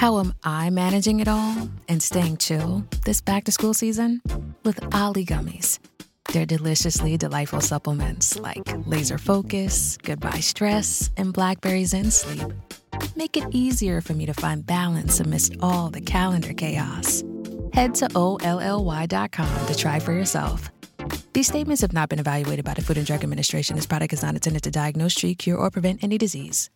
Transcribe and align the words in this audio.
How 0.00 0.18
am 0.18 0.32
I 0.42 0.70
managing 0.70 1.20
it 1.20 1.28
all 1.28 1.68
and 1.86 2.02
staying 2.02 2.38
chill 2.38 2.86
this 3.04 3.20
back 3.20 3.44
to 3.44 3.52
school 3.52 3.74
season? 3.74 4.22
With 4.64 4.82
OLLY 4.94 5.26
Gummies. 5.26 5.78
They're 6.32 6.46
deliciously 6.46 7.18
delightful 7.18 7.60
supplements 7.60 8.38
like 8.38 8.66
laser 8.86 9.18
focus, 9.18 9.98
goodbye 9.98 10.40
stress, 10.40 11.10
and 11.18 11.34
blackberry 11.34 11.84
zen 11.84 12.10
sleep. 12.10 12.50
Make 13.14 13.36
it 13.36 13.44
easier 13.50 14.00
for 14.00 14.14
me 14.14 14.24
to 14.24 14.32
find 14.32 14.64
balance 14.64 15.20
amidst 15.20 15.56
all 15.60 15.90
the 15.90 16.00
calendar 16.00 16.54
chaos. 16.54 17.22
Head 17.74 17.94
to 17.96 18.08
OLLY.com 18.14 19.66
to 19.66 19.74
try 19.76 20.00
for 20.00 20.14
yourself. 20.14 20.70
These 21.34 21.48
statements 21.48 21.82
have 21.82 21.92
not 21.92 22.08
been 22.08 22.20
evaluated 22.20 22.64
by 22.64 22.72
the 22.72 22.80
Food 22.80 22.96
and 22.96 23.06
Drug 23.06 23.22
Administration. 23.22 23.76
This 23.76 23.84
product 23.84 24.14
is 24.14 24.22
not 24.22 24.32
intended 24.32 24.62
to 24.62 24.70
diagnose, 24.70 25.14
treat, 25.14 25.36
cure, 25.36 25.58
or 25.58 25.70
prevent 25.70 26.02
any 26.02 26.16
disease. 26.16 26.70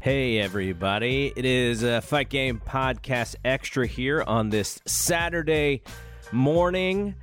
Hey, 0.00 0.38
everybody. 0.38 1.32
It 1.34 1.44
is 1.44 1.82
a 1.82 2.00
Fight 2.00 2.28
Game 2.28 2.62
Podcast 2.64 3.34
Extra 3.44 3.84
here 3.84 4.22
on 4.22 4.48
this 4.48 4.80
Saturday 4.86 5.82
morning. 6.30 7.16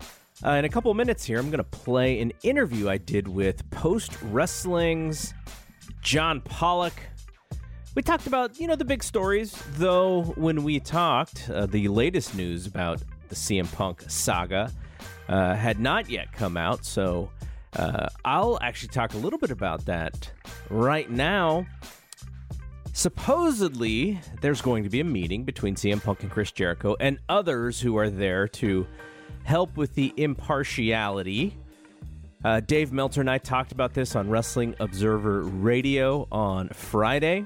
Uh, 0.46 0.52
in 0.52 0.66
a 0.66 0.70
couple 0.70 0.94
minutes 0.94 1.24
here, 1.24 1.40
I'm 1.40 1.50
going 1.50 1.60
to 1.60 1.64
play 1.64 2.20
an 2.20 2.34
interview 2.44 2.90
I 2.90 2.98
did 2.98 3.30
with 3.30 3.68
Post 3.72 4.22
Wrestling's 4.24 5.34
John 6.02 6.42
Pollock. 6.42 7.02
We 7.96 8.02
talked 8.02 8.28
about, 8.28 8.60
you 8.60 8.68
know, 8.68 8.76
the 8.76 8.84
big 8.84 9.06
stories, 9.06 9.58
though, 9.78 10.24
when 10.36 10.66
we 10.66 10.82
talked, 10.82 11.50
uh, 11.50 11.68
the 11.68 11.88
latest 11.88 12.36
news 12.36 12.68
about 12.68 13.02
the 13.30 13.36
CM 13.36 13.72
Punk 13.72 14.04
saga 14.10 14.70
uh, 15.30 15.56
had 15.56 15.80
not 15.80 16.10
yet 16.10 16.34
come 16.34 16.58
out. 16.58 16.84
So 16.84 17.32
uh, 17.78 18.10
I'll 18.26 18.60
actually 18.62 18.90
talk 18.90 19.14
a 19.14 19.18
little 19.18 19.40
bit 19.40 19.52
about 19.52 19.86
that 19.86 20.30
right 20.70 21.10
now. 21.10 21.66
Supposedly, 22.96 24.22
there's 24.40 24.62
going 24.62 24.86
to 24.86 24.90
be 24.90 25.02
a 25.02 25.04
meeting 25.04 25.44
between 25.44 25.76
CM 25.76 26.02
Punk 26.02 26.24
and 26.24 26.32
Chris 26.32 26.54
Jericho 26.54 26.96
and 27.02 27.20
others 27.28 27.82
who 27.82 27.98
are 27.98 28.10
there 28.10 28.48
to 28.48 28.88
help 29.44 29.76
with 29.76 29.96
the 29.96 30.14
impartiality. 30.16 31.58
Uh, 32.46 32.62
Dave 32.62 32.94
Meltzer 32.94 33.20
and 33.20 33.30
I 33.30 33.38
talked 33.38 33.74
about 33.74 33.94
this 33.94 34.16
on 34.16 34.30
Wrestling 34.30 34.76
Observer 34.80 35.42
Radio 35.42 36.26
on 36.32 36.70
Friday. 36.70 37.46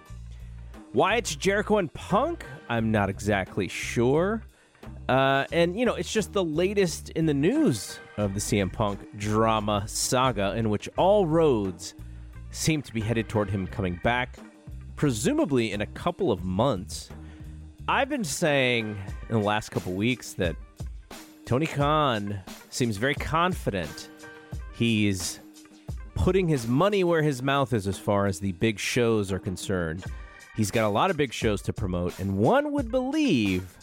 Why 0.94 1.16
it's 1.16 1.36
Jericho 1.36 1.80
and 1.80 1.92
Punk, 1.96 2.46
I'm 2.70 2.92
not 2.92 3.10
exactly 3.10 3.68
sure. 3.68 4.44
Uh, 5.08 5.46
and, 5.52 5.80
you 5.80 5.84
know, 5.84 5.96
it's 5.96 6.14
just 6.14 6.32
the 6.32 6.44
latest 6.44 7.10
in 7.10 7.26
the 7.26 7.34
news 7.34 7.98
of 8.18 8.36
the 8.36 8.40
CM 8.40 8.72
Punk 8.72 9.00
drama 9.18 9.84
saga, 9.88 10.54
in 10.56 10.70
which 10.70 10.88
all 10.96 11.26
roads 11.26 11.96
seem 12.52 12.84
to 12.84 12.94
be 12.94 13.02
headed 13.02 13.28
toward 13.28 13.50
him 13.50 13.66
coming 13.66 14.00
back 14.04 14.38
presumably 15.00 15.72
in 15.72 15.80
a 15.80 15.86
couple 15.86 16.30
of 16.30 16.44
months. 16.44 17.10
I've 17.88 18.10
been 18.10 18.26
saying 18.26 18.98
in 19.30 19.40
the 19.40 19.46
last 19.46 19.70
couple 19.70 19.94
weeks 19.94 20.34
that 20.34 20.58
Tony 21.46 21.68
Khan 21.68 22.38
seems 22.70 22.98
very 22.98 23.16
confident. 23.16 24.10
He's 24.74 25.40
putting 26.16 26.50
his 26.50 26.68
money 26.68 27.06
where 27.06 27.22
his 27.22 27.42
mouth 27.42 27.72
is 27.72 27.88
as 27.88 27.98
far 27.98 28.26
as 28.26 28.42
the 28.42 28.52
big 28.52 28.78
shows 28.78 29.32
are 29.32 29.40
concerned. 29.40 30.04
He's 30.58 30.70
got 30.70 30.84
a 30.84 30.90
lot 30.90 31.10
of 31.10 31.16
big 31.16 31.32
shows 31.32 31.62
to 31.62 31.72
promote, 31.72 32.20
and 32.20 32.38
one 32.38 32.74
would 32.74 32.92
believe 32.92 33.78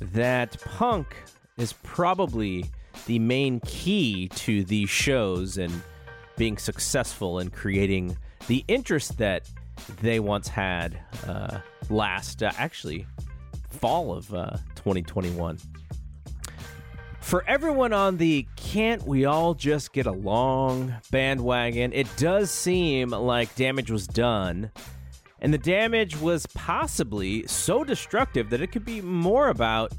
that 0.00 0.58
Punk 0.62 1.14
is 1.58 1.74
probably 1.82 2.64
the 3.04 3.18
main 3.18 3.60
key 3.66 4.28
to 4.36 4.64
these 4.64 4.88
shows 4.88 5.58
and 5.58 5.82
being 6.38 6.56
successful 6.56 7.40
and 7.40 7.52
creating 7.52 8.16
the 8.46 8.64
interest 8.68 9.18
that 9.18 9.46
they 10.00 10.20
once 10.20 10.48
had 10.48 10.98
uh, 11.26 11.58
last, 11.88 12.42
uh, 12.42 12.52
actually, 12.58 13.06
fall 13.70 14.12
of 14.12 14.32
uh, 14.34 14.56
2021. 14.76 15.58
For 17.20 17.44
everyone 17.46 17.92
on 17.92 18.16
the 18.16 18.46
can't 18.56 19.06
we 19.06 19.24
all 19.24 19.54
just 19.54 19.92
get 19.92 20.06
along 20.06 20.94
bandwagon, 21.10 21.92
it 21.92 22.08
does 22.16 22.50
seem 22.50 23.10
like 23.10 23.54
damage 23.54 23.90
was 23.90 24.06
done. 24.06 24.70
And 25.40 25.54
the 25.54 25.58
damage 25.58 26.16
was 26.18 26.46
possibly 26.54 27.46
so 27.46 27.84
destructive 27.84 28.50
that 28.50 28.60
it 28.60 28.72
could 28.72 28.84
be 28.84 29.00
more 29.00 29.48
about 29.48 29.92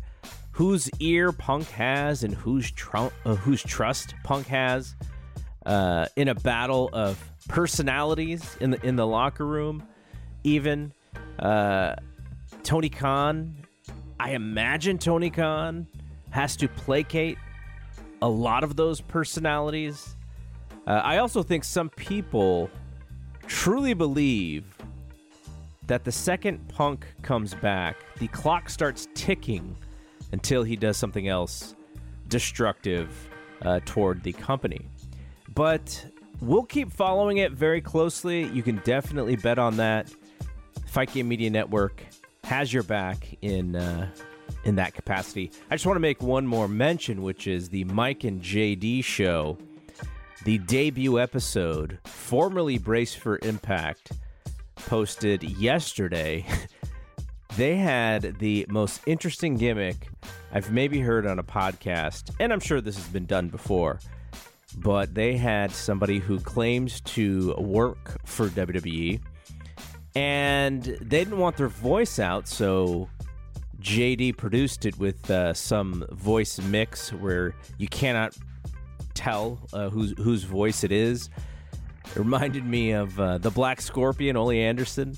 whose 0.51 0.89
ear 0.99 1.31
Punk 1.31 1.69
has 1.69 2.23
and 2.23 2.33
whose, 2.33 2.69
tr- 2.71 2.97
uh, 2.97 3.35
whose 3.35 3.63
trust 3.63 4.13
Punk 4.23 4.47
has 4.47 4.95
uh, 5.65 6.07
in 6.15 6.27
a 6.27 6.35
battle 6.35 6.89
of 6.93 7.17
personalities 7.47 8.57
in 8.59 8.71
the 8.71 8.85
in 8.85 8.95
the 8.95 9.07
locker 9.07 9.45
room. 9.45 9.83
Even 10.43 10.93
uh, 11.39 11.95
Tony 12.63 12.89
Khan, 12.89 13.55
I 14.19 14.31
imagine 14.31 14.97
Tony 14.97 15.29
Khan 15.29 15.87
has 16.31 16.55
to 16.57 16.67
placate 16.67 17.37
a 18.21 18.29
lot 18.29 18.63
of 18.63 18.75
those 18.75 19.01
personalities. 19.01 20.15
Uh, 20.87 21.01
I 21.03 21.17
also 21.17 21.43
think 21.43 21.63
some 21.63 21.89
people 21.89 22.69
truly 23.47 23.93
believe 23.93 24.65
that 25.87 26.03
the 26.03 26.11
second 26.11 26.65
Punk 26.69 27.05
comes 27.21 27.53
back, 27.53 27.97
the 28.17 28.27
clock 28.29 28.69
starts 28.69 29.07
ticking 29.13 29.75
until 30.31 30.63
he 30.63 30.75
does 30.75 30.97
something 30.97 31.27
else 31.27 31.75
destructive 32.29 33.29
uh, 33.61 33.81
toward 33.85 34.23
the 34.23 34.31
company. 34.33 34.87
But 35.53 36.05
we'll 36.39 36.63
keep 36.63 36.91
following 36.91 37.37
it 37.37 37.51
very 37.51 37.81
closely. 37.81 38.43
You 38.47 38.63
can 38.63 38.77
definitely 38.83 39.35
bet 39.35 39.59
on 39.59 39.77
that. 39.77 40.11
Fight 40.87 41.13
Game 41.13 41.27
Media 41.27 41.49
Network 41.49 42.03
has 42.43 42.73
your 42.73 42.83
back 42.83 43.37
in 43.41 43.75
uh, 43.75 44.09
in 44.63 44.75
that 44.75 44.93
capacity. 44.93 45.51
I 45.69 45.75
just 45.75 45.85
want 45.85 45.95
to 45.95 46.01
make 46.01 46.21
one 46.21 46.45
more 46.45 46.67
mention, 46.67 47.21
which 47.21 47.47
is 47.47 47.69
the 47.69 47.83
Mike 47.85 48.23
and 48.23 48.41
JD 48.41 49.03
show, 49.03 49.57
the 50.43 50.57
debut 50.59 51.19
episode, 51.19 51.99
formerly 52.05 52.77
Brace 52.77 53.15
for 53.15 53.39
Impact, 53.41 54.11
posted 54.75 55.43
yesterday. 55.43 56.45
they 57.57 57.75
had 57.75 58.39
the 58.39 58.65
most 58.69 59.01
interesting 59.05 59.55
gimmick 59.55 60.09
I've 60.53 60.71
maybe 60.71 60.99
heard 60.99 61.25
on 61.25 61.39
a 61.39 61.43
podcast, 61.43 62.35
and 62.39 62.51
I'm 62.51 62.59
sure 62.59 62.81
this 62.81 62.97
has 62.97 63.07
been 63.07 63.25
done 63.25 63.47
before 63.47 63.99
but 64.77 65.13
they 65.13 65.37
had 65.37 65.71
somebody 65.71 66.19
who 66.19 66.39
claims 66.39 67.01
to 67.01 67.53
work 67.55 68.19
for 68.25 68.49
WWE 68.49 69.19
and 70.15 70.83
they 70.83 71.23
didn't 71.23 71.37
want 71.37 71.57
their 71.57 71.69
voice 71.69 72.19
out, 72.19 72.47
so 72.47 73.09
JD 73.79 74.37
produced 74.37 74.85
it 74.85 74.97
with 74.99 75.29
uh, 75.31 75.53
some 75.53 76.05
voice 76.11 76.59
mix 76.59 77.13
where 77.13 77.55
you 77.77 77.87
cannot 77.87 78.35
tell 79.13 79.59
uh, 79.73 79.89
whose 79.89 80.13
whose 80.17 80.43
voice 80.43 80.83
it 80.83 80.91
is. 80.91 81.29
It 82.05 82.15
reminded 82.17 82.65
me 82.65 82.91
of 82.91 83.17
uh, 83.19 83.37
the 83.37 83.51
Black 83.51 83.79
Scorpion, 83.79 84.35
Ole 84.35 84.51
Anderson. 84.51 85.17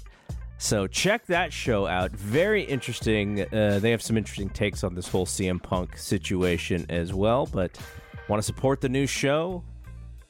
So 0.60 0.86
check 0.86 1.26
that 1.26 1.52
show 1.52 1.88
out. 1.88 2.12
Very 2.12 2.62
interesting. 2.62 3.42
Uh, 3.42 3.80
they 3.82 3.92
have 3.92 4.02
some 4.02 4.16
interesting 4.16 4.50
takes 4.50 4.84
on 4.84 4.94
this 4.94 5.08
whole 5.08 5.26
CM 5.26 5.62
Punk 5.62 5.98
situation 5.98 6.86
as 6.90 7.14
well. 7.14 7.48
But 7.48 7.78
Want 8.28 8.40
to 8.40 8.46
support 8.46 8.82
the 8.82 8.90
new 8.90 9.06
show? 9.06 9.64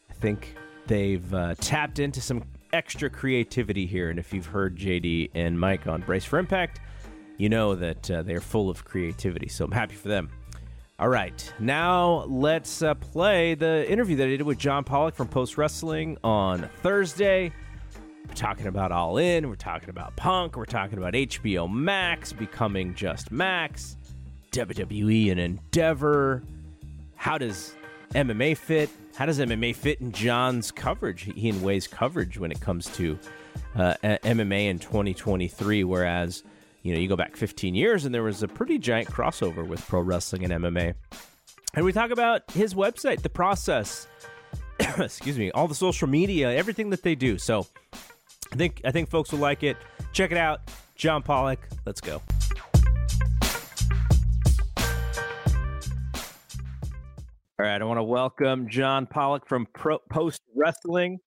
I 0.09 0.13
think 0.13 0.55
they've 0.87 1.33
uh, 1.33 1.55
tapped 1.59 1.99
into 1.99 2.21
some 2.21 2.43
extra 2.73 3.09
creativity 3.09 3.85
here. 3.85 4.09
And 4.09 4.17
if 4.17 4.33
you've 4.33 4.47
heard 4.47 4.77
JD 4.77 5.29
and 5.35 5.59
Mike 5.59 5.85
on 5.87 6.01
Brace 6.01 6.25
for 6.25 6.39
Impact, 6.39 6.79
you 7.37 7.49
know 7.49 7.75
that 7.75 8.09
uh, 8.09 8.23
they're 8.23 8.41
full 8.41 8.69
of 8.69 8.83
creativity. 8.83 9.47
So 9.47 9.65
I'm 9.65 9.71
happy 9.71 9.95
for 9.95 10.07
them. 10.07 10.29
All 10.99 11.09
right, 11.09 11.53
now 11.59 12.23
let's 12.27 12.81
uh, 12.83 12.93
play 12.93 13.55
the 13.55 13.89
interview 13.91 14.15
that 14.17 14.25
I 14.25 14.29
did 14.29 14.43
with 14.43 14.59
John 14.59 14.83
Pollock 14.83 15.15
from 15.15 15.27
Post 15.27 15.57
Wrestling 15.57 16.17
on 16.23 16.69
Thursday. 16.81 17.51
We're 18.27 18.35
talking 18.35 18.67
about 18.67 18.91
All 18.91 19.17
In, 19.17 19.49
we're 19.49 19.55
talking 19.55 19.89
about 19.89 20.15
Punk, 20.15 20.55
we're 20.55 20.65
talking 20.65 20.99
about 20.99 21.13
HBO 21.13 21.69
Max 21.69 22.31
becoming 22.31 22.93
just 22.93 23.31
Max, 23.31 23.97
WWE 24.51 25.31
and 25.31 25.39
Endeavor. 25.39 26.43
How 27.15 27.39
does 27.39 27.75
MMA 28.13 28.57
fit. 28.57 28.89
How 29.15 29.25
does 29.25 29.39
MMA 29.39 29.75
fit 29.75 30.01
in 30.01 30.11
John's 30.11 30.71
coverage? 30.71 31.23
He 31.35 31.49
and 31.49 31.61
Wai's 31.61 31.87
coverage 31.87 32.37
when 32.37 32.51
it 32.51 32.59
comes 32.59 32.87
to 32.97 33.17
uh, 33.75 33.95
MMA 34.03 34.69
in 34.69 34.79
2023, 34.79 35.83
whereas 35.83 36.43
you 36.81 36.93
know 36.93 36.99
you 36.99 37.07
go 37.07 37.15
back 37.15 37.35
15 37.35 37.75
years 37.75 38.05
and 38.05 38.13
there 38.13 38.23
was 38.23 38.43
a 38.43 38.47
pretty 38.47 38.77
giant 38.77 39.09
crossover 39.09 39.65
with 39.65 39.85
pro 39.87 40.01
wrestling 40.01 40.43
and 40.43 40.63
MMA. 40.63 40.93
And 41.75 41.85
we 41.85 41.91
talk 41.91 42.11
about 42.11 42.49
his 42.51 42.73
website, 42.73 43.21
the 43.21 43.29
process. 43.29 44.07
excuse 44.97 45.37
me, 45.37 45.51
all 45.51 45.67
the 45.67 45.75
social 45.75 46.07
media, 46.07 46.51
everything 46.51 46.89
that 46.91 47.03
they 47.03 47.15
do. 47.15 47.37
So 47.37 47.67
I 48.51 48.55
think 48.55 48.81
I 48.85 48.91
think 48.91 49.09
folks 49.09 49.31
will 49.31 49.39
like 49.39 49.63
it. 49.63 49.77
Check 50.11 50.31
it 50.31 50.37
out. 50.37 50.61
John 50.95 51.23
Pollock. 51.23 51.59
Let's 51.85 52.01
go. 52.01 52.21
All 57.59 57.67
right, 57.67 57.79
I 57.79 57.85
want 57.85 57.99
to 57.99 58.03
welcome 58.03 58.67
John 58.67 59.05
Pollock 59.05 59.47
from 59.47 59.67
Pro- 59.75 59.99
Post 60.09 60.41
Wrestling. 60.55 61.19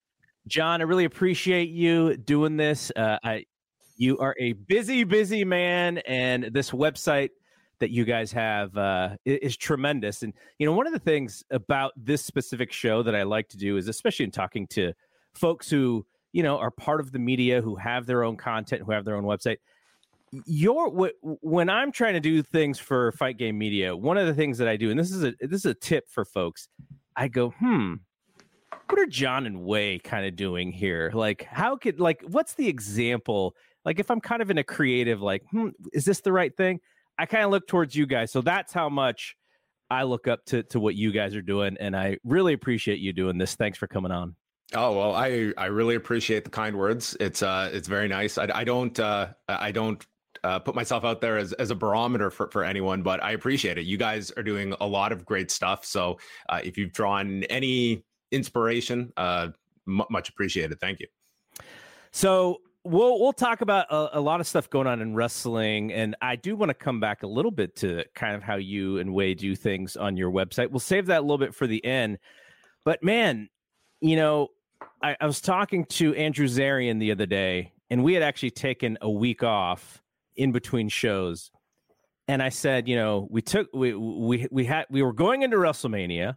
John, 0.45 0.81
I 0.81 0.83
really 0.83 1.05
appreciate 1.05 1.69
you 1.69 2.17
doing 2.17 2.57
this. 2.57 2.91
Uh, 2.97 3.17
I, 3.23 3.45
you 3.95 4.17
are 4.17 4.35
a 4.37 4.51
busy, 4.51 5.05
busy 5.05 5.45
man, 5.45 5.99
and 5.99 6.49
this 6.51 6.71
website 6.71 7.29
that 7.79 7.91
you 7.91 8.03
guys 8.03 8.33
have 8.33 8.75
uh, 8.75 9.15
is, 9.23 9.37
is 9.41 9.57
tremendous. 9.57 10.21
And 10.21 10.33
you 10.59 10.65
know, 10.65 10.73
one 10.73 10.85
of 10.85 10.91
the 10.91 10.99
things 10.99 11.45
about 11.49 11.93
this 11.95 12.25
specific 12.25 12.73
show 12.73 13.03
that 13.03 13.15
I 13.15 13.23
like 13.23 13.47
to 13.49 13.57
do 13.57 13.77
is, 13.77 13.87
especially 13.87 14.25
in 14.25 14.31
talking 14.31 14.67
to 14.71 14.91
folks 15.33 15.69
who 15.69 16.05
you 16.33 16.43
know 16.43 16.57
are 16.57 16.71
part 16.71 16.99
of 16.99 17.13
the 17.13 17.19
media, 17.19 17.61
who 17.61 17.77
have 17.77 18.05
their 18.05 18.25
own 18.25 18.35
content, 18.35 18.81
who 18.85 18.91
have 18.91 19.05
their 19.05 19.15
own 19.15 19.23
website. 19.23 19.59
Your 20.45 20.89
when 21.41 21.69
I'm 21.69 21.91
trying 21.91 22.13
to 22.13 22.19
do 22.19 22.43
things 22.43 22.79
for 22.79 23.11
Fight 23.13 23.37
Game 23.37 23.57
Media, 23.57 23.95
one 23.95 24.17
of 24.17 24.27
the 24.27 24.33
things 24.33 24.57
that 24.57 24.67
I 24.67 24.75
do, 24.75 24.89
and 24.91 24.99
this 24.99 25.11
is 25.11 25.23
a 25.23 25.33
this 25.39 25.61
is 25.61 25.65
a 25.67 25.73
tip 25.73 26.09
for 26.09 26.25
folks, 26.25 26.67
I 27.15 27.27
go, 27.29 27.51
hmm, 27.51 27.95
what 28.89 28.99
are 28.99 29.05
John 29.05 29.45
and 29.45 29.61
Wai 29.61 29.99
kind 30.03 30.25
of 30.25 30.35
doing 30.35 30.71
here? 30.71 31.11
Like, 31.13 31.43
how 31.43 31.77
could 31.77 31.99
like 31.99 32.21
what's 32.27 32.53
the 32.55 32.67
example? 32.67 33.55
Like, 33.85 33.99
if 33.99 34.11
I'm 34.11 34.19
kind 34.19 34.41
of 34.41 34.51
in 34.51 34.57
a 34.57 34.63
creative, 34.63 35.21
like, 35.21 35.43
hmm, 35.51 35.69
is 35.93 36.03
this 36.03 36.19
the 36.19 36.33
right 36.33 36.55
thing? 36.55 36.81
I 37.17 37.25
kind 37.25 37.43
of 37.43 37.51
look 37.51 37.67
towards 37.67 37.95
you 37.95 38.05
guys. 38.05 38.31
So 38.31 38.41
that's 38.41 38.73
how 38.73 38.89
much 38.89 39.35
I 39.89 40.03
look 40.03 40.27
up 40.27 40.45
to 40.47 40.63
to 40.63 40.79
what 40.79 40.95
you 40.95 41.11
guys 41.11 41.35
are 41.35 41.41
doing, 41.41 41.77
and 41.79 41.95
I 41.95 42.17
really 42.23 42.53
appreciate 42.53 42.99
you 42.99 43.13
doing 43.13 43.37
this. 43.37 43.55
Thanks 43.55 43.77
for 43.77 43.87
coming 43.87 44.11
on. 44.11 44.35
Oh 44.73 44.97
well, 44.97 45.15
I 45.15 45.53
I 45.57 45.67
really 45.67 45.95
appreciate 45.95 46.43
the 46.43 46.49
kind 46.49 46.77
words. 46.77 47.15
It's 47.19 47.41
uh 47.41 47.69
it's 47.71 47.87
very 47.87 48.07
nice. 48.07 48.37
I, 48.37 48.49
I 48.53 48.63
don't 48.65 48.99
uh 48.99 49.29
I 49.47 49.71
don't 49.71 50.05
uh, 50.47 50.59
put 50.59 50.75
myself 50.75 51.03
out 51.03 51.19
there 51.19 51.37
as, 51.37 51.51
as 51.53 51.71
a 51.71 51.75
barometer 51.75 52.31
for, 52.31 52.49
for 52.51 52.63
anyone, 52.63 53.01
but 53.01 53.21
I 53.21 53.31
appreciate 53.31 53.77
it. 53.77 53.85
You 53.85 53.97
guys 53.97 54.31
are 54.37 54.43
doing 54.43 54.73
a 54.79 54.87
lot 54.87 55.11
of 55.11 55.25
great 55.25 55.51
stuff. 55.51 55.83
So 55.83 56.19
uh, 56.47 56.61
if 56.63 56.77
you've 56.77 56.93
drawn 56.93 57.43
any 57.45 58.05
inspiration, 58.31 59.11
uh, 59.17 59.49
m- 59.87 60.05
much 60.09 60.29
appreciated. 60.29 60.79
Thank 60.79 61.01
you. 61.01 61.07
So 62.11 62.61
we'll 62.85 63.19
we'll 63.19 63.33
talk 63.33 63.59
about 63.59 63.87
a, 63.91 64.19
a, 64.19 64.21
lot 64.21 64.39
of 64.39 64.47
stuff 64.47 64.69
going 64.69 64.87
on 64.87 65.01
in 65.01 65.13
wrestling, 65.15 65.91
and 65.91 66.15
I 66.21 66.37
do 66.37 66.55
want 66.55 66.69
to 66.69 66.73
come 66.73 67.01
back 67.01 67.23
a 67.23 67.27
little 67.27 67.51
bit 67.51 67.75
to 67.77 68.05
kind 68.15 68.33
of 68.33 68.41
how 68.41 68.55
you 68.55 68.99
and 68.99 69.13
Wai 69.13 69.33
do 69.33 69.53
things 69.53 69.97
on 69.97 70.15
your 70.15 70.31
website. 70.31 70.71
We'll 70.71 70.79
save 70.79 71.07
that 71.07 71.19
a 71.19 71.21
little 71.21 71.37
bit 71.37 71.53
for 71.53 71.67
the 71.67 71.83
end. 71.83 72.19
But 72.85 73.03
man, 73.03 73.49
you 73.99 74.15
know, 74.15 74.47
I, 75.03 75.17
I 75.19 75.25
was 75.25 75.41
talking 75.41 75.83
to 75.85 76.15
Andrew 76.15 76.47
Zarian 76.47 77.01
the 77.01 77.11
other 77.11 77.25
day, 77.25 77.73
and 77.89 78.01
we 78.01 78.13
had 78.13 78.23
actually 78.23 78.51
taken 78.51 78.97
a 79.01 79.11
week 79.11 79.43
off 79.43 80.01
in 80.37 80.51
between 80.51 80.89
shows. 80.89 81.51
And 82.27 82.41
I 82.43 82.49
said, 82.49 82.87
you 82.87 82.95
know, 82.95 83.27
we 83.29 83.41
took 83.41 83.67
we 83.73 83.93
we 83.93 84.47
we 84.51 84.65
had 84.65 84.85
we 84.89 85.01
were 85.01 85.13
going 85.13 85.41
into 85.41 85.57
WrestleMania, 85.57 86.35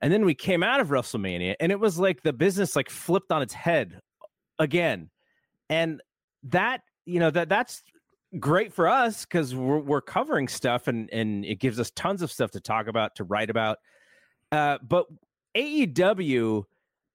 and 0.00 0.12
then 0.12 0.24
we 0.24 0.34
came 0.34 0.62
out 0.62 0.80
of 0.80 0.88
WrestleMania, 0.88 1.56
and 1.60 1.72
it 1.72 1.80
was 1.80 1.98
like 1.98 2.22
the 2.22 2.32
business 2.32 2.76
like 2.76 2.90
flipped 2.90 3.32
on 3.32 3.42
its 3.42 3.54
head 3.54 4.00
again 4.58 5.10
and 5.70 6.02
that 6.42 6.82
you 7.06 7.18
know 7.18 7.30
that 7.30 7.48
that's 7.48 7.82
great 8.38 8.72
for 8.72 8.86
us 8.86 9.24
because 9.24 9.54
we're, 9.54 9.78
we're 9.78 10.02
covering 10.02 10.46
stuff 10.46 10.86
and 10.86 11.08
and 11.12 11.44
it 11.46 11.58
gives 11.58 11.80
us 11.80 11.90
tons 11.92 12.20
of 12.20 12.30
stuff 12.30 12.50
to 12.50 12.60
talk 12.60 12.86
about 12.86 13.14
to 13.16 13.24
write 13.24 13.48
about 13.48 13.78
uh, 14.52 14.76
but 14.86 15.06
aew 15.56 16.62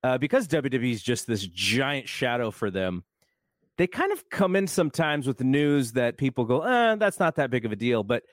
uh, 0.04 0.18
because 0.18 0.48
wwe 0.48 0.92
is 0.92 1.04
just 1.04 1.28
this 1.28 1.46
giant 1.48 2.10
shadow 2.10 2.50
for 2.50 2.72
them 2.72 3.04
they 3.78 3.88
kind 3.88 4.12
of 4.12 4.30
come 4.30 4.56
in 4.56 4.68
sometimes 4.68 5.28
with 5.28 5.42
news 5.42 5.94
that 5.94 6.18
people 6.18 6.46
go 6.46 6.62
eh, 6.62 6.96
that's 6.96 7.20
not 7.20 7.36
that 7.36 7.50
big 7.50 7.66
of 7.66 7.72
a 7.72 7.76
deal 7.76 8.04
but 8.04 8.24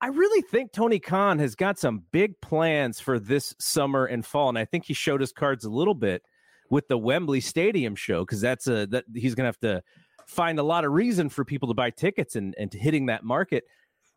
i 0.00 0.08
really 0.08 0.42
think 0.42 0.72
tony 0.72 0.98
khan 0.98 1.38
has 1.38 1.54
got 1.54 1.78
some 1.78 2.02
big 2.12 2.40
plans 2.40 3.00
for 3.00 3.18
this 3.18 3.54
summer 3.58 4.06
and 4.06 4.24
fall 4.26 4.48
and 4.48 4.58
i 4.58 4.64
think 4.64 4.84
he 4.84 4.94
showed 4.94 5.20
his 5.20 5.32
cards 5.32 5.64
a 5.64 5.70
little 5.70 5.94
bit 5.94 6.22
with 6.70 6.86
the 6.88 6.96
Wembley 6.96 7.40
Stadium 7.40 7.94
show 7.94 8.20
because 8.24 8.40
that's 8.40 8.66
a 8.68 8.86
that 8.86 9.04
he's 9.14 9.34
to 9.34 9.44
have 9.44 9.60
to 9.60 9.82
find 10.26 10.58
a 10.58 10.62
lot 10.62 10.84
of 10.84 10.92
reason 10.92 11.28
for 11.28 11.44
people 11.44 11.68
to 11.68 11.74
buy 11.74 11.90
tickets 11.90 12.36
and 12.36 12.54
and 12.58 12.72
hitting 12.72 13.06
that 13.06 13.24
market. 13.24 13.64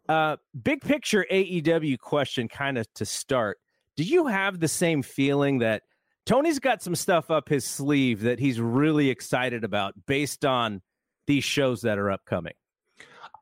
Uh, 0.07 0.37
big 0.61 0.81
picture 0.81 1.25
AEW 1.31 1.97
question, 1.97 2.47
kind 2.47 2.77
of 2.77 2.91
to 2.93 3.05
start. 3.05 3.57
Do 3.97 4.03
you 4.03 4.27
have 4.27 4.59
the 4.59 4.67
same 4.67 5.01
feeling 5.01 5.59
that 5.59 5.83
Tony's 6.25 6.59
got 6.59 6.81
some 6.81 6.95
stuff 6.95 7.29
up 7.29 7.49
his 7.49 7.65
sleeve 7.65 8.21
that 8.21 8.39
he's 8.39 8.59
really 8.59 9.09
excited 9.09 9.63
about 9.63 9.93
based 10.07 10.45
on 10.45 10.81
these 11.27 11.43
shows 11.43 11.81
that 11.81 11.97
are 11.97 12.11
upcoming? 12.11 12.53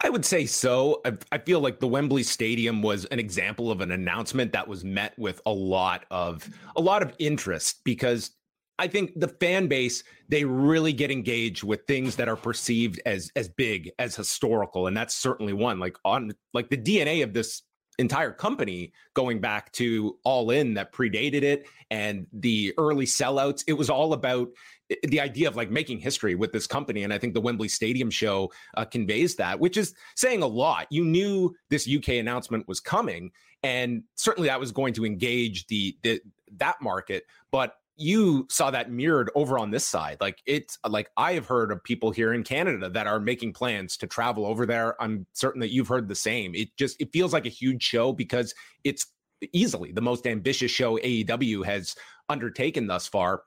I 0.04 0.10
would 0.10 0.26
say 0.26 0.46
so. 0.46 1.02
I, 1.06 1.14
I, 1.32 1.38
feel 1.38 1.60
like 1.60 1.80
the 1.80 1.88
Wembley 1.88 2.24
Stadium 2.24 2.82
was 2.82 3.06
an 3.06 3.20
example 3.20 3.70
of 3.70 3.82
an 3.82 3.92
announcement 3.92 4.52
that 4.54 4.68
was 4.68 4.84
met 4.84 5.18
with 5.18 5.42
a 5.46 5.52
lot 5.52 6.06
of 6.10 6.50
a 6.76 6.82
lot 6.82 7.04
of 7.04 7.14
interest 7.20 7.82
because 7.84 8.32
I 8.80 8.88
think 8.88 9.20
the 9.20 9.28
fan 9.28 9.68
base 9.68 10.04
they 10.28 10.44
really 10.44 10.92
get 10.92 11.12
engaged 11.12 11.64
with 11.64 11.86
things 11.88 12.16
that 12.16 12.28
are 12.28 12.36
perceived 12.36 13.00
as 13.06 13.30
as 13.36 13.48
big 13.48 13.92
as 14.00 14.16
historical, 14.16 14.88
and 14.88 14.98
that's 14.98 15.14
certainly 15.14 15.54
one. 15.54 15.80
Like 15.80 15.98
on 16.04 16.32
like 16.52 16.70
the 16.70 16.78
DNA 16.78 17.24
of 17.24 17.34
this 17.34 17.62
entire 18.02 18.32
company 18.32 18.92
going 19.14 19.40
back 19.40 19.72
to 19.74 20.18
all 20.24 20.52
in 20.52 20.74
that 20.74 20.92
predated 20.92 21.44
it 21.44 21.68
and 21.90 22.28
the 22.34 22.74
early 22.78 23.06
sellouts. 23.06 23.64
It 23.68 23.74
was 23.74 23.90
all 23.90 24.14
about 24.14 24.50
eh, 24.90 24.96
the 25.04 25.22
idea 25.22 25.48
of 25.48 25.56
like 25.56 25.72
making 25.72 26.00
history 26.00 26.36
with 26.36 26.52
this 26.52 26.68
company 26.68 27.04
and 27.04 27.14
i 27.14 27.18
think 27.18 27.34
the 27.34 27.42
wembley 27.42 27.68
stadium 27.68 28.10
show 28.10 28.52
uh, 28.76 28.84
conveys 28.84 29.36
that 29.36 29.60
which 29.60 29.78
is 29.78 29.94
saying 30.16 30.42
a 30.42 30.48
lot. 30.48 30.88
You 30.90 31.06
knew 31.06 31.56
this 31.70 31.90
uk 31.90 32.08
announcement 32.10 32.68
was 32.68 32.80
coming 32.80 33.32
and 33.64 34.04
certainly 34.16 34.50
that 34.50 34.60
was 34.60 34.72
going 34.72 34.94
to 34.96 35.06
engage 35.06 35.68
the, 35.68 35.96
the 36.02 36.22
that 36.58 36.82
market 36.82 37.26
but 37.52 37.76
you 38.02 38.48
saw 38.50 38.72
that 38.72 38.92
mirrored 38.92 39.30
over 39.36 39.60
on 39.60 39.70
this 39.70 39.86
side. 39.86 40.18
Like 40.20 40.42
it's 40.46 40.78
like 40.88 41.10
I 41.18 41.34
have 41.34 41.46
heard 41.46 41.72
of 41.72 41.84
people 41.84 42.12
here 42.12 42.34
in 42.34 42.44
Canada 42.44 42.90
that 42.90 43.08
are 43.08 43.20
making 43.20 43.54
plans 43.54 43.96
to 43.98 44.08
travel 44.08 44.46
over 44.46 44.66
there. 44.66 45.02
I'm 45.02 45.26
certain 45.34 45.62
that 45.62 45.72
you've 45.72 45.88
heard 45.88 46.08
the 46.08 46.16
same. 46.16 46.56
It 46.56 46.70
just 46.78 47.00
it 47.00 47.10
feels 47.14 47.32
like 47.32 47.46
a 47.46 47.50
huge 47.50 47.84
show 47.84 48.12
because 48.12 48.54
it's 48.84 49.06
easily 49.54 49.92
the 49.92 50.02
most 50.02 50.28
ambitious 50.28 50.72
show 50.72 50.98
AEW 50.98 51.64
has 51.66 51.96
undertaken 52.28 52.88
thus 52.88 53.08
far. 53.08 53.44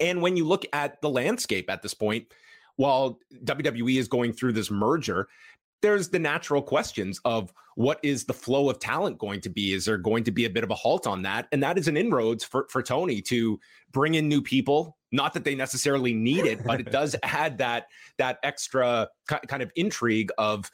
And 0.00 0.22
when 0.22 0.36
you 0.36 0.46
look 0.46 0.64
at 0.72 1.00
the 1.02 1.10
landscape 1.10 1.68
at 1.68 1.82
this 1.82 1.94
point, 1.94 2.26
while 2.76 3.18
WWE 3.44 3.98
is 3.98 4.08
going 4.08 4.32
through 4.32 4.52
this 4.52 4.70
merger, 4.70 5.28
there's 5.84 6.08
the 6.08 6.18
natural 6.18 6.62
questions 6.62 7.20
of 7.26 7.52
what 7.74 8.00
is 8.02 8.24
the 8.24 8.32
flow 8.32 8.70
of 8.70 8.78
talent 8.78 9.18
going 9.18 9.38
to 9.42 9.50
be? 9.50 9.74
Is 9.74 9.84
there 9.84 9.98
going 9.98 10.24
to 10.24 10.30
be 10.30 10.46
a 10.46 10.50
bit 10.50 10.64
of 10.64 10.70
a 10.70 10.74
halt 10.74 11.06
on 11.06 11.20
that? 11.22 11.46
And 11.52 11.62
that 11.62 11.76
is 11.76 11.88
an 11.88 11.96
inroads 11.98 12.42
for, 12.42 12.66
for 12.70 12.82
Tony 12.82 13.20
to 13.20 13.60
bring 13.92 14.14
in 14.14 14.26
new 14.26 14.40
people. 14.40 14.96
Not 15.12 15.34
that 15.34 15.44
they 15.44 15.54
necessarily 15.54 16.14
need 16.14 16.46
it, 16.46 16.64
but 16.64 16.80
it 16.80 16.90
does 16.90 17.14
add 17.22 17.58
that 17.58 17.88
that 18.16 18.38
extra 18.42 19.08
kind 19.28 19.62
of 19.62 19.70
intrigue 19.76 20.30
of 20.38 20.70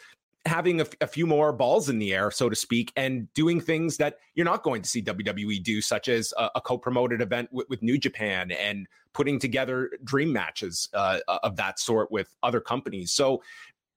having 0.47 0.81
a, 0.81 0.85
f- 0.85 0.95
a 1.01 1.07
few 1.07 1.27
more 1.27 1.53
balls 1.53 1.89
in 1.89 1.99
the 1.99 2.15
air, 2.15 2.31
so 2.31 2.49
to 2.49 2.57
speak, 2.57 2.93
and 2.97 3.33
doing 3.35 3.61
things 3.61 3.97
that 3.99 4.19
you're 4.35 4.47
not 4.47 4.63
going 4.63 4.81
to 4.81 4.89
see 4.89 5.03
WWE 5.03 5.63
do, 5.63 5.83
such 5.83 6.09
as 6.09 6.33
a, 6.39 6.51
a 6.55 6.61
co-promoted 6.61 7.21
event 7.21 7.49
with, 7.53 7.69
with, 7.69 7.83
New 7.83 7.99
Japan 7.99 8.51
and 8.53 8.87
putting 9.13 9.39
together 9.39 9.91
dream 10.05 10.33
matches 10.33 10.89
uh, 10.95 11.19
of 11.43 11.57
that 11.57 11.79
sort 11.79 12.11
with 12.11 12.35
other 12.43 12.61
companies. 12.61 13.13
So 13.13 13.43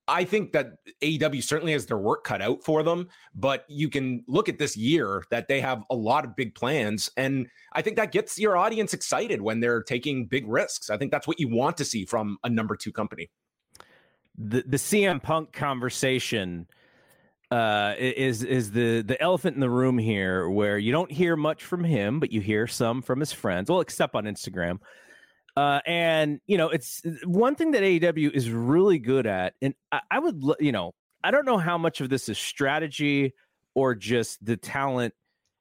I 0.08 0.26
think 0.26 0.52
that 0.52 0.74
AEW 1.02 1.44
certainly 1.44 1.72
has 1.74 1.86
their 1.86 1.98
work 1.98 2.26
cut 2.26 2.42
out 2.42 2.64
for 2.64 2.84
them, 2.84 3.08
but 3.34 3.66
you 3.70 3.90
can 3.90 4.24
look 4.28 4.50
at 4.50 4.60
this 4.60 4.76
year 4.76 5.24
that 5.32 5.48
they 5.48 5.62
have 5.62 5.84
a 5.90 5.96
lot 5.96 6.26
of 6.26 6.36
big 6.36 6.56
plans. 6.56 7.10
And 7.16 7.48
I 7.72 7.82
think 7.82 7.96
that 7.96 8.12
gets 8.12 8.38
your 8.38 8.58
audience 8.58 8.94
excited 8.94 9.42
when 9.42 9.62
they're 9.62 9.82
taking 9.82 10.26
big 10.26 10.46
risks. 10.48 10.90
I 10.90 10.98
think 10.98 11.12
that's 11.12 11.28
what 11.28 11.40
you 11.40 11.48
want 11.48 11.78
to 11.78 11.86
see 11.86 12.04
from 12.06 12.38
a 12.44 12.50
number 12.50 12.76
two 12.76 12.92
company. 12.92 13.30
The, 14.38 14.64
the 14.68 14.78
CM 14.78 15.22
Punk 15.22 15.54
conversation 15.54 16.68
uh, 17.52 17.94
is 18.00 18.42
is 18.42 18.72
the 18.72 19.04
the 19.04 19.22
elephant 19.22 19.54
in 19.54 19.60
the 19.60 19.70
room 19.70 20.00
here, 20.00 20.50
where 20.50 20.80
you 20.80 20.92
don't 20.92 21.12
hear 21.12 21.36
much 21.36 21.64
from 21.64 21.84
him, 21.84 22.20
but 22.20 22.32
you 22.32 22.42
hear 22.42 22.66
some 22.66 23.04
from 23.04 23.20
his 23.20 23.32
friends. 23.32 23.70
Well, 23.70 23.80
except 23.80 24.16
on 24.16 24.24
Instagram. 24.24 24.80
Uh, 25.56 25.80
and 25.86 26.40
you 26.48 26.58
know, 26.58 26.70
it's 26.70 27.02
one 27.26 27.56
thing 27.56 27.72
that 27.72 27.84
AEW 27.84 28.32
is 28.32 28.50
really 28.50 28.98
good 29.00 29.28
at, 29.28 29.54
and 29.62 29.76
I, 29.92 30.02
I 30.10 30.20
would, 30.20 30.42
you 30.60 30.72
know, 30.72 30.94
I 31.24 31.32
don't 31.32 31.46
know 31.46 31.58
how 31.58 31.78
much 31.78 32.02
of 32.02 32.10
this 32.10 32.28
is 32.28 32.38
strategy 32.38 33.34
or 33.76 33.94
just 33.96 34.44
the 34.44 34.58
talent, 34.58 35.14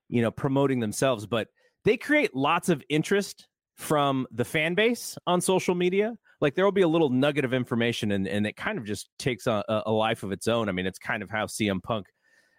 you 0.09 0.23
know, 0.23 0.31
promoting 0.31 0.81
themselves, 0.81 1.27
but 1.27 1.49
they 1.85 1.97
create 1.97 2.35
lots 2.35 2.69
of 2.69 2.83
interest 2.89 3.47
from 3.75 4.27
the 4.31 4.45
fan 4.45 4.75
base 4.75 5.17
on 5.27 5.41
social 5.41 5.75
media. 5.75 6.15
Like 6.41 6.55
there 6.55 6.65
will 6.65 6.73
be 6.73 6.83
a 6.83 6.89
little 6.89 7.11
nugget 7.11 7.45
of 7.45 7.53
information, 7.53 8.13
and 8.13 8.27
and 8.27 8.47
it 8.47 8.57
kind 8.57 8.79
of 8.79 8.85
just 8.85 9.11
takes 9.19 9.47
a, 9.47 9.63
a 9.69 9.93
life 9.93 10.23
of 10.23 10.33
its 10.33 10.49
own. 10.49 10.69
I 10.69 10.73
mean, 10.73 10.87
it's 10.87 10.99
kind 10.99 11.23
of 11.23 11.31
how 11.31 11.47
CM 11.47 11.83
Punk 11.83 12.07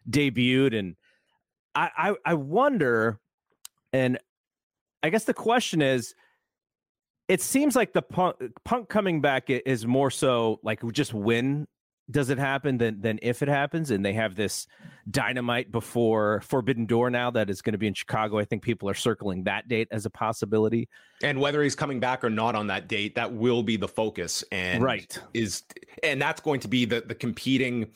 debuted, 0.10 0.78
and 0.78 0.96
I, 1.76 1.90
I, 1.98 2.16
I 2.26 2.34
wonder, 2.36 3.20
and 3.92 4.20
I 5.02 5.10
guess 5.10 5.26
the 5.26 5.34
question 5.34 5.82
is 5.82 6.14
it 7.34 7.42
seems 7.42 7.76
like 7.76 7.94
the 7.94 8.02
punk, 8.04 8.36
punk 8.64 8.90
coming 8.90 9.20
back 9.20 9.50
is 9.50 9.88
more 9.88 10.12
so 10.12 10.60
like 10.62 10.82
just 10.92 11.16
when 11.16 11.68
does 12.12 12.30
it 12.30 12.38
happen 12.38 12.78
than 12.78 13.02
than 13.02 13.18
if 13.24 13.42
it 13.42 13.48
happens 13.48 13.90
and 13.90 14.06
they 14.06 14.14
have 14.14 14.36
this 14.36 14.68
dynamite 15.10 15.72
before 15.72 16.42
forbidden 16.42 16.86
door 16.86 17.10
now 17.10 17.32
that 17.32 17.50
is 17.50 17.64
going 17.64 17.72
to 17.72 17.80
be 17.80 17.88
in 17.88 17.96
chicago. 17.96 18.38
I 18.38 18.46
think 18.46 18.62
people 18.62 18.88
are 18.88 18.94
circling 18.94 19.46
that 19.46 19.68
date 19.68 19.88
as 19.90 20.06
a 20.06 20.12
possibility. 20.12 20.88
And 21.24 21.40
whether 21.40 21.64
he's 21.64 21.74
coming 21.76 22.00
back 22.00 22.24
or 22.24 22.30
not 22.30 22.54
on 22.54 22.68
that 22.68 22.88
date 22.88 23.16
that 23.16 23.34
will 23.34 23.64
be 23.64 23.78
the 23.78 23.88
focus 23.88 24.44
and 24.52 24.84
right. 24.84 25.20
is 25.34 25.64
and 26.04 26.22
that's 26.22 26.40
going 26.40 26.60
to 26.60 26.68
be 26.68 26.86
the 26.86 27.02
the 27.02 27.16
competing 27.16 27.88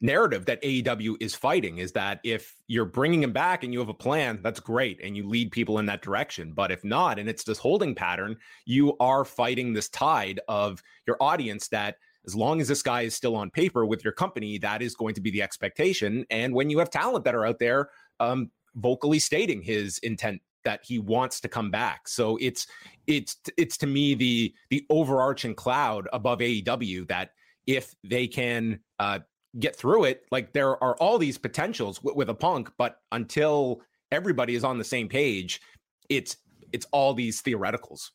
narrative 0.00 0.46
that 0.46 0.62
AEW 0.62 1.16
is 1.20 1.34
fighting 1.34 1.78
is 1.78 1.92
that 1.92 2.20
if 2.24 2.54
you're 2.66 2.84
bringing 2.84 3.22
him 3.22 3.32
back 3.32 3.64
and 3.64 3.72
you 3.72 3.78
have 3.78 3.88
a 3.88 3.94
plan, 3.94 4.40
that's 4.42 4.60
great, 4.60 5.00
and 5.02 5.16
you 5.16 5.26
lead 5.26 5.50
people 5.50 5.78
in 5.78 5.86
that 5.86 6.02
direction. 6.02 6.52
But 6.52 6.70
if 6.70 6.84
not, 6.84 7.18
and 7.18 7.28
it's 7.28 7.44
this 7.44 7.58
holding 7.58 7.94
pattern, 7.94 8.36
you 8.66 8.96
are 8.98 9.24
fighting 9.24 9.72
this 9.72 9.88
tide 9.88 10.40
of 10.48 10.82
your 11.06 11.16
audience 11.20 11.68
that 11.68 11.96
as 12.26 12.34
long 12.34 12.60
as 12.60 12.68
this 12.68 12.82
guy 12.82 13.02
is 13.02 13.14
still 13.14 13.36
on 13.36 13.50
paper 13.50 13.84
with 13.84 14.02
your 14.02 14.12
company, 14.12 14.58
that 14.58 14.82
is 14.82 14.94
going 14.94 15.14
to 15.14 15.20
be 15.20 15.30
the 15.30 15.42
expectation. 15.42 16.24
And 16.30 16.54
when 16.54 16.70
you 16.70 16.78
have 16.78 16.90
talent 16.90 17.24
that 17.24 17.34
are 17.34 17.46
out 17.46 17.58
there 17.58 17.90
um, 18.20 18.50
vocally 18.76 19.18
stating 19.18 19.62
his 19.62 19.98
intent 19.98 20.40
that 20.64 20.80
he 20.82 20.98
wants 20.98 21.40
to 21.42 21.48
come 21.48 21.70
back, 21.70 22.08
so 22.08 22.38
it's 22.40 22.66
it's 23.06 23.36
it's 23.58 23.76
to 23.78 23.86
me 23.86 24.14
the 24.14 24.54
the 24.70 24.86
overarching 24.88 25.54
cloud 25.54 26.08
above 26.12 26.38
AEW 26.38 27.06
that 27.08 27.30
if 27.66 27.94
they 28.02 28.26
can 28.26 28.80
uh, 28.98 29.18
get 29.58 29.76
through 29.76 30.04
it, 30.04 30.24
like 30.30 30.52
there 30.52 30.82
are 30.82 30.96
all 30.96 31.18
these 31.18 31.38
potentials 31.38 32.02
with, 32.02 32.16
with 32.16 32.28
a 32.28 32.34
punk, 32.34 32.70
but 32.76 33.00
until 33.12 33.80
everybody 34.10 34.54
is 34.54 34.64
on 34.64 34.78
the 34.78 34.84
same 34.84 35.08
page, 35.08 35.60
it's 36.08 36.36
it's 36.72 36.86
all 36.92 37.14
these 37.14 37.42
theoreticals. 37.42 38.10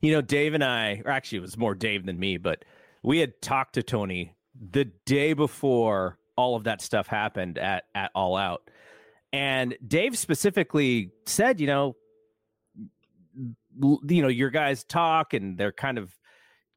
You 0.00 0.12
know, 0.12 0.20
Dave 0.20 0.54
and 0.54 0.64
I, 0.64 1.02
or 1.04 1.10
actually, 1.10 1.38
it 1.38 1.42
was 1.42 1.56
more 1.56 1.74
Dave 1.74 2.06
than 2.06 2.18
me, 2.18 2.36
but 2.36 2.64
we 3.02 3.18
had 3.18 3.40
talked 3.42 3.74
to 3.74 3.82
Tony 3.82 4.34
the 4.70 4.86
day 5.06 5.32
before 5.32 6.18
all 6.36 6.56
of 6.56 6.64
that 6.64 6.80
stuff 6.80 7.06
happened 7.06 7.58
at 7.58 7.84
at 7.94 8.10
All 8.14 8.36
Out, 8.36 8.70
and 9.32 9.76
Dave 9.86 10.16
specifically 10.16 11.10
said, 11.26 11.60
you 11.60 11.66
know, 11.66 11.96
you 13.80 14.22
know, 14.22 14.28
your 14.28 14.50
guys 14.50 14.84
talk 14.84 15.34
and 15.34 15.56
they're 15.56 15.72
kind 15.72 15.98
of 15.98 16.17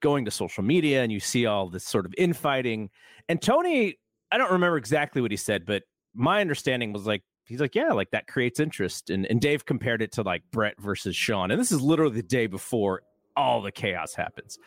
going 0.01 0.25
to 0.25 0.31
social 0.31 0.63
media, 0.63 1.03
and 1.03 1.12
you 1.12 1.20
see 1.20 1.46
all 1.46 1.70
this 1.70 1.86
sort 1.86 2.05
of 2.05 2.13
infighting. 2.17 2.89
And 3.29 3.41
Tony, 3.41 3.98
I 4.31 4.38
don't 4.38 4.51
remember 4.51 4.77
exactly 4.77 5.22
what 5.22 5.31
he 5.31 5.38
said, 5.38 5.65
but 5.65 5.84
my 6.13 6.41
understanding 6.41 6.91
was 6.93 7.08
like 7.08 7.24
he's 7.46 7.62
like, 7.62 7.75
yeah, 7.75 7.91
like 7.91 8.12
that 8.12 8.27
creates 8.27 8.60
interest. 8.60 9.10
And 9.10 9.25
and 9.27 9.39
Dave 9.39 9.65
compared 9.65 10.01
it 10.01 10.12
to 10.13 10.24
like 10.24 10.43
Brett 10.51 10.79
versus 10.79 11.15
Shawn, 11.15 11.51
and 11.51 11.60
this 11.60 11.72
is 11.72 11.81
literally 11.81 12.15
the 12.15 12.24
day 12.24 12.48
before 12.48 13.03
all 13.38 13.62
the 13.62 13.72
chaos 13.72 14.13
happens 14.13 14.60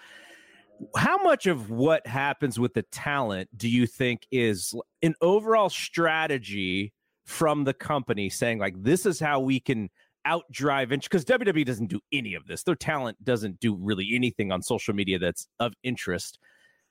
how 0.96 1.22
much 1.22 1.46
of 1.46 1.70
what 1.70 2.06
happens 2.06 2.58
with 2.58 2.74
the 2.74 2.82
talent 2.82 3.48
do 3.56 3.68
you 3.68 3.86
think 3.86 4.26
is 4.30 4.74
an 5.02 5.14
overall 5.20 5.68
strategy 5.68 6.92
from 7.24 7.64
the 7.64 7.72
company 7.72 8.28
saying 8.28 8.58
like 8.58 8.74
this 8.82 9.06
is 9.06 9.18
how 9.18 9.40
we 9.40 9.58
can 9.58 9.88
outdrive 10.26 10.92
interest 10.92 11.10
because 11.10 11.24
WWE 11.24 11.64
doesn't 11.64 11.88
do 11.88 12.00
any 12.12 12.34
of 12.34 12.46
this. 12.46 12.62
Their 12.62 12.74
talent 12.74 13.22
doesn't 13.24 13.60
do 13.60 13.74
really 13.74 14.14
anything 14.14 14.52
on 14.52 14.62
social 14.62 14.94
media 14.94 15.18
that's 15.18 15.48
of 15.60 15.74
interest. 15.82 16.38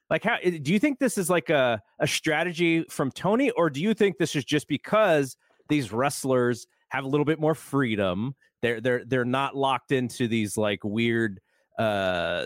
Like 0.09 0.23
how 0.23 0.37
do 0.37 0.71
you 0.71 0.79
think 0.79 0.99
this 0.99 1.17
is 1.17 1.29
like 1.29 1.49
a, 1.49 1.81
a 1.99 2.07
strategy 2.07 2.85
from 2.89 3.11
Tony, 3.11 3.49
or 3.51 3.69
do 3.69 3.81
you 3.81 3.93
think 3.93 4.17
this 4.17 4.35
is 4.35 4.45
just 4.45 4.67
because 4.67 5.35
these 5.69 5.91
wrestlers 5.91 6.67
have 6.89 7.03
a 7.03 7.07
little 7.07 7.25
bit 7.25 7.39
more 7.39 7.55
freedom? 7.55 8.35
They're 8.61 8.81
they're 8.81 9.03
they're 9.05 9.25
not 9.25 9.55
locked 9.55 9.91
into 9.91 10.27
these 10.27 10.57
like 10.57 10.83
weird 10.83 11.39
uh 11.79 12.45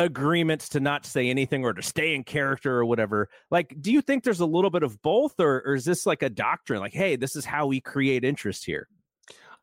agreements 0.00 0.68
to 0.70 0.80
not 0.80 1.04
say 1.04 1.28
anything 1.28 1.64
or 1.64 1.74
to 1.74 1.82
stay 1.82 2.14
in 2.14 2.24
character 2.24 2.74
or 2.76 2.84
whatever. 2.84 3.28
Like, 3.50 3.74
do 3.80 3.92
you 3.92 4.00
think 4.00 4.24
there's 4.24 4.40
a 4.40 4.46
little 4.46 4.70
bit 4.70 4.82
of 4.82 5.00
both, 5.02 5.38
or, 5.38 5.62
or 5.66 5.74
is 5.74 5.84
this 5.84 6.06
like 6.06 6.22
a 6.22 6.30
doctrine? 6.30 6.80
Like, 6.80 6.94
hey, 6.94 7.16
this 7.16 7.36
is 7.36 7.44
how 7.44 7.66
we 7.66 7.80
create 7.80 8.24
interest 8.24 8.64
here. 8.64 8.88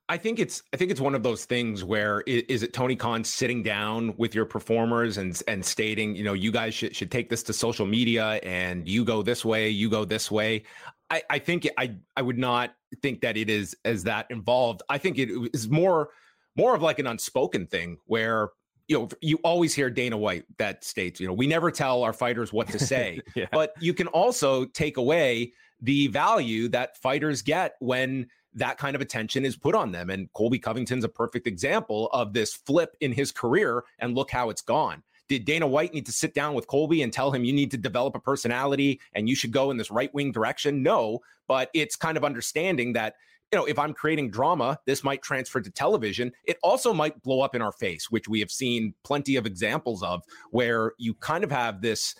I 0.09 0.17
think 0.17 0.39
it's 0.39 0.63
I 0.73 0.77
think 0.77 0.89
it's 0.89 1.01
one 1.01 1.15
of 1.15 1.23
those 1.23 1.45
things 1.45 1.83
where 1.83 2.21
is, 2.21 2.43
is, 2.43 2.63
it 2.63 2.73
Tony 2.73 2.95
Khan 2.95 3.23
sitting 3.23 3.61
down 3.61 4.13
with 4.17 4.33
your 4.33 4.45
performers 4.45 5.17
and 5.17 5.41
and 5.47 5.65
stating, 5.65 6.15
you 6.15 6.23
know, 6.23 6.33
you 6.33 6.51
guys 6.51 6.73
should 6.73 6.95
should 6.95 7.11
take 7.11 7.29
this 7.29 7.43
to 7.43 7.53
social 7.53 7.85
media 7.85 8.39
and 8.43 8.87
you 8.87 9.03
go 9.03 9.21
this 9.21 9.43
way, 9.43 9.69
you 9.69 9.89
go 9.89 10.05
this 10.05 10.31
way. 10.31 10.63
I, 11.09 11.23
I 11.29 11.39
think 11.39 11.67
I 11.77 11.95
I 12.15 12.21
would 12.21 12.37
not 12.37 12.73
think 13.01 13.21
that 13.21 13.35
it 13.35 13.49
is 13.49 13.75
as 13.83 14.03
that 14.05 14.27
involved. 14.29 14.81
I 14.87 14.97
think 14.97 15.17
it 15.17 15.29
is 15.53 15.69
more 15.69 16.09
more 16.55 16.73
of 16.73 16.81
like 16.81 16.99
an 16.99 17.07
unspoken 17.07 17.67
thing 17.67 17.97
where 18.05 18.49
you 18.87 18.97
know, 18.97 19.09
you 19.21 19.37
always 19.43 19.73
hear 19.73 19.89
Dana 19.89 20.17
White 20.17 20.45
that 20.57 20.85
states, 20.85 21.19
you 21.19 21.27
know, 21.27 21.33
we 21.33 21.45
never 21.45 21.71
tell 21.71 22.03
our 22.03 22.13
fighters 22.13 22.53
what 22.53 22.69
to 22.69 22.79
say, 22.79 23.19
yeah. 23.35 23.47
but 23.51 23.73
you 23.81 23.93
can 23.93 24.07
also 24.07 24.63
take 24.63 24.95
away 24.95 25.51
the 25.81 26.07
value 26.07 26.69
that 26.69 26.95
fighters 26.97 27.41
get 27.41 27.75
when 27.79 28.27
that 28.57 28.77
kind 28.77 28.95
of 28.95 29.01
attention 29.01 29.45
is 29.45 29.55
put 29.55 29.75
on 29.75 29.91
them. 29.91 30.09
And 30.09 30.31
Colby 30.33 30.59
Covington's 30.59 31.03
a 31.03 31.09
perfect 31.09 31.47
example 31.47 32.09
of 32.11 32.33
this 32.33 32.53
flip 32.53 32.95
in 32.99 33.11
his 33.11 33.31
career. 33.31 33.83
And 33.99 34.15
look 34.15 34.31
how 34.31 34.49
it's 34.49 34.61
gone. 34.61 35.03
Did 35.29 35.45
Dana 35.45 35.67
White 35.67 35.93
need 35.93 36.05
to 36.05 36.11
sit 36.11 36.33
down 36.33 36.53
with 36.53 36.67
Colby 36.67 37.01
and 37.01 37.11
tell 37.11 37.31
him 37.31 37.43
you 37.43 37.53
need 37.53 37.71
to 37.71 37.77
develop 37.77 38.15
a 38.15 38.19
personality 38.19 39.01
and 39.13 39.27
you 39.27 39.35
should 39.35 39.51
go 39.51 39.71
in 39.71 39.77
this 39.77 39.91
right 39.91 40.13
wing 40.13 40.31
direction? 40.31 40.83
No, 40.83 41.19
but 41.47 41.69
it's 41.73 41.95
kind 41.95 42.17
of 42.17 42.23
understanding 42.23 42.93
that 42.93 43.15
you 43.51 43.57
know, 43.57 43.65
if 43.65 43.79
I'm 43.79 43.93
creating 43.93 44.31
drama, 44.31 44.77
this 44.85 45.03
might 45.05 45.21
transfer 45.21 45.61
to 45.61 45.71
television. 45.71 46.33
It 46.43 46.57
also 46.63 46.93
might 46.93 47.21
blow 47.23 47.41
up 47.41 47.55
in 47.55 47.61
our 47.61 47.71
face, 47.71 48.11
which 48.11 48.27
we 48.27 48.41
have 48.41 48.51
seen 48.51 48.93
plenty 49.03 49.37
of 49.37 49.45
examples 49.45 50.03
of, 50.03 50.23
where 50.51 50.91
you 50.97 51.13
kind 51.13 51.43
of 51.43 51.51
have 51.51 51.81
this. 51.81 52.13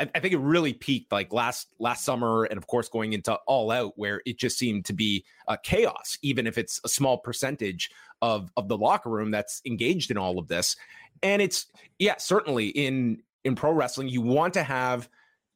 I, 0.00 0.08
I 0.14 0.20
think 0.20 0.32
it 0.32 0.38
really 0.38 0.72
peaked 0.72 1.12
like 1.12 1.32
last 1.32 1.68
last 1.78 2.04
summer, 2.04 2.44
and 2.44 2.56
of 2.56 2.66
course 2.66 2.88
going 2.88 3.12
into 3.12 3.34
All 3.46 3.70
Out, 3.70 3.92
where 3.96 4.22
it 4.24 4.38
just 4.38 4.58
seemed 4.58 4.86
to 4.86 4.92
be 4.92 5.24
a 5.46 5.58
chaos, 5.58 6.18
even 6.22 6.46
if 6.46 6.58
it's 6.58 6.80
a 6.84 6.88
small 6.88 7.18
percentage 7.18 7.90
of 8.22 8.50
of 8.56 8.68
the 8.68 8.78
locker 8.78 9.10
room 9.10 9.30
that's 9.30 9.60
engaged 9.66 10.10
in 10.10 10.18
all 10.18 10.38
of 10.38 10.48
this. 10.48 10.76
And 11.22 11.42
it's 11.42 11.66
yeah, 11.98 12.16
certainly 12.16 12.68
in 12.68 13.22
in 13.44 13.54
pro 13.54 13.72
wrestling, 13.72 14.08
you 14.08 14.22
want 14.22 14.54
to 14.54 14.62
have 14.62 15.08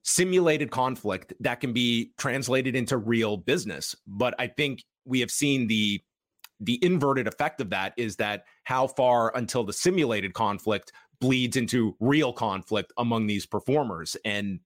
simulated 0.02 0.70
conflict 0.70 1.32
that 1.40 1.60
can 1.60 1.72
be 1.72 2.12
translated 2.18 2.76
into 2.76 2.98
real 2.98 3.38
business. 3.38 3.96
But 4.06 4.34
I 4.38 4.48
think 4.48 4.84
we 5.06 5.20
have 5.20 5.30
seen 5.30 5.66
the 5.66 6.02
the 6.60 6.82
inverted 6.84 7.26
effect 7.26 7.60
of 7.60 7.70
that 7.70 7.92
is 7.96 8.16
that 8.16 8.44
how 8.62 8.86
far 8.86 9.36
until 9.36 9.64
the 9.64 9.72
simulated 9.72 10.34
conflict 10.34 10.92
bleeds 11.20 11.56
into 11.56 11.96
real 12.00 12.32
conflict 12.32 12.92
among 12.98 13.26
these 13.26 13.46
performers 13.46 14.16
and 14.24 14.60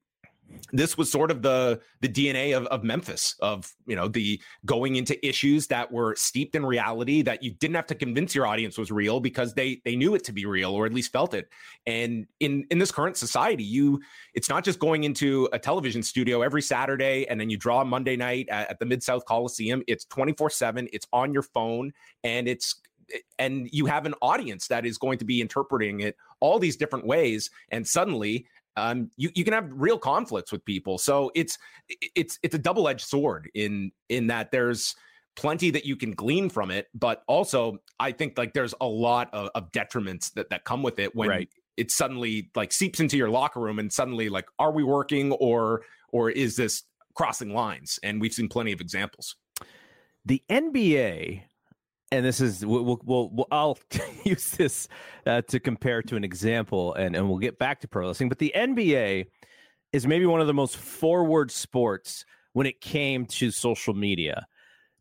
this 0.72 0.96
was 0.96 1.10
sort 1.10 1.30
of 1.30 1.42
the 1.42 1.80
the 2.00 2.08
DNA 2.08 2.56
of, 2.56 2.66
of 2.66 2.84
Memphis 2.84 3.34
of 3.40 3.72
you 3.86 3.96
know 3.96 4.08
the 4.08 4.40
going 4.64 4.96
into 4.96 5.26
issues 5.26 5.66
that 5.68 5.90
were 5.90 6.14
steeped 6.16 6.54
in 6.54 6.64
reality 6.64 7.22
that 7.22 7.42
you 7.42 7.50
didn't 7.52 7.76
have 7.76 7.86
to 7.86 7.94
convince 7.94 8.34
your 8.34 8.46
audience 8.46 8.78
was 8.78 8.90
real 8.90 9.20
because 9.20 9.54
they 9.54 9.80
they 9.84 9.96
knew 9.96 10.14
it 10.14 10.24
to 10.24 10.32
be 10.32 10.46
real 10.46 10.72
or 10.72 10.86
at 10.86 10.92
least 10.92 11.12
felt 11.12 11.34
it. 11.34 11.48
And 11.86 12.26
in 12.40 12.66
in 12.70 12.78
this 12.78 12.90
current 12.90 13.16
society, 13.16 13.64
you 13.64 14.00
it's 14.34 14.48
not 14.48 14.64
just 14.64 14.78
going 14.78 15.04
into 15.04 15.48
a 15.52 15.58
television 15.58 16.02
studio 16.02 16.42
every 16.42 16.62
Saturday 16.62 17.26
and 17.28 17.40
then 17.40 17.50
you 17.50 17.56
draw 17.56 17.84
Monday 17.84 18.16
night 18.16 18.48
at, 18.50 18.70
at 18.70 18.78
the 18.78 18.86
Mid 18.86 19.02
South 19.02 19.24
Coliseum. 19.24 19.82
It's 19.86 20.04
twenty 20.04 20.32
four 20.32 20.50
seven. 20.50 20.88
It's 20.92 21.06
on 21.12 21.32
your 21.32 21.42
phone 21.42 21.92
and 22.24 22.48
it's 22.48 22.80
and 23.38 23.68
you 23.72 23.86
have 23.86 24.06
an 24.06 24.14
audience 24.20 24.68
that 24.68 24.84
is 24.84 24.98
going 24.98 25.18
to 25.18 25.24
be 25.24 25.40
interpreting 25.40 26.00
it 26.00 26.16
all 26.40 26.58
these 26.58 26.76
different 26.76 27.06
ways 27.06 27.50
and 27.70 27.86
suddenly 27.86 28.46
um, 28.78 29.10
you 29.16 29.30
you 29.34 29.44
can 29.44 29.52
have 29.52 29.68
real 29.72 29.98
conflicts 29.98 30.52
with 30.52 30.64
people. 30.64 30.98
So 30.98 31.30
it's 31.34 31.58
it's 32.14 32.38
it's 32.42 32.54
a 32.54 32.58
double 32.58 32.88
edged 32.88 33.06
sword 33.06 33.50
in 33.54 33.90
in 34.08 34.28
that 34.28 34.50
there's 34.50 34.94
plenty 35.36 35.70
that 35.70 35.84
you 35.84 35.96
can 35.96 36.12
glean 36.12 36.48
from 36.48 36.70
it, 36.70 36.86
but 36.94 37.22
also 37.26 37.78
I 37.98 38.12
think 38.12 38.38
like 38.38 38.54
there's 38.54 38.74
a 38.80 38.86
lot 38.86 39.32
of, 39.32 39.50
of 39.54 39.72
detriments 39.72 40.32
that 40.34 40.50
that 40.50 40.64
come 40.64 40.82
with 40.82 40.98
it 40.98 41.14
when 41.14 41.28
right. 41.28 41.48
it 41.76 41.90
suddenly 41.90 42.50
like 42.54 42.72
seeps 42.72 43.00
into 43.00 43.16
your 43.16 43.30
locker 43.30 43.60
room 43.60 43.78
and 43.78 43.92
suddenly 43.92 44.28
like 44.28 44.46
are 44.58 44.72
we 44.72 44.84
working 44.84 45.32
or 45.32 45.82
or 46.12 46.30
is 46.30 46.56
this 46.56 46.84
crossing 47.14 47.52
lines? 47.52 47.98
And 48.02 48.20
we've 48.20 48.32
seen 48.32 48.48
plenty 48.48 48.72
of 48.72 48.80
examples. 48.80 49.36
The 50.24 50.42
NBA 50.50 51.42
and 52.10 52.24
this 52.24 52.40
is 52.40 52.64
we'll, 52.64 52.98
we'll, 53.04 53.30
we'll 53.30 53.46
I'll 53.50 53.78
use 54.24 54.50
this 54.52 54.88
uh, 55.26 55.42
to 55.42 55.60
compare 55.60 56.02
to 56.02 56.16
an 56.16 56.24
example, 56.24 56.94
and 56.94 57.14
and 57.14 57.28
we'll 57.28 57.38
get 57.38 57.58
back 57.58 57.80
to 57.80 57.88
pro 57.88 58.08
wrestling. 58.08 58.28
But 58.28 58.38
the 58.38 58.52
NBA 58.54 59.26
is 59.92 60.06
maybe 60.06 60.26
one 60.26 60.40
of 60.40 60.46
the 60.46 60.54
most 60.54 60.76
forward 60.76 61.50
sports 61.50 62.24
when 62.52 62.66
it 62.66 62.80
came 62.80 63.26
to 63.26 63.50
social 63.50 63.94
media, 63.94 64.46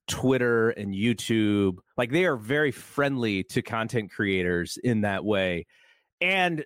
Twitter 0.07 0.69
and 0.71 0.93
YouTube. 0.93 1.77
Like 1.97 2.11
they 2.11 2.25
are 2.25 2.37
very 2.37 2.71
friendly 2.71 3.43
to 3.45 3.61
content 3.61 4.11
creators 4.11 4.77
in 4.83 5.01
that 5.01 5.23
way, 5.23 5.65
and 6.19 6.65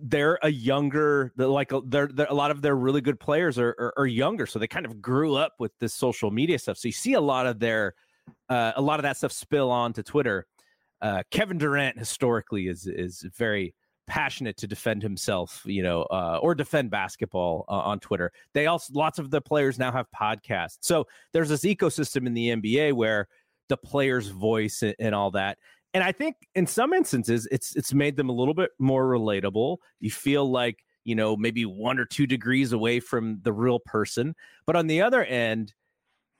they're 0.00 0.38
a 0.42 0.50
younger 0.50 1.32
like 1.36 1.72
they're, 1.86 2.08
they're, 2.08 2.26
a 2.28 2.34
lot 2.34 2.50
of 2.50 2.62
their 2.62 2.76
really 2.76 3.00
good 3.00 3.18
players 3.18 3.58
are, 3.58 3.74
are, 3.78 3.94
are 3.96 4.06
younger 4.06 4.46
so 4.46 4.58
they 4.58 4.68
kind 4.68 4.86
of 4.86 5.00
grew 5.02 5.34
up 5.34 5.54
with 5.58 5.72
this 5.80 5.92
social 5.92 6.30
media 6.30 6.58
stuff 6.58 6.76
so 6.76 6.86
you 6.86 6.92
see 6.92 7.14
a 7.14 7.20
lot 7.20 7.46
of 7.46 7.58
their 7.58 7.94
uh, 8.48 8.72
a 8.76 8.82
lot 8.82 8.98
of 8.98 9.02
that 9.02 9.16
stuff 9.16 9.32
spill 9.32 9.70
on 9.70 9.92
to 9.94 10.02
Twitter. 10.02 10.46
Uh, 11.00 11.22
Kevin 11.30 11.58
Durant 11.58 11.98
historically 11.98 12.68
is 12.68 12.86
is 12.86 13.24
very 13.36 13.74
passionate 14.08 14.56
to 14.56 14.66
defend 14.66 15.02
himself, 15.02 15.62
you 15.64 15.82
know, 15.82 16.02
uh, 16.04 16.40
or 16.42 16.54
defend 16.54 16.90
basketball 16.90 17.64
uh, 17.68 17.72
on 17.72 18.00
Twitter. 18.00 18.32
They 18.54 18.66
also 18.66 18.92
lots 18.94 19.18
of 19.18 19.30
the 19.30 19.40
players 19.40 19.78
now 19.78 19.92
have 19.92 20.06
podcasts. 20.18 20.78
So 20.80 21.06
there's 21.32 21.50
this 21.50 21.64
ecosystem 21.64 22.26
in 22.26 22.34
the 22.34 22.48
NBA 22.48 22.94
where 22.94 23.28
the 23.68 23.76
player's 23.76 24.28
voice 24.28 24.82
and, 24.82 24.96
and 24.98 25.14
all 25.14 25.30
that. 25.32 25.58
And 25.94 26.02
I 26.02 26.12
think 26.12 26.36
in 26.54 26.66
some 26.66 26.92
instances 26.92 27.46
it's 27.52 27.76
it's 27.76 27.94
made 27.94 28.16
them 28.16 28.28
a 28.28 28.32
little 28.32 28.54
bit 28.54 28.70
more 28.78 29.04
relatable. 29.04 29.76
You 30.00 30.10
feel 30.10 30.50
like, 30.50 30.78
you 31.04 31.14
know, 31.14 31.36
maybe 31.36 31.64
one 31.64 31.98
or 31.98 32.04
two 32.04 32.26
degrees 32.26 32.72
away 32.72 33.00
from 33.00 33.40
the 33.42 33.52
real 33.52 33.78
person. 33.78 34.34
But 34.66 34.76
on 34.76 34.86
the 34.86 35.02
other 35.02 35.24
end, 35.24 35.74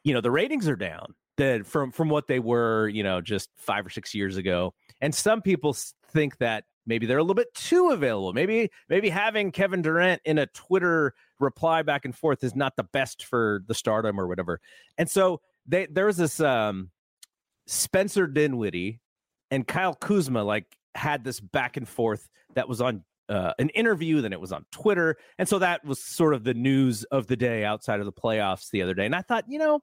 you 0.04 0.14
know, 0.14 0.21
the 0.21 0.30
ratings 0.30 0.68
are 0.68 0.76
down 0.76 1.14
that 1.38 1.66
from 1.66 1.90
from 1.90 2.09
what 2.09 2.26
they 2.28 2.38
were, 2.38 2.88
you 2.88 3.02
know, 3.02 3.21
just 3.21 3.50
5 3.57 3.87
or 3.87 3.90
6 3.90 4.14
years 4.14 4.37
ago. 4.37 4.75
And 5.00 5.14
some 5.14 5.42
people 5.42 5.75
think 6.12 6.38
that 6.38 6.64
maybe 6.87 7.07
they're 7.07 7.18
a 7.18 7.23
little 7.23 7.35
bit 7.35 7.52
too 7.54 7.90
available. 7.90 8.33
Maybe 8.33 8.71
maybe 8.88 9.09
having 9.09 9.50
Kevin 9.50 9.83
Durant 9.83 10.21
in 10.25 10.38
a 10.38 10.47
Twitter 10.47 11.14
reply 11.40 11.83
back 11.83 12.04
and 12.04 12.14
forth 12.14 12.45
is 12.45 12.54
not 12.54 12.76
the 12.76 12.85
best 12.85 13.25
for 13.25 13.62
the 13.66 13.75
stardom 13.75 14.21
or 14.21 14.26
whatever. 14.26 14.61
And 14.97 15.09
so 15.11 15.40
they 15.66 15.87
there's 15.87 16.16
this 16.16 16.40
um 16.40 16.90
Spencer 17.66 18.26
Dinwiddie 18.26 19.00
and 19.50 19.66
Kyle 19.66 19.95
Kuzma 19.95 20.42
like 20.42 20.76
had 20.95 21.25
this 21.25 21.40
back 21.40 21.76
and 21.76 21.88
forth 21.88 22.28
that 22.54 22.68
was 22.68 22.80
on 22.80 23.04
uh, 23.28 23.52
an 23.59 23.68
interview, 23.71 24.23
then 24.23 24.33
it 24.33 24.40
was 24.40 24.52
on 24.52 24.64
Twitter, 24.73 25.16
and 25.38 25.47
so 25.47 25.59
that 25.59 25.85
was 25.85 26.02
sort 26.02 26.33
of 26.33 26.45
the 26.45 26.54
news 26.54 27.04
of 27.04 27.26
the 27.26 27.37
day 27.37 27.62
outside 27.62 28.00
of 28.00 28.07
the 28.07 28.12
playoffs 28.12 28.71
the 28.71 28.80
other 28.80 28.95
day. 28.95 29.04
And 29.04 29.14
I 29.14 29.21
thought, 29.21 29.45
you 29.49 29.59
know, 29.59 29.80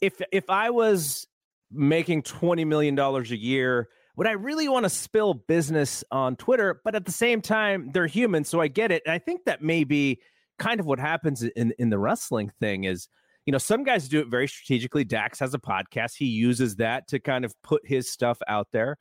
if 0.00 0.20
if 0.32 0.50
I 0.50 0.70
was 0.70 1.26
making 1.70 2.22
twenty 2.22 2.64
million 2.64 2.94
dollars 2.94 3.30
a 3.30 3.36
year 3.36 3.88
would 4.16 4.26
I 4.26 4.32
really 4.32 4.68
want 4.68 4.84
to 4.84 4.90
spill 4.90 5.34
business 5.34 6.02
on 6.10 6.36
Twitter? 6.36 6.80
But 6.84 6.94
at 6.94 7.04
the 7.04 7.12
same 7.12 7.42
time, 7.42 7.90
they're 7.92 8.06
human, 8.06 8.44
so 8.44 8.60
I 8.60 8.68
get 8.68 8.90
it. 8.90 9.02
And 9.04 9.12
I 9.12 9.18
think 9.18 9.44
that 9.44 9.62
may 9.62 9.84
be 9.84 10.20
kind 10.58 10.80
of 10.80 10.86
what 10.86 10.98
happens 10.98 11.42
in 11.42 11.72
in 11.78 11.90
the 11.90 11.98
wrestling 11.98 12.50
thing 12.58 12.84
is, 12.84 13.08
you 13.44 13.52
know, 13.52 13.58
some 13.58 13.84
guys 13.84 14.08
do 14.08 14.20
it 14.20 14.28
very 14.28 14.48
strategically. 14.48 15.04
Dax 15.04 15.38
has 15.40 15.54
a 15.54 15.58
podcast; 15.58 16.16
he 16.16 16.24
uses 16.26 16.76
that 16.76 17.08
to 17.08 17.20
kind 17.20 17.44
of 17.44 17.54
put 17.62 17.86
his 17.86 18.10
stuff 18.10 18.38
out 18.48 18.68
there. 18.72 18.96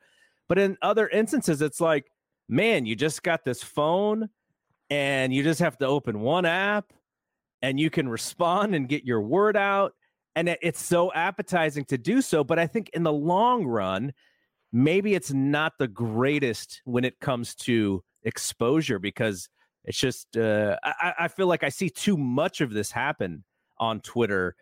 But 0.50 0.60
in 0.60 0.78
other 0.82 1.08
instances, 1.08 1.62
it's 1.62 1.82
like, 1.82 2.06
man, 2.50 2.86
you 2.86 2.96
just 2.96 3.24
got 3.24 3.46
this 3.46 3.64
phone, 3.64 4.30
and 4.90 5.34
you 5.34 5.44
just 5.44 5.62
have 5.62 5.78
to 5.78 5.88
open 5.88 6.20
one 6.20 6.46
app, 6.46 6.92
and 7.62 7.80
you 7.80 7.90
can 7.90 8.10
respond 8.10 8.76
and 8.76 8.90
get 8.90 9.06
your 9.06 9.22
word 9.22 9.56
out. 9.56 9.94
And 10.36 10.58
it's 10.62 10.84
so 10.84 11.14
appetizing 11.14 11.86
to 11.86 11.98
do 11.98 12.22
so. 12.22 12.44
But 12.44 12.60
I 12.60 12.68
think 12.68 12.90
in 12.90 13.04
the 13.04 13.14
long 13.14 13.66
run, 13.66 14.14
maybe 14.74 15.16
it's 15.16 15.32
not 15.32 15.74
the 15.80 15.88
greatest 15.88 16.82
when 16.84 17.06
it 17.06 17.20
comes 17.20 17.56
to 17.56 18.04
exposure 18.24 19.00
because 19.00 19.48
it's 19.86 19.98
just 19.98 20.36
uh, 20.36 20.78
I, 20.84 21.14
I 21.20 21.28
feel 21.28 21.48
like 21.48 21.64
I 21.64 21.70
see 21.70 21.90
too 21.90 22.18
much 22.18 22.60
of 22.60 22.74
this 22.74 22.92
happen 22.92 23.44
on 23.78 24.02
Twitter, 24.02 24.56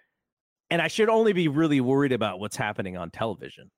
and 0.70 0.82
I 0.82 0.88
should 0.88 1.10
only 1.10 1.34
be 1.34 1.48
really 1.48 1.82
worried 1.82 2.12
about 2.12 2.40
what's 2.40 2.58
happening 2.58 2.98
on 2.98 3.10
television. 3.10 3.72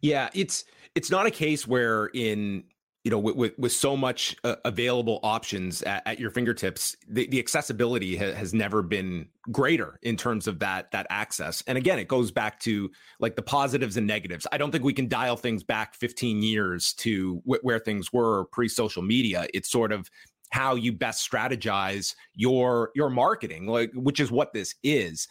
Yeah, 0.00 0.28
it's 0.34 0.64
it's 0.94 1.10
not 1.10 1.26
a 1.26 1.30
case 1.30 1.66
where 1.66 2.06
in 2.06 2.64
you 3.06 3.10
know, 3.10 3.20
with, 3.20 3.36
with, 3.36 3.56
with 3.56 3.70
so 3.70 3.96
much 3.96 4.34
uh, 4.42 4.56
available 4.64 5.20
options 5.22 5.80
at, 5.82 6.02
at, 6.06 6.18
your 6.18 6.28
fingertips, 6.28 6.96
the, 7.08 7.28
the 7.28 7.38
accessibility 7.38 8.16
ha- 8.16 8.32
has 8.32 8.52
never 8.52 8.82
been 8.82 9.28
greater 9.52 10.00
in 10.02 10.16
terms 10.16 10.48
of 10.48 10.58
that 10.58 10.90
that 10.90 11.06
access. 11.08 11.62
And 11.68 11.78
again, 11.78 12.00
it 12.00 12.08
goes 12.08 12.32
back 12.32 12.58
to 12.62 12.90
like 13.20 13.36
the 13.36 13.42
positives 13.42 13.96
and 13.96 14.08
negatives. 14.08 14.44
I 14.50 14.58
don't 14.58 14.72
think 14.72 14.82
we 14.82 14.92
can 14.92 15.06
dial 15.06 15.36
things 15.36 15.62
back 15.62 15.94
15 15.94 16.42
years 16.42 16.94
to 16.94 17.40
wh- 17.46 17.64
where 17.64 17.78
things 17.78 18.12
were 18.12 18.46
pre-social 18.46 19.02
media. 19.02 19.46
It's 19.54 19.70
sort 19.70 19.92
of 19.92 20.10
how 20.50 20.74
you 20.74 20.90
best 20.90 21.30
strategize 21.30 22.16
your 22.34 22.90
your 22.96 23.08
marketing, 23.08 23.68
like 23.68 23.92
which 23.94 24.18
is 24.18 24.32
what 24.32 24.52
this 24.52 24.74
is. 24.82 25.28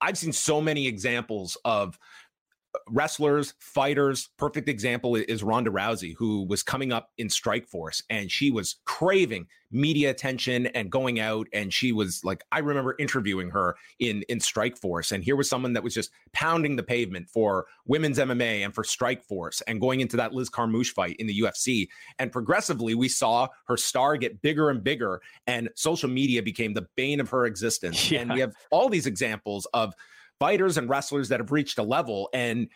I've 0.00 0.16
seen 0.16 0.32
so 0.32 0.62
many 0.62 0.86
examples 0.86 1.58
of 1.66 1.98
wrestlers, 2.88 3.54
fighters. 3.58 4.30
Perfect 4.36 4.68
example 4.68 5.16
is 5.16 5.42
Ronda 5.42 5.70
Rousey, 5.70 6.14
who 6.16 6.44
was 6.44 6.62
coming 6.62 6.92
up 6.92 7.10
in 7.18 7.28
Strikeforce 7.28 8.02
and 8.10 8.30
she 8.30 8.50
was 8.50 8.76
craving 8.84 9.46
media 9.70 10.10
attention 10.10 10.66
and 10.68 10.90
going 10.90 11.20
out. 11.20 11.46
And 11.52 11.72
she 11.72 11.92
was 11.92 12.24
like, 12.24 12.42
I 12.52 12.60
remember 12.60 12.94
interviewing 12.98 13.50
her 13.50 13.76
in 13.98 14.22
in 14.28 14.38
Strikeforce, 14.38 15.12
and 15.12 15.22
here 15.22 15.36
was 15.36 15.48
someone 15.48 15.72
that 15.74 15.82
was 15.82 15.94
just 15.94 16.10
pounding 16.32 16.76
the 16.76 16.82
pavement 16.82 17.28
for 17.28 17.66
women's 17.86 18.18
MMA 18.18 18.64
and 18.64 18.74
for 18.74 18.82
Strikeforce, 18.82 19.62
and 19.66 19.80
going 19.80 20.00
into 20.00 20.16
that 20.16 20.32
Liz 20.32 20.48
Carmouche 20.48 20.92
fight 20.92 21.16
in 21.18 21.26
the 21.26 21.40
UFC. 21.40 21.88
And 22.18 22.32
progressively, 22.32 22.94
we 22.94 23.08
saw 23.08 23.48
her 23.66 23.76
star 23.76 24.16
get 24.16 24.40
bigger 24.42 24.70
and 24.70 24.82
bigger, 24.82 25.20
and 25.46 25.68
social 25.74 26.08
media 26.08 26.42
became 26.42 26.74
the 26.74 26.86
bane 26.96 27.20
of 27.20 27.28
her 27.30 27.46
existence. 27.46 27.98
Yeah. 28.08 28.20
And 28.20 28.32
we 28.32 28.40
have 28.40 28.54
all 28.70 28.88
these 28.88 29.06
examples 29.06 29.66
of 29.74 29.92
fighters 30.38 30.76
and 30.76 30.88
wrestlers 30.88 31.28
that 31.28 31.40
have 31.40 31.52
reached 31.52 31.78
a 31.78 31.82
level 31.82 32.28
and 32.32 32.68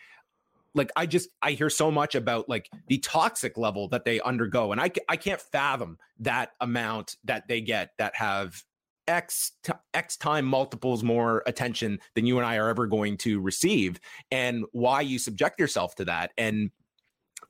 like 0.74 0.90
I 0.96 1.06
just 1.06 1.28
I 1.42 1.52
hear 1.52 1.70
so 1.70 1.90
much 1.90 2.14
about 2.14 2.48
like 2.48 2.70
the 2.88 2.98
toxic 2.98 3.58
level 3.58 3.88
that 3.88 4.04
they 4.04 4.20
undergo 4.20 4.72
and 4.72 4.80
I 4.80 4.90
I 5.08 5.16
can't 5.16 5.40
fathom 5.40 5.98
that 6.20 6.52
amount 6.60 7.16
that 7.24 7.48
they 7.48 7.60
get 7.60 7.92
that 7.98 8.16
have 8.16 8.62
x 9.08 9.52
t- 9.64 9.72
x 9.94 10.16
time 10.16 10.44
multiples 10.44 11.02
more 11.02 11.42
attention 11.46 11.98
than 12.14 12.24
you 12.24 12.38
and 12.38 12.46
I 12.46 12.56
are 12.56 12.68
ever 12.68 12.86
going 12.86 13.16
to 13.18 13.40
receive 13.40 14.00
and 14.30 14.64
why 14.72 15.00
you 15.00 15.18
subject 15.18 15.60
yourself 15.60 15.94
to 15.96 16.04
that 16.06 16.32
and 16.38 16.70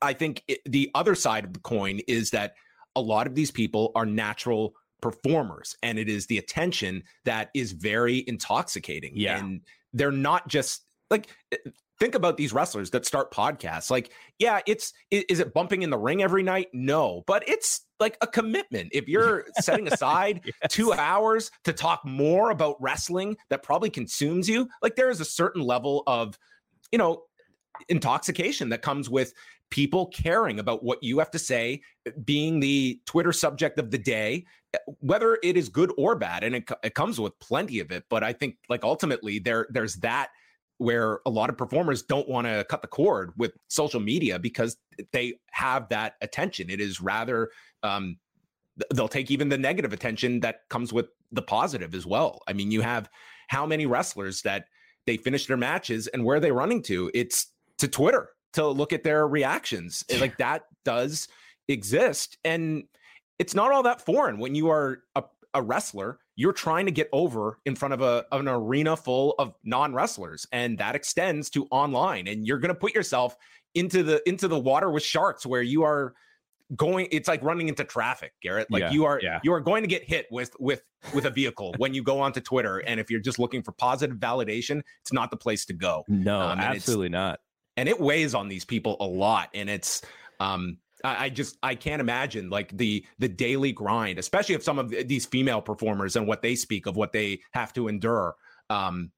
I 0.00 0.14
think 0.14 0.42
it, 0.48 0.60
the 0.64 0.90
other 0.94 1.14
side 1.14 1.44
of 1.44 1.52
the 1.52 1.60
coin 1.60 2.00
is 2.08 2.30
that 2.30 2.54
a 2.96 3.00
lot 3.00 3.26
of 3.26 3.34
these 3.34 3.50
people 3.50 3.92
are 3.94 4.06
natural 4.06 4.74
performers 5.00 5.76
and 5.82 5.98
it 5.98 6.08
is 6.08 6.26
the 6.26 6.38
attention 6.38 7.02
that 7.24 7.50
is 7.54 7.72
very 7.72 8.24
intoxicating 8.26 9.12
yeah. 9.14 9.38
and 9.38 9.60
they're 9.92 10.10
not 10.10 10.48
just 10.48 10.82
like 11.10 11.28
eh, 11.52 11.56
think 12.00 12.14
about 12.14 12.36
these 12.36 12.52
wrestlers 12.52 12.90
that 12.90 13.06
start 13.06 13.32
podcasts. 13.32 13.90
Like 13.90 14.10
yeah 14.38 14.60
it's 14.66 14.92
is 15.10 15.40
it 15.40 15.54
bumping 15.54 15.82
in 15.82 15.90
the 15.90 15.98
ring 15.98 16.22
every 16.22 16.42
night? 16.42 16.68
No 16.72 17.22
but 17.26 17.46
it's 17.48 17.86
like 18.00 18.16
a 18.20 18.26
commitment. 18.26 18.90
If 18.92 19.08
you're 19.08 19.44
setting 19.60 19.86
aside 19.88 20.40
yes. 20.44 20.54
two 20.68 20.92
hours 20.92 21.50
to 21.64 21.72
talk 21.72 22.00
more 22.04 22.50
about 22.50 22.76
wrestling 22.80 23.36
that 23.50 23.62
probably 23.62 23.90
consumes 23.90 24.48
you 24.48 24.68
like 24.82 24.96
there 24.96 25.10
is 25.10 25.20
a 25.20 25.24
certain 25.24 25.62
level 25.62 26.02
of 26.06 26.38
you 26.90 26.98
know 26.98 27.22
intoxication 27.88 28.68
that 28.70 28.82
comes 28.82 29.08
with 29.08 29.32
people 29.72 30.06
caring 30.08 30.60
about 30.60 30.84
what 30.84 31.02
you 31.02 31.18
have 31.18 31.30
to 31.30 31.38
say, 31.38 31.80
being 32.24 32.60
the 32.60 33.00
Twitter 33.06 33.32
subject 33.32 33.78
of 33.78 33.90
the 33.90 33.98
day, 33.98 34.44
whether 35.00 35.38
it 35.42 35.56
is 35.56 35.68
good 35.68 35.92
or 35.96 36.16
bad. 36.16 36.44
And 36.44 36.56
it, 36.56 36.70
it 36.82 36.94
comes 36.94 37.20
with 37.20 37.38
plenty 37.38 37.80
of 37.80 37.90
it. 37.90 38.04
But 38.08 38.22
I 38.22 38.32
think 38.32 38.56
like 38.68 38.84
ultimately 38.84 39.38
there 39.38 39.66
there's 39.70 39.96
that 39.96 40.28
where 40.78 41.20
a 41.26 41.30
lot 41.30 41.50
of 41.50 41.56
performers 41.56 42.02
don't 42.02 42.28
want 42.28 42.46
to 42.46 42.66
cut 42.68 42.82
the 42.82 42.88
cord 42.88 43.32
with 43.36 43.52
social 43.68 44.00
media 44.00 44.38
because 44.38 44.76
they 45.12 45.34
have 45.50 45.88
that 45.90 46.14
attention. 46.22 46.70
It 46.70 46.80
is 46.80 47.00
rather 47.00 47.50
um, 47.82 48.16
they'll 48.94 49.08
take 49.08 49.30
even 49.30 49.48
the 49.48 49.58
negative 49.58 49.92
attention 49.92 50.40
that 50.40 50.60
comes 50.70 50.92
with 50.92 51.06
the 51.30 51.42
positive 51.42 51.94
as 51.94 52.06
well. 52.06 52.40
I 52.48 52.52
mean, 52.52 52.70
you 52.70 52.80
have 52.80 53.08
how 53.48 53.66
many 53.66 53.86
wrestlers 53.86 54.42
that 54.42 54.66
they 55.06 55.16
finish 55.16 55.46
their 55.46 55.56
matches 55.56 56.06
and 56.08 56.24
where 56.24 56.36
are 56.36 56.40
they 56.40 56.52
running 56.52 56.82
to? 56.84 57.10
It's 57.14 57.52
to 57.78 57.88
Twitter 57.88 58.30
to 58.54 58.66
look 58.66 58.92
at 58.92 59.04
their 59.04 59.26
reactions. 59.26 60.04
Like 60.20 60.36
that 60.38 60.62
does 60.84 61.28
exist. 61.68 62.38
And 62.44 62.84
it's 63.42 63.56
not 63.56 63.72
all 63.72 63.82
that 63.82 64.00
foreign 64.00 64.38
when 64.38 64.54
you 64.54 64.70
are 64.70 65.02
a, 65.16 65.24
a 65.52 65.60
wrestler, 65.60 66.20
you're 66.36 66.52
trying 66.52 66.86
to 66.86 66.92
get 66.92 67.08
over 67.12 67.58
in 67.64 67.74
front 67.74 67.92
of 67.92 68.00
a 68.00 68.24
of 68.30 68.40
an 68.40 68.46
arena 68.46 68.96
full 68.96 69.34
of 69.40 69.52
non-wrestlers. 69.64 70.46
And 70.52 70.78
that 70.78 70.94
extends 70.94 71.50
to 71.50 71.66
online. 71.72 72.28
And 72.28 72.46
you're 72.46 72.58
gonna 72.58 72.72
put 72.72 72.94
yourself 72.94 73.36
into 73.74 74.04
the 74.04 74.26
into 74.28 74.46
the 74.46 74.58
water 74.58 74.92
with 74.92 75.02
sharks 75.02 75.44
where 75.44 75.60
you 75.60 75.82
are 75.82 76.14
going 76.76 77.08
it's 77.10 77.26
like 77.28 77.42
running 77.42 77.68
into 77.68 77.84
traffic 77.84 78.32
garrett 78.42 78.66
like 78.70 78.80
yeah, 78.80 78.90
you 78.90 79.04
are 79.04 79.20
yeah. 79.22 79.40
you 79.42 79.52
are 79.52 79.60
going 79.60 79.82
to 79.82 79.86
get 79.86 80.02
hit 80.04 80.26
with 80.30 80.56
with 80.58 80.80
with 81.12 81.26
a 81.26 81.30
vehicle 81.30 81.74
when 81.76 81.92
you 81.92 82.02
go 82.02 82.18
onto 82.18 82.40
twitter 82.40 82.78
and 82.78 82.98
if 82.98 83.10
you're 83.10 83.20
just 83.20 83.38
looking 83.38 83.62
for 83.62 83.72
positive 83.72 84.16
validation 84.16 84.80
it's 85.02 85.12
not 85.12 85.30
the 85.30 85.36
place 85.36 85.66
to 85.66 85.74
go 85.74 86.02
no 86.08 86.40
um, 86.40 86.58
absolutely 86.58 87.10
not 87.10 87.40
and 87.76 87.90
it 87.90 88.00
weighs 88.00 88.34
on 88.34 88.48
these 88.48 88.64
people 88.64 88.96
a 89.00 89.04
lot 89.04 89.50
and 89.52 89.68
it's 89.68 90.00
um 90.40 90.78
I, 91.04 91.28
just 91.30 91.58
I 91.62 91.74
can't 91.74 92.00
imagine 92.00 92.50
like 92.50 92.76
the 92.76 93.04
the 93.18 93.28
daily 93.28 93.72
grind, 93.72 94.18
especially 94.18 94.54
if 94.54 94.62
some 94.62 94.78
of 94.78 94.90
these 94.90 95.26
female 95.26 95.60
performers 95.60 96.16
and 96.16 96.26
what 96.26 96.42
they 96.42 96.54
speak 96.54 96.86
of 96.86 96.96
what 96.96 97.12
they 97.12 97.40
have 97.52 97.72
to 97.74 97.88
endure. 97.88 98.36
Um, 98.70 99.10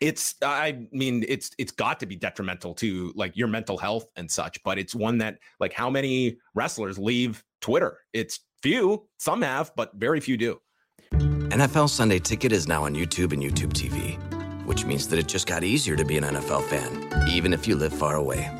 it's 0.00 0.34
I 0.42 0.86
mean 0.92 1.24
it's 1.28 1.50
it's 1.58 1.72
got 1.72 2.00
to 2.00 2.06
be 2.06 2.16
detrimental 2.16 2.74
to 2.74 3.12
like 3.14 3.36
your 3.36 3.48
mental 3.48 3.76
health 3.76 4.06
and 4.16 4.30
such, 4.30 4.62
but 4.64 4.78
it's 4.78 4.94
one 4.94 5.18
that 5.18 5.38
like 5.58 5.72
how 5.72 5.90
many 5.90 6.38
wrestlers 6.54 6.98
leave 6.98 7.44
Twitter? 7.60 7.98
It's 8.12 8.40
few, 8.62 9.06
some 9.18 9.42
have, 9.42 9.72
but 9.76 9.92
very 9.94 10.20
few 10.20 10.36
do. 10.36 10.60
NFL 11.12 11.88
Sunday 11.88 12.18
Ticket 12.18 12.52
is 12.52 12.68
now 12.68 12.84
on 12.84 12.94
YouTube 12.94 13.32
and 13.32 13.42
YouTube 13.42 13.72
TV, 13.72 14.16
which 14.64 14.84
means 14.84 15.08
that 15.08 15.18
it 15.18 15.26
just 15.26 15.46
got 15.46 15.64
easier 15.64 15.96
to 15.96 16.04
be 16.04 16.16
an 16.16 16.24
NFL 16.24 16.64
fan, 16.64 17.28
even 17.28 17.52
if 17.52 17.66
you 17.66 17.76
live 17.76 17.92
far 17.92 18.16
away. 18.16 18.59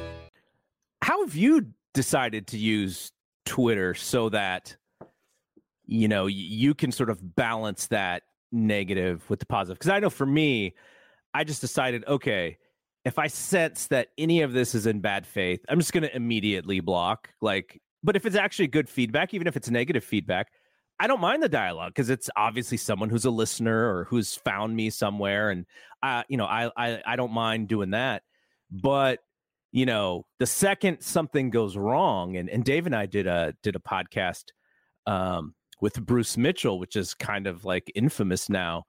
How 1.01 1.25
have 1.25 1.35
you 1.35 1.67
decided 1.93 2.47
to 2.47 2.57
use 2.57 3.11
Twitter 3.45 3.93
so 3.93 4.29
that 4.29 4.75
you 5.85 6.07
know 6.07 6.27
you 6.27 6.73
can 6.73 6.91
sort 6.91 7.09
of 7.09 7.35
balance 7.35 7.87
that 7.87 8.23
negative 8.51 9.27
with 9.29 9.39
the 9.39 9.45
positive? 9.45 9.79
Because 9.79 9.91
I 9.91 9.99
know 9.99 10.09
for 10.09 10.25
me, 10.25 10.75
I 11.33 11.43
just 11.43 11.61
decided, 11.61 12.05
okay, 12.07 12.57
if 13.03 13.17
I 13.17 13.27
sense 13.27 13.87
that 13.87 14.09
any 14.17 14.41
of 14.41 14.53
this 14.53 14.75
is 14.75 14.85
in 14.85 14.99
bad 14.99 15.25
faith, 15.25 15.61
I'm 15.69 15.79
just 15.79 15.93
going 15.93 16.03
to 16.03 16.15
immediately 16.15 16.79
block. 16.81 17.29
Like, 17.41 17.81
but 18.03 18.15
if 18.15 18.25
it's 18.25 18.35
actually 18.35 18.67
good 18.67 18.89
feedback, 18.89 19.33
even 19.33 19.47
if 19.47 19.57
it's 19.57 19.69
negative 19.69 20.03
feedback, 20.03 20.51
I 20.99 21.07
don't 21.07 21.19
mind 21.19 21.41
the 21.41 21.49
dialogue 21.49 21.93
because 21.95 22.11
it's 22.11 22.29
obviously 22.35 22.77
someone 22.77 23.09
who's 23.09 23.25
a 23.25 23.31
listener 23.31 23.91
or 23.91 24.03
who's 24.03 24.35
found 24.35 24.75
me 24.75 24.91
somewhere, 24.91 25.49
and 25.49 25.65
I, 26.03 26.25
you 26.29 26.37
know, 26.37 26.45
I, 26.45 26.69
I, 26.77 27.01
I 27.05 27.15
don't 27.15 27.31
mind 27.31 27.69
doing 27.69 27.91
that. 27.91 28.21
But 28.69 29.19
you 29.71 29.85
know, 29.85 30.25
the 30.39 30.45
second 30.45 31.01
something 31.01 31.49
goes 31.49 31.77
wrong, 31.77 32.35
and 32.35 32.49
and 32.49 32.63
Dave 32.63 32.85
and 32.85 32.95
I 32.95 33.05
did 33.05 33.27
a 33.27 33.53
did 33.63 33.75
a 33.75 33.79
podcast 33.79 34.45
um, 35.07 35.55
with 35.79 36.03
Bruce 36.05 36.37
Mitchell, 36.37 36.79
which 36.79 36.95
is 36.95 37.13
kind 37.13 37.47
of 37.47 37.65
like 37.65 37.91
infamous 37.95 38.49
now. 38.49 38.83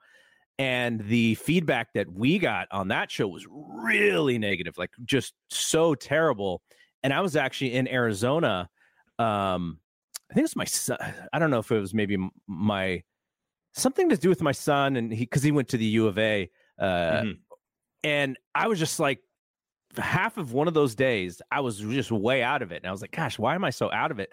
And 0.58 1.00
the 1.00 1.34
feedback 1.36 1.92
that 1.94 2.12
we 2.12 2.38
got 2.38 2.68
on 2.70 2.88
that 2.88 3.10
show 3.10 3.26
was 3.26 3.46
really 3.50 4.38
negative, 4.38 4.76
like 4.76 4.90
just 5.04 5.34
so 5.50 5.94
terrible. 5.94 6.62
And 7.02 7.12
I 7.12 7.20
was 7.20 7.36
actually 7.36 7.74
in 7.74 7.88
Arizona. 7.88 8.68
Um, 9.18 9.78
I 10.30 10.34
think 10.34 10.42
it 10.42 10.44
was 10.44 10.56
my 10.56 10.64
son. 10.64 10.98
I 11.32 11.38
don't 11.38 11.50
know 11.50 11.58
if 11.58 11.70
it 11.70 11.80
was 11.80 11.94
maybe 11.94 12.18
my 12.46 13.02
something 13.72 14.08
to 14.10 14.16
do 14.16 14.28
with 14.28 14.42
my 14.42 14.52
son, 14.52 14.96
and 14.96 15.12
he 15.12 15.24
because 15.24 15.42
he 15.42 15.52
went 15.52 15.68
to 15.68 15.76
the 15.76 15.84
U 15.84 16.06
of 16.06 16.18
A. 16.18 16.50
Uh, 16.78 16.84
mm-hmm. 16.84 17.30
And 18.04 18.36
I 18.54 18.66
was 18.66 18.78
just 18.78 18.98
like, 18.98 19.20
half 19.96 20.38
of 20.38 20.52
one 20.52 20.68
of 20.68 20.74
those 20.74 20.94
days, 20.94 21.42
I 21.50 21.60
was 21.60 21.78
just 21.78 22.10
way 22.10 22.42
out 22.42 22.62
of 22.62 22.72
it. 22.72 22.76
And 22.76 22.86
I 22.86 22.92
was 22.92 23.02
like, 23.02 23.12
gosh, 23.12 23.38
why 23.38 23.54
am 23.54 23.64
I 23.64 23.70
so 23.70 23.90
out 23.92 24.10
of 24.10 24.18
it? 24.18 24.32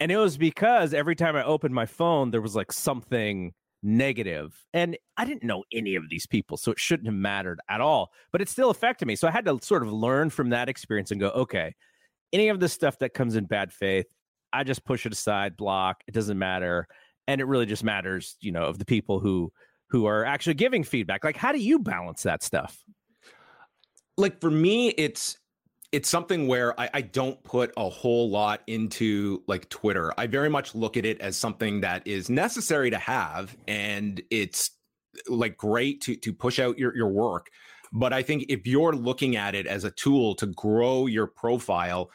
And 0.00 0.12
it 0.12 0.16
was 0.16 0.36
because 0.36 0.94
every 0.94 1.16
time 1.16 1.36
I 1.36 1.44
opened 1.44 1.74
my 1.74 1.86
phone, 1.86 2.30
there 2.30 2.40
was 2.40 2.54
like 2.54 2.72
something 2.72 3.52
negative. 3.82 4.64
And 4.72 4.96
I 5.16 5.24
didn't 5.24 5.44
know 5.44 5.64
any 5.72 5.96
of 5.96 6.04
these 6.08 6.26
people, 6.26 6.56
so 6.56 6.70
it 6.70 6.78
shouldn't 6.78 7.06
have 7.06 7.14
mattered 7.14 7.60
at 7.68 7.80
all. 7.80 8.10
But 8.32 8.40
it 8.40 8.48
still 8.48 8.70
affected 8.70 9.06
me. 9.06 9.16
So 9.16 9.28
I 9.28 9.30
had 9.30 9.44
to 9.46 9.58
sort 9.62 9.82
of 9.82 9.92
learn 9.92 10.30
from 10.30 10.50
that 10.50 10.68
experience 10.68 11.10
and 11.10 11.20
go, 11.20 11.30
okay, 11.30 11.74
any 12.32 12.48
of 12.48 12.60
this 12.60 12.72
stuff 12.72 12.98
that 12.98 13.14
comes 13.14 13.36
in 13.36 13.46
bad 13.46 13.72
faith, 13.72 14.06
I 14.52 14.64
just 14.64 14.84
push 14.84 15.06
it 15.06 15.12
aside, 15.12 15.56
block. 15.56 16.02
It 16.06 16.14
doesn't 16.14 16.38
matter. 16.38 16.86
And 17.26 17.40
it 17.40 17.44
really 17.44 17.66
just 17.66 17.84
matters, 17.84 18.36
you 18.40 18.52
know, 18.52 18.64
of 18.64 18.78
the 18.78 18.84
people 18.84 19.20
who 19.20 19.52
who 19.90 20.04
are 20.06 20.24
actually 20.24 20.54
giving 20.54 20.84
feedback. 20.84 21.24
Like, 21.24 21.36
how 21.36 21.50
do 21.52 21.58
you 21.58 21.78
balance 21.78 22.22
that 22.24 22.42
stuff? 22.42 22.78
Like 24.18 24.40
for 24.40 24.50
me, 24.50 24.88
it's 24.90 25.38
it's 25.92 26.08
something 26.08 26.46
where 26.46 26.78
I, 26.78 26.90
I, 26.92 27.00
don't 27.00 27.42
put 27.44 27.72
a 27.78 27.88
whole 27.88 28.28
lot 28.28 28.60
into 28.66 29.42
like 29.46 29.70
Twitter. 29.70 30.12
I 30.18 30.26
very 30.26 30.50
much 30.50 30.74
look 30.74 30.98
at 30.98 31.06
it 31.06 31.18
as 31.22 31.34
something 31.34 31.80
that 31.80 32.06
is 32.06 32.28
necessary 32.28 32.90
to 32.90 32.98
have, 32.98 33.56
and 33.66 34.20
it's 34.30 34.72
like 35.28 35.56
great 35.56 36.02
to 36.02 36.16
to 36.16 36.32
push 36.34 36.58
out 36.58 36.76
your 36.78 36.94
your 36.94 37.08
work. 37.08 37.46
But 37.92 38.12
I 38.12 38.22
think 38.22 38.46
if 38.50 38.66
you're 38.66 38.92
looking 38.92 39.36
at 39.36 39.54
it 39.54 39.66
as 39.66 39.84
a 39.84 39.90
tool 39.90 40.34
to 40.34 40.46
grow 40.46 41.06
your 41.06 41.26
profile, 41.26 42.10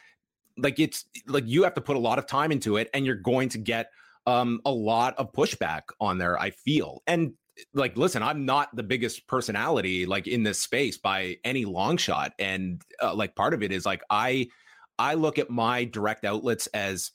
like 0.56 0.78
it's 0.78 1.06
like 1.26 1.44
you 1.46 1.64
have 1.64 1.74
to 1.74 1.80
put 1.80 1.96
a 1.96 2.00
lot 2.00 2.18
of 2.18 2.26
time 2.26 2.52
into 2.52 2.76
it, 2.76 2.90
and 2.94 3.04
you're 3.04 3.16
going 3.16 3.48
to 3.48 3.58
get 3.58 3.90
um, 4.26 4.60
a 4.64 4.70
lot 4.70 5.16
of 5.16 5.32
pushback 5.32 5.82
on 6.00 6.18
there. 6.18 6.38
I 6.38 6.50
feel, 6.50 7.02
and 7.06 7.32
like 7.72 7.96
listen 7.96 8.22
i'm 8.22 8.44
not 8.44 8.74
the 8.74 8.82
biggest 8.82 9.26
personality 9.26 10.06
like 10.06 10.26
in 10.26 10.42
this 10.42 10.60
space 10.60 10.98
by 10.98 11.36
any 11.44 11.64
long 11.64 11.96
shot 11.96 12.32
and 12.38 12.82
uh, 13.02 13.14
like 13.14 13.34
part 13.36 13.54
of 13.54 13.62
it 13.62 13.72
is 13.72 13.86
like 13.86 14.02
i 14.10 14.46
i 14.98 15.14
look 15.14 15.38
at 15.38 15.50
my 15.50 15.84
direct 15.84 16.24
outlets 16.24 16.66
as 16.68 17.12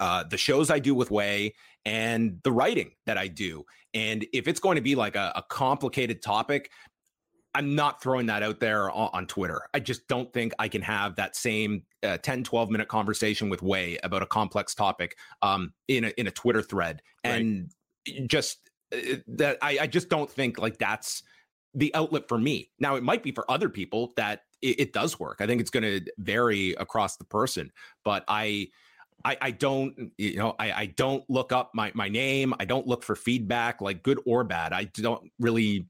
uh 0.00 0.24
the 0.24 0.36
shows 0.36 0.70
i 0.70 0.78
do 0.78 0.94
with 0.94 1.10
Wai 1.10 1.52
and 1.84 2.40
the 2.42 2.52
writing 2.52 2.90
that 3.06 3.16
i 3.16 3.26
do 3.26 3.64
and 3.94 4.26
if 4.32 4.48
it's 4.48 4.60
going 4.60 4.76
to 4.76 4.82
be 4.82 4.94
like 4.94 5.16
a, 5.16 5.32
a 5.36 5.42
complicated 5.48 6.22
topic 6.22 6.70
i'm 7.54 7.74
not 7.74 8.02
throwing 8.02 8.26
that 8.26 8.42
out 8.42 8.60
there 8.60 8.90
on, 8.90 9.08
on, 9.14 9.26
twitter 9.26 9.62
i 9.72 9.80
just 9.80 10.06
don't 10.08 10.32
think 10.32 10.52
i 10.58 10.68
can 10.68 10.82
have 10.82 11.16
that 11.16 11.36
same 11.36 11.82
uh, 12.02 12.18
10 12.18 12.44
12 12.44 12.70
minute 12.70 12.88
conversation 12.88 13.48
with 13.48 13.62
Wai 13.62 13.96
about 14.02 14.22
a 14.22 14.26
complex 14.26 14.74
topic 14.74 15.16
um 15.40 15.72
in 15.88 16.04
a 16.04 16.08
in 16.18 16.26
a 16.26 16.30
twitter 16.30 16.62
thread 16.62 17.00
right. 17.24 17.36
and 17.36 17.70
just 18.26 18.58
that 18.90 19.58
I, 19.62 19.78
I 19.82 19.86
just 19.86 20.08
don't 20.08 20.30
think 20.30 20.58
like 20.58 20.78
that's 20.78 21.22
the 21.74 21.94
outlet 21.94 22.28
for 22.28 22.38
me. 22.38 22.70
Now, 22.78 22.94
it 22.94 23.02
might 23.02 23.22
be 23.22 23.32
for 23.32 23.50
other 23.50 23.68
people 23.68 24.12
that 24.16 24.42
it, 24.62 24.80
it 24.80 24.92
does 24.92 25.18
work. 25.18 25.38
I 25.40 25.46
think 25.46 25.60
it's 25.60 25.70
going 25.70 25.82
to 25.82 26.00
vary 26.18 26.72
across 26.74 27.16
the 27.16 27.24
person, 27.24 27.72
but 28.04 28.24
I, 28.28 28.68
I, 29.24 29.36
I 29.40 29.50
don't, 29.50 30.12
you 30.18 30.36
know, 30.36 30.54
I, 30.58 30.72
I 30.72 30.86
don't 30.86 31.24
look 31.28 31.52
up 31.52 31.70
my 31.74 31.90
my 31.94 32.08
name. 32.08 32.52
I 32.60 32.64
don't 32.64 32.86
look 32.86 33.02
for 33.02 33.16
feedback, 33.16 33.80
like 33.80 34.02
good 34.02 34.20
or 34.26 34.44
bad. 34.44 34.72
I 34.72 34.84
don't 34.84 35.30
really 35.38 35.86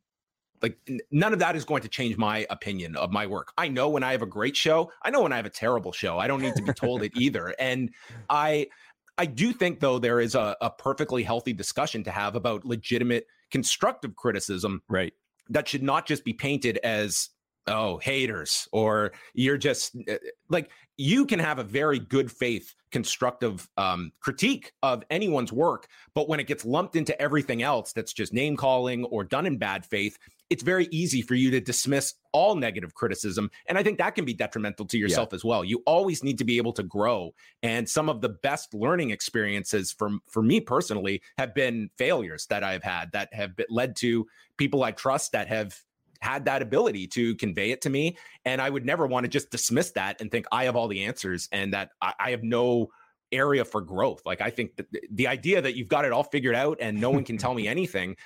like 0.63 0.79
none 1.11 1.33
of 1.33 1.41
that 1.41 1.57
is 1.57 1.65
going 1.65 1.83
to 1.83 1.89
change 1.89 2.17
my 2.17 2.47
opinion 2.49 2.97
of 2.97 3.11
my 3.11 3.27
work. 3.27 3.53
I 3.59 3.69
know 3.69 3.89
when 3.89 4.03
I 4.03 4.13
have 4.13 4.23
a 4.23 4.27
great 4.27 4.57
show. 4.57 4.91
I 5.03 5.11
know 5.11 5.23
when 5.23 5.33
I 5.33 5.37
have 5.37 5.47
a 5.47 5.51
terrible 5.51 5.93
show. 5.93 6.19
I 6.19 6.27
don't 6.27 6.41
need 6.41 6.55
to 6.57 6.63
be 6.63 6.73
told 6.73 7.03
it 7.03 7.13
either. 7.17 7.55
And 7.59 7.91
I 8.31 8.69
I 9.16 9.27
do 9.27 9.53
think, 9.53 9.81
though, 9.81 9.98
there 9.98 10.20
is 10.20 10.35
a, 10.35 10.57
a 10.61 10.70
perfectly 10.70 11.22
healthy 11.22 11.53
discussion 11.53 12.03
to 12.05 12.11
have 12.11 12.35
about 12.35 12.64
legitimate 12.64 13.27
constructive 13.50 14.16
criticism. 14.16 14.83
Right. 14.88 15.12
That 15.50 15.68
should 15.68 15.83
not 15.83 16.07
just 16.07 16.24
be 16.24 16.33
painted 16.33 16.79
as 16.79 17.31
oh 17.66 17.98
haters 17.98 18.68
or 18.72 19.12
you're 19.33 19.57
just 19.57 19.96
uh, 20.11 20.16
like 20.50 20.70
you 20.96 21.24
can 21.27 21.38
have 21.38 21.59
a 21.59 21.64
very 21.64 21.98
good 21.98 22.31
faith 22.31 22.74
constructive 22.90 23.68
um, 23.77 24.12
critique 24.20 24.72
of 24.83 25.03
anyone's 25.11 25.53
work 25.53 25.87
but 26.14 26.29
when 26.29 26.40
it 26.40 26.46
gets 26.46 26.64
lumped 26.64 26.94
into 26.94 27.18
everything 27.20 27.62
else 27.62 27.92
that's 27.92 28.12
just 28.12 28.33
name 28.33 28.57
calling 28.57 29.05
or 29.07 29.24
done 29.24 29.46
in 29.46 29.57
bad 29.57 29.85
faith 29.87 30.18
it's 30.51 30.63
very 30.63 30.89
easy 30.91 31.23
for 31.23 31.35
you 31.35 31.51
to 31.51 31.61
dismiss 31.61 32.15
all 32.33 32.55
negative 32.55 32.95
criticism. 32.95 33.51
And 33.67 33.79
I 33.79 33.83
think 33.83 33.99
that 33.99 34.15
can 34.15 34.25
be 34.25 34.35
detrimental 34.35 34.87
to 34.87 34.99
yourself 34.99 35.31
yeah. 35.33 35.37
as 35.37 35.45
well. 35.45 35.65
You 35.65 35.83
always 35.87 36.23
need 36.23 36.39
to 36.39 36.45
be 36.45 36.59
able 36.59 36.73
to 36.75 36.83
grow. 36.83 37.35
And 37.63 37.89
some 37.89 38.09
of 38.09 38.21
the 38.21 38.29
best 38.29 38.75
learning 38.75 39.11
experiences 39.11 39.93
from 39.93 40.21
for 40.29 40.43
me 40.43 40.61
personally 40.61 41.23
have 41.39 41.55
been 41.55 41.91
failures 41.97 42.47
that 42.51 42.63
I've 42.63 42.83
had 42.83 43.13
that 43.13 43.33
have 43.33 43.57
been, 43.57 43.67
led 43.71 43.97
to 43.97 44.27
people 44.57 44.83
I 44.83 44.93
trust 44.93 45.33
that 45.33 45.49
have 45.49 45.79
had 46.21 46.47
that 46.47 46.63
ability 46.63 47.07
to 47.07 47.35
convey 47.37 47.71
it 47.71 47.83
to 47.83 47.91
me. 47.91 48.17
And 48.45 48.61
I 48.61 48.71
would 48.71 48.85
never 48.85 49.07
want 49.07 49.25
to 49.25 49.29
just 49.29 49.51
dismiss 49.51 49.93
that 49.93 50.21
and 50.21 50.31
think 50.31 50.47
I 50.51 50.65
have 50.65 50.77
all 50.77 50.89
the 50.89 51.05
answers 51.05 51.49
and 51.53 51.73
that 51.75 51.91
I, 52.01 52.15
I 52.19 52.31
have 52.31 52.43
no 52.43 52.89
area 53.33 53.65
for 53.65 53.81
growth. 53.81 54.23
Like 54.25 54.41
I 54.41 54.51
think 54.51 54.77
that 54.77 54.87
the 55.11 55.27
idea 55.27 55.61
that 55.61 55.77
you've 55.77 55.89
got 55.89 56.05
it 56.05 56.13
all 56.13 56.23
figured 56.23 56.55
out 56.55 56.79
and 56.81 57.01
no 57.01 57.11
one 57.11 57.25
can 57.25 57.37
tell 57.37 57.55
me 57.55 57.69
anything, 57.75 58.17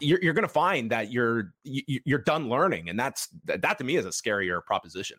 you're, 0.00 0.18
you're 0.22 0.34
going 0.34 0.46
to 0.46 0.48
find 0.48 0.90
that 0.90 1.12
you're 1.12 1.52
you're 1.64 2.18
done 2.18 2.48
learning, 2.48 2.88
and 2.88 2.98
that's 2.98 3.28
that 3.44 3.78
to 3.78 3.84
me 3.84 3.96
is 3.96 4.04
a 4.04 4.10
scarier 4.10 4.64
proposition. 4.64 5.18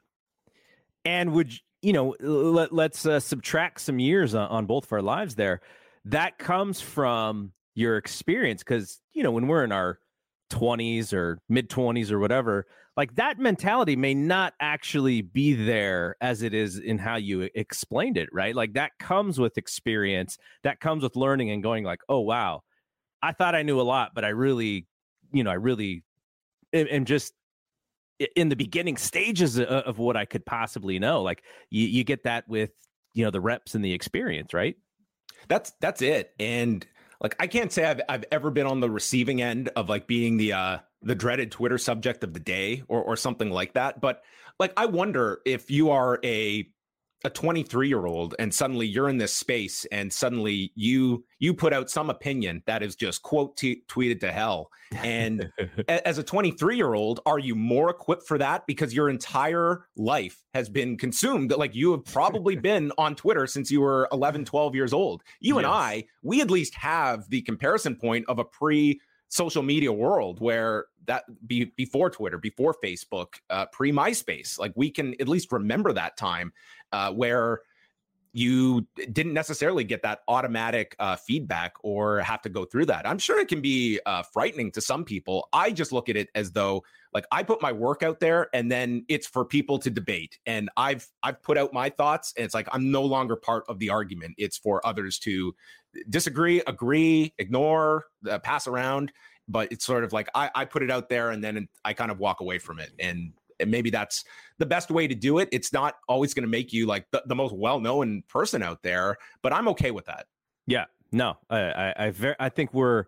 And 1.05 1.33
would 1.33 1.53
you 1.81 1.93
know? 1.93 2.15
Let, 2.19 2.73
let's 2.73 3.05
uh, 3.05 3.19
subtract 3.19 3.81
some 3.81 3.99
years 3.99 4.35
on, 4.35 4.49
on 4.49 4.65
both 4.65 4.85
of 4.85 4.93
our 4.93 5.01
lives. 5.01 5.35
There, 5.35 5.61
that 6.05 6.37
comes 6.37 6.81
from 6.81 7.53
your 7.75 7.97
experience 7.97 8.63
because 8.63 8.99
you 9.13 9.23
know 9.23 9.31
when 9.31 9.47
we're 9.47 9.63
in 9.63 9.71
our 9.71 9.99
20s 10.51 11.13
or 11.13 11.39
mid 11.47 11.69
20s 11.69 12.11
or 12.11 12.19
whatever 12.19 12.65
like 12.99 13.15
that 13.15 13.39
mentality 13.39 13.95
may 13.95 14.13
not 14.13 14.53
actually 14.59 15.21
be 15.21 15.53
there 15.53 16.15
as 16.21 16.43
it 16.43 16.53
is 16.53 16.77
in 16.77 16.97
how 16.97 17.15
you 17.15 17.49
explained 17.55 18.17
it 18.17 18.29
right 18.31 18.55
like 18.55 18.73
that 18.73 18.91
comes 18.99 19.39
with 19.39 19.57
experience 19.57 20.37
that 20.63 20.79
comes 20.79 21.01
with 21.01 21.15
learning 21.15 21.49
and 21.49 21.63
going 21.63 21.83
like 21.83 22.01
oh 22.09 22.19
wow 22.19 22.61
I 23.21 23.33
thought 23.33 23.55
I 23.55 23.63
knew 23.63 23.79
a 23.79 23.83
lot, 23.83 24.11
but 24.15 24.23
I 24.23 24.29
really, 24.29 24.87
you 25.31 25.43
know, 25.43 25.51
I 25.51 25.55
really 25.55 26.03
am 26.73 27.05
just 27.05 27.33
in 28.35 28.49
the 28.49 28.55
beginning 28.55 28.97
stages 28.97 29.57
of, 29.57 29.67
of 29.67 29.97
what 29.97 30.15
I 30.15 30.25
could 30.25 30.45
possibly 30.45 30.99
know. 30.99 31.21
Like 31.21 31.43
you, 31.69 31.87
you 31.87 32.03
get 32.03 32.23
that 32.23 32.47
with 32.47 32.71
you 33.13 33.23
know 33.23 33.31
the 33.31 33.41
reps 33.41 33.75
and 33.75 33.83
the 33.83 33.93
experience, 33.93 34.53
right? 34.53 34.75
That's 35.47 35.73
that's 35.81 36.01
it. 36.01 36.31
And 36.39 36.85
like 37.21 37.35
I 37.39 37.47
can't 37.47 37.71
say 37.71 37.85
I've 37.85 38.01
I've 38.07 38.25
ever 38.31 38.51
been 38.51 38.67
on 38.67 38.79
the 38.79 38.89
receiving 38.89 39.41
end 39.41 39.69
of 39.75 39.89
like 39.89 40.07
being 40.07 40.37
the 40.37 40.53
uh 40.53 40.77
the 41.01 41.15
dreaded 41.15 41.51
Twitter 41.51 41.77
subject 41.77 42.23
of 42.23 42.33
the 42.33 42.39
day 42.39 42.83
or 42.87 43.01
or 43.01 43.15
something 43.15 43.49
like 43.49 43.73
that. 43.73 44.01
But 44.01 44.23
like 44.59 44.73
I 44.77 44.85
wonder 44.85 45.41
if 45.45 45.71
you 45.71 45.91
are 45.91 46.19
a 46.23 46.69
a 47.23 47.29
23 47.29 47.87
year 47.87 48.05
old 48.05 48.35
and 48.39 48.53
suddenly 48.53 48.87
you're 48.87 49.09
in 49.09 49.17
this 49.17 49.33
space 49.33 49.85
and 49.91 50.11
suddenly 50.11 50.71
you 50.75 51.23
you 51.39 51.53
put 51.53 51.73
out 51.73 51.89
some 51.89 52.09
opinion 52.09 52.63
that 52.65 52.81
is 52.81 52.95
just 52.95 53.21
quote 53.23 53.57
t- 53.57 53.83
tweeted 53.89 54.19
to 54.21 54.31
hell. 54.31 54.69
And 54.91 55.51
as 55.87 56.17
a 56.17 56.23
23 56.23 56.77
year 56.77 56.93
old 56.93 57.19
are 57.25 57.39
you 57.39 57.55
more 57.55 57.89
equipped 57.89 58.27
for 58.27 58.37
that? 58.37 58.65
Because 58.67 58.93
your 58.93 59.09
entire 59.09 59.85
life 59.97 60.41
has 60.53 60.69
been 60.69 60.97
consumed 60.97 61.51
like 61.51 61.75
you 61.75 61.91
have 61.91 62.05
probably 62.05 62.55
been 62.69 62.91
on 62.97 63.15
twitter 63.15 63.47
since 63.47 63.69
you 63.69 63.81
were 63.81 64.07
11 64.11 64.45
12 64.45 64.75
years 64.75 64.93
old. 64.93 65.21
You 65.39 65.55
yes. 65.55 65.65
and 65.65 65.67
i 65.67 66.05
we 66.23 66.41
at 66.41 66.49
least 66.49 66.73
have 66.75 67.29
the 67.29 67.41
comparison 67.41 67.95
point 67.95 68.25
of 68.29 68.39
a 68.39 68.45
pre 68.45 68.99
social 69.29 69.63
media 69.63 69.91
world 69.91 70.39
where 70.39 70.85
that 71.05 71.23
be 71.47 71.65
before 71.77 72.09
Twitter, 72.09 72.37
before 72.37 72.75
Facebook, 72.83 73.35
uh, 73.49 73.65
pre 73.71 73.91
MySpace. 73.91 74.59
Like 74.59 74.73
we 74.75 74.91
can 74.91 75.15
at 75.19 75.27
least 75.27 75.51
remember 75.51 75.93
that 75.93 76.17
time 76.17 76.51
uh, 76.91 77.11
where 77.13 77.61
you 78.31 78.87
didn't 79.11 79.33
necessarily 79.33 79.83
get 79.83 80.03
that 80.03 80.19
automatic 80.27 80.95
uh, 80.99 81.15
feedback 81.15 81.73
or 81.81 82.19
have 82.19 82.41
to 82.43 82.49
go 82.49 82.63
through 82.63 82.85
that. 82.85 83.07
I'm 83.07 83.17
sure 83.17 83.39
it 83.39 83.47
can 83.47 83.61
be 83.61 83.99
uh, 84.05 84.21
frightening 84.21 84.71
to 84.73 84.81
some 84.81 85.03
people. 85.03 85.49
I 85.51 85.71
just 85.71 85.91
look 85.91 86.09
at 86.09 86.15
it 86.15 86.29
as 86.35 86.51
though 86.51 86.83
like 87.11 87.25
I 87.31 87.41
put 87.41 87.59
my 87.59 87.71
work 87.71 88.03
out 88.03 88.19
there 88.19 88.47
and 88.53 88.71
then 88.71 89.03
it's 89.07 89.25
for 89.25 89.45
people 89.45 89.79
to 89.79 89.89
debate. 89.89 90.37
And 90.45 90.69
I've 90.77 91.07
I've 91.23 91.41
put 91.41 91.57
out 91.57 91.73
my 91.73 91.89
thoughts 91.89 92.33
and 92.37 92.45
it's 92.45 92.53
like 92.53 92.67
I'm 92.71 92.91
no 92.91 93.03
longer 93.03 93.35
part 93.35 93.63
of 93.67 93.79
the 93.79 93.89
argument. 93.89 94.35
It's 94.37 94.57
for 94.57 94.85
others 94.85 95.17
to 95.19 95.55
disagree, 96.09 96.61
agree, 96.67 97.33
ignore, 97.37 98.05
uh, 98.29 98.39
pass 98.39 98.67
around 98.67 99.11
but 99.49 99.71
it's 99.71 99.83
sort 99.83 100.03
of 100.03 100.13
like 100.13 100.29
I, 100.35 100.49
I 100.55 100.65
put 100.65 100.83
it 100.83 100.91
out 100.91 101.09
there 101.09 101.31
and 101.31 101.43
then 101.43 101.67
I 101.83 101.93
kind 101.93 102.11
of 102.11 102.19
walk 102.19 102.39
away 102.39 102.59
from 102.59 102.79
it. 102.79 102.91
And, 102.99 103.33
and 103.59 103.69
maybe 103.69 103.89
that's 103.89 104.23
the 104.59 104.65
best 104.65 104.89
way 104.91 105.07
to 105.07 105.15
do 105.15 105.39
it. 105.39 105.49
It's 105.51 105.73
not 105.73 105.95
always 106.07 106.33
going 106.33 106.43
to 106.43 106.49
make 106.49 106.71
you 106.71 106.85
like 106.85 107.07
the, 107.11 107.23
the 107.25 107.35
most 107.35 107.53
well 107.53 107.79
known 107.79 108.23
person 108.29 108.63
out 108.63 108.81
there, 108.83 109.17
but 109.41 109.51
I'm 109.51 109.67
okay 109.69 109.91
with 109.91 110.05
that. 110.05 110.27
Yeah, 110.67 110.85
no, 111.11 111.37
I, 111.49 111.59
I, 111.59 111.93
I, 111.97 112.11
very, 112.11 112.35
I 112.39 112.49
think 112.49 112.73
we're, 112.73 113.05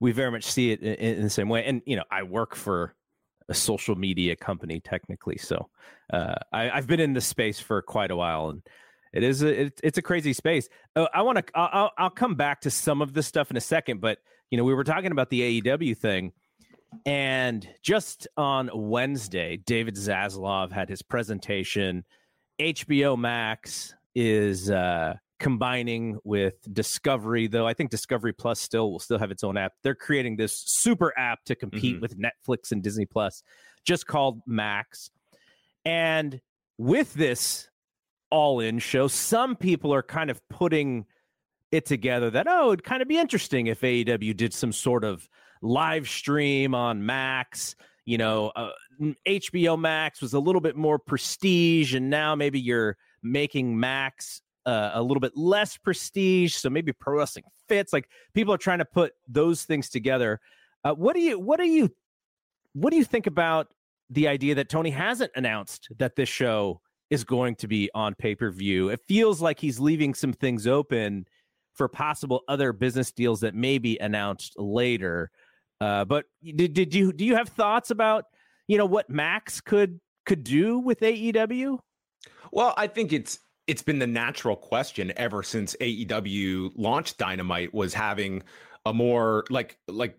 we 0.00 0.10
very 0.12 0.30
much 0.30 0.44
see 0.44 0.72
it 0.72 0.80
in, 0.80 0.94
in, 0.94 1.22
the 1.22 1.30
same 1.30 1.48
way. 1.48 1.64
And, 1.64 1.82
you 1.86 1.94
know, 1.94 2.04
I 2.10 2.22
work 2.24 2.56
for 2.56 2.96
a 3.48 3.54
social 3.54 3.94
media 3.94 4.34
company 4.34 4.80
technically. 4.80 5.36
So 5.36 5.68
uh, 6.12 6.34
I, 6.52 6.70
I've 6.70 6.86
been 6.86 7.00
in 7.00 7.12
this 7.12 7.26
space 7.26 7.60
for 7.60 7.82
quite 7.82 8.10
a 8.10 8.16
while 8.16 8.48
and 8.48 8.62
it 9.12 9.22
is 9.22 9.42
a, 9.42 9.62
it, 9.62 9.80
it's 9.82 9.98
a 9.98 10.02
crazy 10.02 10.32
space. 10.32 10.68
Uh, 10.96 11.06
I 11.12 11.22
want 11.22 11.38
to, 11.38 11.44
I'll, 11.54 11.90
I'll 11.98 12.10
come 12.10 12.34
back 12.34 12.62
to 12.62 12.70
some 12.70 13.02
of 13.02 13.12
this 13.12 13.26
stuff 13.26 13.50
in 13.50 13.56
a 13.56 13.60
second, 13.60 14.00
but 14.00 14.18
you 14.50 14.58
know, 14.58 14.64
we 14.64 14.74
were 14.74 14.84
talking 14.84 15.12
about 15.12 15.30
the 15.30 15.62
AEW 15.62 15.96
thing, 15.96 16.32
and 17.06 17.66
just 17.82 18.28
on 18.36 18.70
Wednesday, 18.74 19.56
David 19.56 19.96
Zaslav 19.96 20.72
had 20.72 20.88
his 20.88 21.02
presentation. 21.02 22.04
HBO 22.60 23.18
Max 23.18 23.94
is 24.14 24.70
uh, 24.70 25.14
combining 25.42 26.18
with 26.22 26.54
Discovery, 26.72 27.46
though 27.48 27.66
I 27.66 27.74
think 27.74 27.90
Discovery 27.90 28.32
Plus 28.32 28.60
still 28.60 28.92
will 28.92 29.00
still 29.00 29.18
have 29.18 29.30
its 29.30 29.42
own 29.42 29.56
app. 29.56 29.72
They're 29.82 29.94
creating 29.94 30.36
this 30.36 30.52
super 30.54 31.12
app 31.18 31.44
to 31.46 31.54
compete 31.54 31.94
mm-hmm. 31.94 32.02
with 32.02 32.16
Netflix 32.18 32.72
and 32.72 32.82
Disney 32.82 33.06
Plus, 33.06 33.42
just 33.84 34.06
called 34.06 34.40
Max. 34.46 35.10
And 35.84 36.40
with 36.78 37.12
this 37.14 37.68
all 38.32 38.60
in 38.60 38.78
show, 38.78 39.06
some 39.06 39.54
people 39.54 39.92
are 39.92 40.02
kind 40.02 40.30
of 40.30 40.40
putting 40.48 41.04
it 41.70 41.86
together 41.86 42.28
that 42.30 42.46
oh 42.48 42.72
it'd 42.72 42.84
kind 42.84 43.00
of 43.00 43.08
be 43.08 43.18
interesting 43.18 43.66
if 43.66 43.80
AEW 43.80 44.36
did 44.36 44.52
some 44.52 44.72
sort 44.72 45.04
of 45.04 45.28
live 45.62 46.08
stream 46.08 46.74
on 46.74 47.04
Max. 47.04 47.76
You 48.04 48.18
know, 48.18 48.48
uh, 48.56 48.70
HBO 49.26 49.78
Max 49.78 50.20
was 50.20 50.32
a 50.32 50.38
little 50.38 50.60
bit 50.60 50.76
more 50.76 50.98
prestige, 50.98 51.94
and 51.94 52.10
now 52.10 52.34
maybe 52.34 52.58
you're 52.58 52.96
making 53.22 53.78
Max 53.78 54.42
uh, 54.66 54.90
a 54.94 55.02
little 55.02 55.20
bit 55.20 55.36
less 55.36 55.76
prestige. 55.76 56.54
So 56.54 56.68
maybe 56.68 56.92
pro 56.92 57.18
wrestling 57.18 57.44
fits. 57.68 57.92
Like 57.92 58.08
people 58.34 58.52
are 58.52 58.58
trying 58.58 58.78
to 58.78 58.84
put 58.84 59.12
those 59.28 59.62
things 59.64 59.88
together. 59.88 60.40
Uh, 60.84 60.94
what 60.94 61.14
do 61.14 61.20
you 61.20 61.38
what 61.38 61.60
do 61.60 61.66
you 61.66 61.90
what 62.72 62.90
do 62.90 62.96
you 62.96 63.04
think 63.04 63.26
about 63.26 63.72
the 64.10 64.28
idea 64.28 64.54
that 64.56 64.68
Tony 64.68 64.90
hasn't 64.90 65.30
announced 65.36 65.88
that 65.98 66.16
this 66.16 66.28
show 66.28 66.80
is 67.12 67.24
going 67.24 67.54
to 67.54 67.68
be 67.68 67.90
on 67.94 68.14
pay 68.14 68.34
per 68.34 68.50
view? 68.50 68.88
It 68.88 69.00
feels 69.06 69.42
like 69.42 69.60
he's 69.60 69.78
leaving 69.78 70.14
some 70.14 70.32
things 70.32 70.66
open 70.66 71.26
for 71.74 71.86
possible 71.86 72.42
other 72.48 72.72
business 72.72 73.12
deals 73.12 73.40
that 73.40 73.54
may 73.54 73.76
be 73.76 73.98
announced 73.98 74.58
later. 74.58 75.30
Uh, 75.78 76.06
but 76.06 76.24
did, 76.42 76.72
did 76.72 76.94
you 76.94 77.12
do 77.12 77.24
you 77.24 77.36
have 77.36 77.50
thoughts 77.50 77.90
about 77.90 78.24
you 78.66 78.78
know 78.78 78.86
what 78.86 79.10
Max 79.10 79.60
could 79.60 80.00
could 80.24 80.42
do 80.42 80.78
with 80.78 81.00
AEW? 81.00 81.78
Well, 82.50 82.72
I 82.78 82.86
think 82.86 83.12
it's 83.12 83.38
it's 83.66 83.82
been 83.82 83.98
the 83.98 84.06
natural 84.06 84.56
question 84.56 85.12
ever 85.16 85.42
since 85.42 85.76
AEW 85.80 86.70
launched 86.76 87.18
Dynamite 87.18 87.74
was 87.74 87.92
having 87.92 88.42
a 88.86 88.94
more 88.94 89.44
like 89.50 89.76
like 89.86 90.16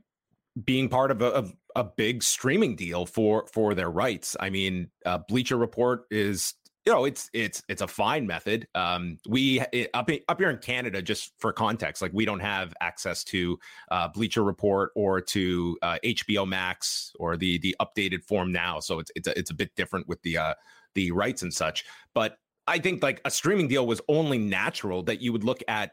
being 0.64 0.90
part 0.90 1.10
of 1.10 1.24
a, 1.24 1.28
of 1.28 1.54
a 1.76 1.84
big 1.84 2.22
streaming 2.22 2.76
deal 2.76 3.08
for 3.08 3.48
for 3.52 3.74
their 3.74 3.90
rights. 3.90 4.38
I 4.40 4.52
mean, 4.52 4.92
uh, 5.08 5.20
Bleacher 5.28 5.58
Report 5.58 6.04
is 6.12 6.54
you 6.86 6.92
know 6.92 7.06
it's 7.06 7.30
it's 7.34 7.64
it's 7.70 7.82
a 7.82 7.88
fine 7.88 8.28
method 8.28 8.68
um 8.76 9.18
we 9.28 9.60
up 9.94 10.10
up 10.28 10.40
here 10.40 10.50
in 10.50 10.58
canada 10.58 11.02
just 11.02 11.32
for 11.40 11.54
context 11.54 12.02
like 12.02 12.12
we 12.14 12.26
don't 12.26 12.42
have 12.42 12.74
access 12.82 13.24
to 13.24 13.58
uh 13.90 14.08
bleacher 14.10 14.44
report 14.44 14.92
or 14.96 15.22
to 15.22 15.78
uh, 15.82 15.98
hbo 16.04 16.46
max 16.48 17.14
or 17.20 17.38
the 17.38 17.58
the 17.60 17.76
updated 17.82 18.24
form 18.24 18.52
now 18.52 18.80
so 18.80 19.00
it's 19.00 19.12
it's 19.16 19.28
a, 19.28 19.40
it's 19.40 19.50
a 19.50 19.54
bit 19.54 19.72
different 19.76 20.08
with 20.10 20.22
the 20.24 20.38
uh 20.38 20.54
the 20.96 21.12
rights 21.12 21.42
and 21.42 21.54
such. 21.54 21.86
But 22.14 22.38
i 22.66 22.80
think 22.80 23.04
like 23.04 23.20
a 23.26 23.32
streaming 23.32 23.68
deal 23.68 23.86
was 23.86 24.00
only 24.08 24.38
natural 24.38 25.04
that 25.04 25.22
you 25.22 25.34
would 25.34 25.44
look 25.44 25.62
at 25.68 25.92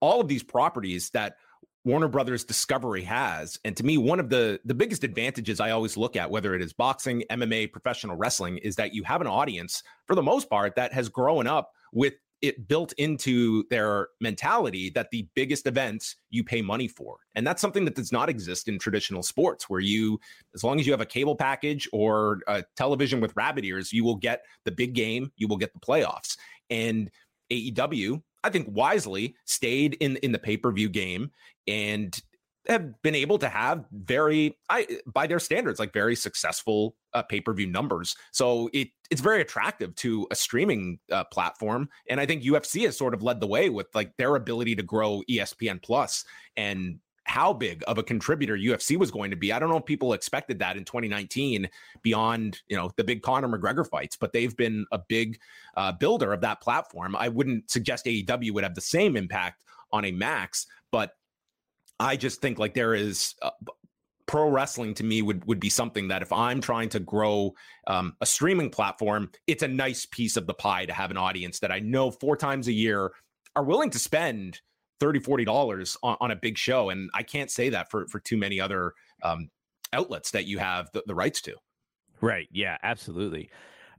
all 0.00 0.20
of 0.20 0.28
these 0.28 0.42
properties 0.42 1.08
that 1.10 1.36
Warner 1.84 2.08
Brothers 2.08 2.44
Discovery 2.44 3.02
has. 3.02 3.58
And 3.64 3.76
to 3.76 3.84
me, 3.84 3.96
one 3.96 4.20
of 4.20 4.28
the 4.28 4.60
the 4.64 4.74
biggest 4.74 5.04
advantages 5.04 5.60
I 5.60 5.70
always 5.70 5.96
look 5.96 6.16
at, 6.16 6.30
whether 6.30 6.54
it 6.54 6.62
is 6.62 6.72
boxing, 6.72 7.24
MMA, 7.30 7.72
professional 7.72 8.16
wrestling, 8.16 8.58
is 8.58 8.76
that 8.76 8.94
you 8.94 9.02
have 9.04 9.20
an 9.20 9.26
audience 9.26 9.82
for 10.06 10.14
the 10.14 10.22
most 10.22 10.50
part 10.50 10.76
that 10.76 10.92
has 10.92 11.08
grown 11.08 11.46
up 11.46 11.72
with 11.92 12.14
it 12.42 12.68
built 12.68 12.92
into 12.94 13.64
their 13.68 14.08
mentality 14.20 14.88
that 14.90 15.10
the 15.10 15.28
biggest 15.34 15.66
events 15.66 16.16
you 16.30 16.42
pay 16.42 16.62
money 16.62 16.88
for. 16.88 17.18
And 17.34 17.46
that's 17.46 17.60
something 17.60 17.84
that 17.84 17.94
does 17.94 18.12
not 18.12 18.30
exist 18.30 18.66
in 18.66 18.78
traditional 18.78 19.22
sports, 19.22 19.68
where 19.68 19.80
you, 19.80 20.18
as 20.54 20.64
long 20.64 20.80
as 20.80 20.86
you 20.86 20.92
have 20.92 21.02
a 21.02 21.06
cable 21.06 21.36
package 21.36 21.88
or 21.92 22.40
a 22.46 22.64
television 22.76 23.20
with 23.20 23.36
rabbit 23.36 23.64
ears, 23.64 23.92
you 23.92 24.04
will 24.04 24.16
get 24.16 24.44
the 24.64 24.72
big 24.72 24.94
game, 24.94 25.30
you 25.36 25.48
will 25.48 25.58
get 25.58 25.72
the 25.74 25.80
playoffs. 25.80 26.38
And 26.70 27.10
AEW 27.52 28.22
I 28.42 28.50
think 28.50 28.68
wisely 28.70 29.36
stayed 29.44 29.94
in 30.00 30.16
in 30.16 30.32
the 30.32 30.38
pay 30.38 30.56
per 30.56 30.72
view 30.72 30.88
game 30.88 31.30
and 31.66 32.18
have 32.68 33.00
been 33.02 33.14
able 33.14 33.38
to 33.38 33.48
have 33.48 33.84
very 33.90 34.56
I 34.68 34.86
by 35.06 35.26
their 35.26 35.38
standards 35.38 35.80
like 35.80 35.92
very 35.92 36.14
successful 36.14 36.94
uh, 37.14 37.22
pay-per-view 37.22 37.66
numbers. 37.66 38.14
So 38.32 38.68
it 38.72 38.88
it's 39.10 39.20
very 39.20 39.40
attractive 39.40 39.94
to 39.96 40.26
a 40.30 40.36
streaming 40.36 40.98
uh, 41.10 41.24
platform 41.24 41.88
and 42.08 42.20
I 42.20 42.26
think 42.26 42.42
UFC 42.42 42.84
has 42.84 42.96
sort 42.96 43.14
of 43.14 43.22
led 43.22 43.40
the 43.40 43.46
way 43.46 43.70
with 43.70 43.88
like 43.94 44.12
their 44.18 44.36
ability 44.36 44.76
to 44.76 44.82
grow 44.82 45.22
ESPN 45.28 45.82
Plus 45.82 46.24
and 46.56 47.00
how 47.30 47.52
big 47.52 47.84
of 47.86 47.96
a 47.96 48.02
contributor 48.02 48.56
UFC 48.56 48.96
was 48.96 49.12
going 49.12 49.30
to 49.30 49.36
be. 49.36 49.52
I 49.52 49.60
don't 49.60 49.68
know 49.68 49.76
if 49.76 49.84
people 49.84 50.14
expected 50.14 50.58
that 50.58 50.76
in 50.76 50.84
2019 50.84 51.70
beyond, 52.02 52.60
you 52.68 52.76
know, 52.76 52.90
the 52.96 53.04
big 53.04 53.22
Conor 53.22 53.46
McGregor 53.46 53.88
fights, 53.88 54.16
but 54.16 54.32
they've 54.32 54.56
been 54.56 54.84
a 54.90 54.98
big 54.98 55.38
uh, 55.76 55.92
builder 55.92 56.32
of 56.32 56.40
that 56.40 56.60
platform. 56.60 57.14
I 57.14 57.28
wouldn't 57.28 57.70
suggest 57.70 58.06
AEW 58.06 58.52
would 58.52 58.64
have 58.64 58.74
the 58.74 58.80
same 58.80 59.16
impact 59.16 59.62
on 59.92 60.04
a 60.04 60.10
Max, 60.10 60.66
but 60.90 61.12
I 62.00 62.16
just 62.16 62.40
think 62.40 62.58
like 62.58 62.74
there 62.74 62.94
is 62.94 63.36
uh, 63.42 63.50
pro 64.26 64.48
wrestling 64.48 64.94
to 64.94 65.04
me 65.04 65.22
would 65.22 65.44
would 65.44 65.60
be 65.60 65.70
something 65.70 66.08
that 66.08 66.22
if 66.22 66.32
I'm 66.32 66.60
trying 66.60 66.88
to 66.90 66.98
grow 66.98 67.54
um, 67.86 68.16
a 68.20 68.26
streaming 68.26 68.70
platform, 68.70 69.30
it's 69.46 69.62
a 69.62 69.68
nice 69.68 70.04
piece 70.04 70.36
of 70.36 70.48
the 70.48 70.54
pie 70.54 70.84
to 70.84 70.92
have 70.92 71.12
an 71.12 71.16
audience 71.16 71.60
that 71.60 71.70
I 71.70 71.78
know 71.78 72.10
four 72.10 72.36
times 72.36 72.66
a 72.66 72.72
year 72.72 73.12
are 73.54 73.62
willing 73.62 73.90
to 73.90 74.00
spend 74.00 74.60
30 75.00 75.20
40 75.20 75.44
dollars 75.44 75.96
on, 76.02 76.16
on, 76.20 76.30
a 76.30 76.36
big 76.36 76.56
show 76.56 76.90
and 76.90 77.10
i 77.14 77.22
can't 77.22 77.50
say 77.50 77.70
that 77.70 77.90
for 77.90 78.06
for 78.06 78.20
too 78.20 78.36
many 78.36 78.60
other 78.60 78.92
um, 79.22 79.50
outlets 79.92 80.30
that 80.30 80.46
you 80.46 80.58
have 80.58 80.90
the, 80.92 81.02
the, 81.06 81.14
rights 81.14 81.40
to 81.40 81.54
right 82.20 82.48
yeah 82.52 82.76
absolutely 82.82 83.50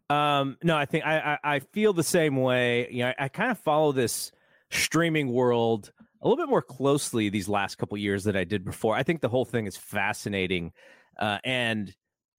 um, 0.10 0.58
no 0.64 0.78
i 0.78 0.86
think 0.86 1.06
I, 1.06 1.38
I, 1.44 1.56
I 1.56 1.60
feel 1.60 1.94
the 1.94 2.04
same 2.04 2.38
way 2.38 2.88
you 2.92 3.04
know 3.04 3.10
i, 3.10 3.26
I 3.26 3.28
kind 3.28 3.52
of 3.52 3.60
follow 3.60 3.92
this 3.92 4.32
streaming 4.70 5.32
world 5.32 5.92
a 6.22 6.28
little 6.28 6.44
bit 6.44 6.50
more 6.50 6.62
closely 6.62 7.30
these 7.30 7.50
last 7.50 7.78
couple 7.78 7.98
years 7.98 8.24
than 8.24 8.36
I 8.36 8.44
did 8.44 8.64
before. 8.64 8.96
I 8.96 9.04
think 9.04 9.22
the 9.22 9.30
whole 9.30 9.46
thing 9.46 9.66
is 9.66 9.76
fascinating, 9.76 10.72
uh, 11.20 11.40
and 11.44 11.94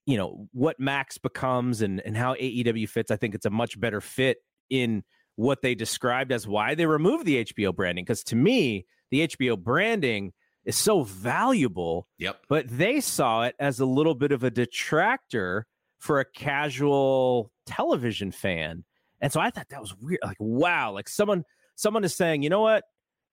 you 0.07 0.16
know 0.16 0.48
what 0.53 0.79
Max 0.79 1.18
becomes 1.18 1.83
and 1.83 2.01
and 2.01 2.16
how 2.16 2.35
AEW 2.35 2.88
fits. 2.88 3.11
I 3.11 3.16
think 3.16 3.35
it's 3.35 3.46
a 3.46 3.51
much 3.51 3.79
better 3.79 4.01
fit 4.01 4.38
in 4.70 5.05
what 5.37 5.62
they 5.62 5.75
described 5.75 6.33
as 6.33 6.47
why 6.47 6.75
they 6.75 6.87
removed 6.87 7.25
the 7.25 7.45
HBO 7.45 7.75
branding. 7.75 8.05
Because 8.05 8.23
to 8.25 8.37
me, 8.37 8.87
the 9.11 9.29
HBO 9.29 9.59
branding 9.59 10.33
is 10.64 10.77
so 10.77 11.03
valuable. 11.03 12.07
Yep. 12.18 12.40
But 12.49 12.68
they 12.68 13.01
saw 13.01 13.42
it 13.42 13.55
as 13.59 13.81
a 13.81 13.87
little 13.87 14.14
bit 14.14 14.33
of 14.33 14.45
a 14.45 14.51
detractor 14.51 15.66
for 15.99 16.21
a 16.21 16.25
casual 16.25 17.51
television 17.66 18.33
fan. 18.33 18.85
And 19.21 19.33
so 19.33 19.40
I 19.40 19.51
thought 19.51 19.68
that 19.71 19.81
was 19.81 19.95
weird. 19.97 20.21
Like, 20.23 20.37
wow, 20.40 20.92
like 20.92 21.09
someone 21.09 21.45
someone 21.77 22.05
is 22.05 22.14
saying, 22.14 22.42
you 22.42 22.51
know 22.51 22.61
what? 22.61 22.85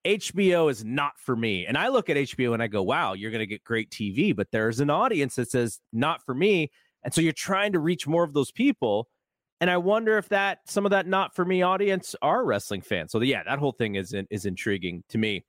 HBO 0.05 0.71
is 0.71 0.85
not 0.85 1.13
for 1.19 1.35
me. 1.35 1.65
And 1.65 1.77
I 1.77 1.89
look 1.89 2.09
at 2.09 2.15
HBO 2.15 2.53
and 2.53 2.63
I 2.63 2.67
go, 2.67 2.81
wow, 2.81 3.13
you're 3.13 3.31
going 3.31 3.39
to 3.39 3.47
get 3.47 3.63
great 3.63 3.89
TV. 3.89 4.35
But 4.35 4.47
there's 4.51 4.79
an 4.79 4.89
audience 4.89 5.35
that 5.35 5.51
says, 5.51 5.79
not 5.91 6.23
for 6.25 6.33
me. 6.33 6.71
And 7.03 7.13
so 7.13 7.21
you're 7.21 7.33
trying 7.33 7.73
to 7.73 7.79
reach 7.79 8.07
more 8.07 8.23
of 8.23 8.33
those 8.33 8.51
people. 8.51 9.07
And 9.61 9.69
I 9.69 9.77
wonder 9.77 10.17
if 10.17 10.29
that 10.29 10.59
some 10.65 10.85
of 10.85 10.91
that 10.91 11.07
not 11.07 11.35
for 11.35 11.43
me 11.43 11.61
audience 11.61 12.15
are 12.21 12.45
wrestling 12.45 12.81
fans. 12.81 13.11
So 13.11 13.19
yeah, 13.21 13.43
that 13.43 13.59
whole 13.59 13.73
thing 13.73 13.95
is 13.95 14.15
is 14.29 14.45
intriguing 14.45 15.03
to 15.09 15.17
me. 15.17 15.45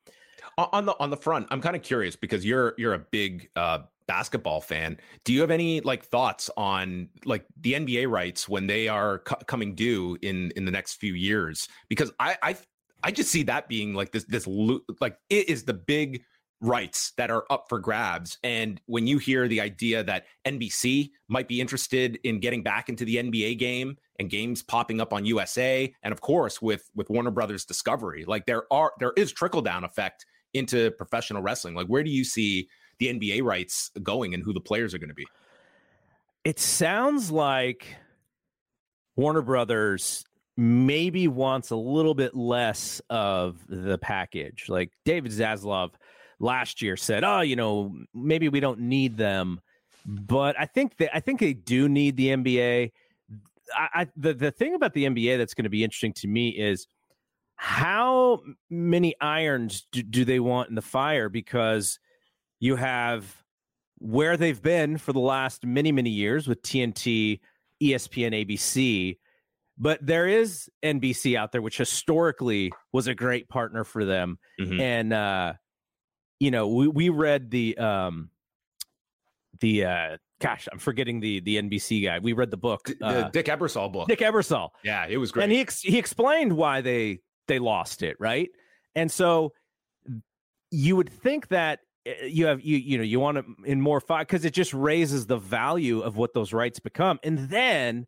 On 0.58 0.86
the 0.86 0.96
on 0.98 1.10
the 1.10 1.16
front, 1.16 1.46
I'm 1.50 1.60
kind 1.60 1.76
of 1.76 1.82
curious 1.82 2.16
because 2.16 2.44
you're 2.44 2.74
you're 2.76 2.94
a 2.94 2.98
big 2.98 3.50
uh, 3.56 3.80
basketball 4.06 4.60
fan. 4.60 4.98
Do 5.24 5.32
you 5.32 5.40
have 5.42 5.50
any 5.50 5.80
like 5.82 6.04
thoughts 6.04 6.50
on 6.56 7.08
like 7.24 7.44
the 7.60 7.74
NBA 7.74 8.10
rights 8.10 8.48
when 8.48 8.66
they 8.66 8.88
are 8.88 9.18
coming 9.18 9.74
due 9.74 10.18
in 10.22 10.50
in 10.56 10.64
the 10.64 10.72
next 10.72 10.94
few 10.94 11.14
years? 11.14 11.68
Because 11.88 12.10
I 12.18 12.36
I 12.42 12.56
I 13.04 13.10
just 13.12 13.30
see 13.30 13.44
that 13.44 13.68
being 13.68 13.94
like 13.94 14.10
this 14.10 14.24
this 14.24 14.46
like 15.00 15.16
it 15.28 15.48
is 15.48 15.64
the 15.64 15.74
big 15.74 16.22
rights 16.60 17.12
that 17.16 17.30
are 17.30 17.44
up 17.50 17.66
for 17.68 17.78
grabs. 17.78 18.38
And 18.44 18.80
when 18.86 19.06
you 19.06 19.18
hear 19.18 19.48
the 19.48 19.60
idea 19.60 20.04
that 20.04 20.26
NBC 20.44 21.10
might 21.28 21.48
be 21.48 21.60
interested 21.60 22.18
in 22.24 22.38
getting 22.40 22.62
back 22.62 22.88
into 22.88 23.04
the 23.04 23.16
NBA 23.16 23.58
game 23.58 23.96
and 24.18 24.28
games 24.28 24.62
popping 24.62 25.00
up 25.00 25.12
on 25.12 25.24
USA, 25.24 25.92
and 26.02 26.12
of 26.12 26.20
course 26.20 26.60
with 26.60 26.90
with 26.94 27.08
Warner 27.10 27.30
Brothers 27.30 27.64
Discovery, 27.64 28.24
like 28.26 28.46
there 28.46 28.64
are 28.72 28.92
there 28.98 29.12
is 29.16 29.32
trickle 29.32 29.62
down 29.62 29.84
effect 29.84 30.26
into 30.52 30.90
professional 30.92 31.42
wrestling. 31.42 31.74
Like 31.74 31.86
where 31.86 32.04
do 32.04 32.10
you 32.10 32.24
see 32.24 32.68
the 32.98 33.06
NBA 33.06 33.42
rights 33.42 33.90
going 34.02 34.34
and 34.34 34.42
who 34.42 34.52
the 34.52 34.60
players 34.60 34.94
are 34.94 34.98
going 34.98 35.08
to 35.08 35.14
be? 35.14 35.26
It 36.44 36.58
sounds 36.58 37.30
like 37.30 37.86
Warner 39.16 39.42
Brothers 39.42 40.24
maybe 40.56 41.26
wants 41.26 41.70
a 41.70 41.76
little 41.76 42.14
bit 42.14 42.34
less 42.34 43.00
of 43.08 43.58
the 43.68 43.96
package. 43.98 44.66
Like 44.68 44.90
David 45.04 45.32
Zaslav 45.32 45.92
last 46.40 46.82
year 46.82 46.96
said, 46.96 47.22
"Oh, 47.22 47.40
you 47.40 47.54
know, 47.54 47.94
maybe 48.12 48.48
we 48.48 48.60
don't 48.60 48.80
need 48.80 49.16
them." 49.16 49.60
But 50.04 50.58
I 50.58 50.66
think 50.66 50.96
that 50.96 51.14
I 51.14 51.20
think 51.20 51.38
they 51.40 51.52
do 51.52 51.88
need 51.88 52.16
the 52.16 52.28
NBA. 52.28 52.90
I, 53.76 53.88
I 53.94 54.06
the 54.16 54.34
the 54.34 54.50
thing 54.50 54.74
about 54.74 54.94
the 54.94 55.04
NBA 55.04 55.38
that's 55.38 55.54
going 55.54 55.64
to 55.64 55.70
be 55.70 55.84
interesting 55.84 56.12
to 56.14 56.28
me 56.28 56.48
is 56.48 56.86
how 57.56 58.40
many 58.70 59.14
irons 59.20 59.86
do, 59.92 60.02
do 60.02 60.24
they 60.24 60.40
want 60.40 60.70
in 60.70 60.74
the 60.74 60.82
fire 60.82 61.28
because 61.28 61.98
you 62.58 62.76
have 62.76 63.36
where 63.98 64.38
they've 64.38 64.62
been 64.62 64.96
for 64.96 65.12
the 65.12 65.20
last 65.20 65.64
many 65.64 65.92
many 65.92 66.10
years 66.10 66.48
with 66.48 66.62
TNT, 66.62 67.40
ESPN, 67.82 68.46
ABC 68.46 69.16
but 69.80 70.04
there 70.04 70.28
is 70.28 70.68
NBC 70.84 71.36
out 71.36 71.52
there, 71.52 71.62
which 71.62 71.78
historically 71.78 72.70
was 72.92 73.06
a 73.06 73.14
great 73.14 73.48
partner 73.48 73.82
for 73.82 74.04
them. 74.04 74.38
Mm-hmm. 74.60 74.78
And 74.78 75.12
uh, 75.14 75.54
you 76.40 76.50
know, 76.50 76.66
we 76.66 76.88
we 76.88 77.08
read 77.10 77.50
the 77.50 77.78
um 77.78 78.30
the 79.60 79.84
uh 79.84 80.16
gosh, 80.40 80.68
I'm 80.72 80.78
forgetting 80.78 81.20
the 81.20 81.40
the 81.40 81.62
NBC 81.62 82.02
guy. 82.04 82.18
We 82.18 82.32
read 82.32 82.50
the 82.50 82.56
book, 82.56 82.90
the 82.98 83.06
uh, 83.06 83.28
Dick 83.28 83.46
Ebersol 83.46 83.92
book. 83.92 84.08
Dick 84.08 84.18
Ebersol. 84.20 84.70
Yeah, 84.82 85.06
it 85.08 85.18
was 85.18 85.30
great. 85.30 85.44
And 85.44 85.52
he 85.52 85.60
ex- 85.60 85.82
he 85.82 85.98
explained 85.98 86.54
why 86.54 86.80
they 86.80 87.20
they 87.46 87.58
lost 87.58 88.02
it, 88.02 88.16
right? 88.18 88.48
And 88.96 89.12
so 89.12 89.52
you 90.70 90.96
would 90.96 91.10
think 91.10 91.48
that 91.48 91.80
eh, 92.06 92.24
you 92.26 92.46
have 92.46 92.60
you 92.62 92.78
you 92.78 92.96
know 92.96 93.04
you 93.04 93.20
want 93.20 93.36
to 93.36 93.44
in 93.64 93.80
more 93.80 94.00
fight 94.00 94.26
because 94.26 94.44
it 94.44 94.54
just 94.54 94.72
raises 94.74 95.26
the 95.26 95.36
value 95.36 96.00
of 96.00 96.16
what 96.16 96.32
those 96.32 96.52
rights 96.52 96.80
become, 96.80 97.20
and 97.22 97.50
then 97.50 98.06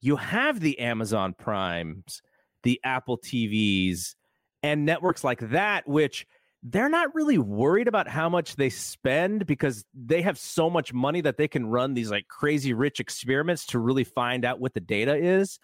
you 0.00 0.16
have 0.16 0.58
the 0.58 0.80
Amazon 0.80 1.32
Primes, 1.38 2.22
the 2.64 2.80
Apple 2.82 3.18
TVs, 3.18 4.16
and 4.64 4.84
networks 4.84 5.22
like 5.22 5.38
that, 5.50 5.86
which 5.86 6.26
they're 6.62 6.88
not 6.88 7.14
really 7.14 7.38
worried 7.38 7.88
about 7.88 8.06
how 8.06 8.28
much 8.28 8.54
they 8.56 8.70
spend 8.70 9.46
because 9.46 9.84
they 9.94 10.22
have 10.22 10.38
so 10.38 10.70
much 10.70 10.92
money 10.92 11.20
that 11.20 11.36
they 11.36 11.48
can 11.48 11.66
run 11.66 11.94
these 11.94 12.10
like 12.10 12.28
crazy 12.28 12.72
rich 12.72 13.00
experiments 13.00 13.66
to 13.66 13.78
really 13.78 14.04
find 14.04 14.44
out 14.44 14.60
what 14.60 14.72
the 14.72 14.80
data 14.80 15.16
is. 15.16 15.58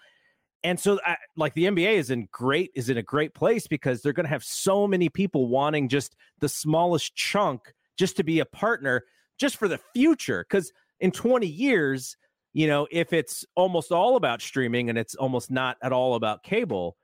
And 0.64 0.78
so 0.78 0.98
I, 1.06 1.16
like 1.36 1.54
the 1.54 1.66
NBA 1.66 1.94
is 1.94 2.10
in 2.10 2.28
great 2.32 2.72
is 2.74 2.90
in 2.90 2.98
a 2.98 3.02
great 3.02 3.32
place 3.32 3.68
because 3.68 4.02
they're 4.02 4.12
going 4.12 4.24
to 4.24 4.30
have 4.30 4.42
so 4.42 4.88
many 4.88 5.08
people 5.08 5.46
wanting 5.46 5.88
just 5.88 6.16
the 6.40 6.48
smallest 6.48 7.14
chunk 7.14 7.72
just 7.96 8.16
to 8.16 8.24
be 8.24 8.40
a 8.40 8.44
partner 8.44 9.04
just 9.38 9.56
for 9.56 9.68
the 9.68 9.78
future 9.94 10.44
cuz 10.50 10.72
in 10.98 11.12
20 11.12 11.46
years 11.46 12.16
you 12.52 12.66
know, 12.66 12.88
if 12.90 13.12
it's 13.12 13.44
almost 13.54 13.92
all 13.92 14.16
about 14.16 14.42
streaming 14.42 14.88
and 14.88 14.98
it's 14.98 15.14
almost 15.14 15.50
not 15.50 15.76
at 15.82 15.92
all 15.92 16.14
about 16.14 16.42
cable, 16.42 16.96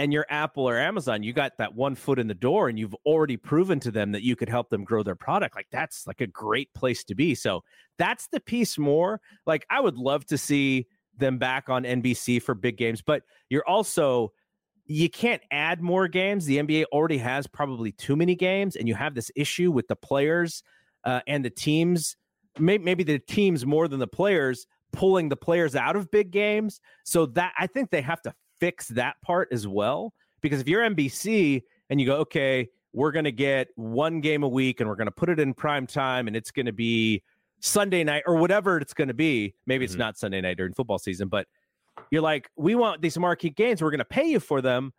and 0.00 0.14
you're 0.14 0.24
Apple 0.30 0.66
or 0.66 0.78
Amazon, 0.78 1.22
you 1.22 1.34
got 1.34 1.58
that 1.58 1.74
one 1.74 1.94
foot 1.94 2.18
in 2.18 2.26
the 2.26 2.32
door 2.32 2.70
and 2.70 2.78
you've 2.78 2.94
already 3.04 3.36
proven 3.36 3.78
to 3.80 3.90
them 3.90 4.12
that 4.12 4.22
you 4.22 4.34
could 4.34 4.48
help 4.48 4.70
them 4.70 4.82
grow 4.82 5.02
their 5.02 5.14
product. 5.14 5.54
Like 5.54 5.66
that's 5.70 6.06
like 6.06 6.22
a 6.22 6.26
great 6.26 6.72
place 6.72 7.04
to 7.04 7.14
be. 7.14 7.34
So 7.34 7.62
that's 7.98 8.26
the 8.28 8.40
piece 8.40 8.78
more. 8.78 9.20
Like 9.44 9.66
I 9.68 9.78
would 9.78 9.98
love 9.98 10.24
to 10.26 10.38
see 10.38 10.86
them 11.18 11.36
back 11.36 11.68
on 11.68 11.82
NBC 11.82 12.40
for 12.40 12.54
big 12.54 12.78
games, 12.78 13.02
but 13.02 13.24
you're 13.50 13.68
also 13.68 14.32
you 14.86 15.10
can't 15.10 15.42
add 15.50 15.82
more 15.82 16.08
games. 16.08 16.46
The 16.46 16.56
NBA 16.56 16.84
already 16.92 17.18
has 17.18 17.46
probably 17.46 17.92
too 17.92 18.16
many 18.16 18.34
games, 18.34 18.76
and 18.76 18.88
you 18.88 18.94
have 18.94 19.14
this 19.14 19.30
issue 19.36 19.70
with 19.70 19.86
the 19.86 19.96
players 19.96 20.62
uh, 21.04 21.20
and 21.26 21.44
the 21.44 21.50
teams 21.50 22.16
maybe, 22.58 22.82
maybe 22.82 23.04
the 23.04 23.18
teams 23.18 23.66
more 23.66 23.86
than 23.86 24.00
the 24.00 24.08
players 24.08 24.66
pulling 24.92 25.28
the 25.28 25.36
players 25.36 25.76
out 25.76 25.94
of 25.94 26.10
big 26.10 26.30
games. 26.30 26.80
So 27.04 27.26
that 27.26 27.52
I 27.58 27.66
think 27.66 27.90
they 27.90 28.00
have 28.00 28.22
to 28.22 28.34
fix 28.60 28.88
that 28.88 29.16
part 29.22 29.48
as 29.50 29.66
well. 29.66 30.12
Because 30.40 30.60
if 30.60 30.68
you're 30.68 30.82
NBC 30.82 31.62
and 31.88 32.00
you 32.00 32.06
go, 32.06 32.16
okay, 32.18 32.68
we're 32.92 33.12
going 33.12 33.24
to 33.24 33.32
get 33.32 33.68
one 33.76 34.20
game 34.20 34.42
a 34.42 34.48
week 34.48 34.80
and 34.80 34.88
we're 34.88 34.96
going 34.96 35.06
to 35.06 35.12
put 35.12 35.28
it 35.28 35.40
in 35.40 35.54
prime 35.54 35.86
time 35.86 36.26
and 36.26 36.36
it's 36.36 36.50
going 36.50 36.66
to 36.66 36.72
be 36.72 37.22
Sunday 37.60 38.04
night 38.04 38.22
or 38.26 38.36
whatever 38.36 38.78
it's 38.78 38.94
going 38.94 39.08
to 39.08 39.14
be. 39.14 39.54
Maybe 39.66 39.84
it's 39.84 39.94
mm-hmm. 39.94 40.00
not 40.00 40.18
Sunday 40.18 40.40
night 40.40 40.56
during 40.56 40.74
football 40.74 40.98
season, 40.98 41.28
but 41.28 41.46
you're 42.10 42.22
like, 42.22 42.48
we 42.56 42.74
want 42.74 43.02
these 43.02 43.18
marquee 43.18 43.50
games. 43.50 43.82
We're 43.82 43.90
going 43.90 43.98
to 43.98 44.04
pay 44.04 44.28
you 44.28 44.40
for 44.40 44.60
them. 44.60 44.92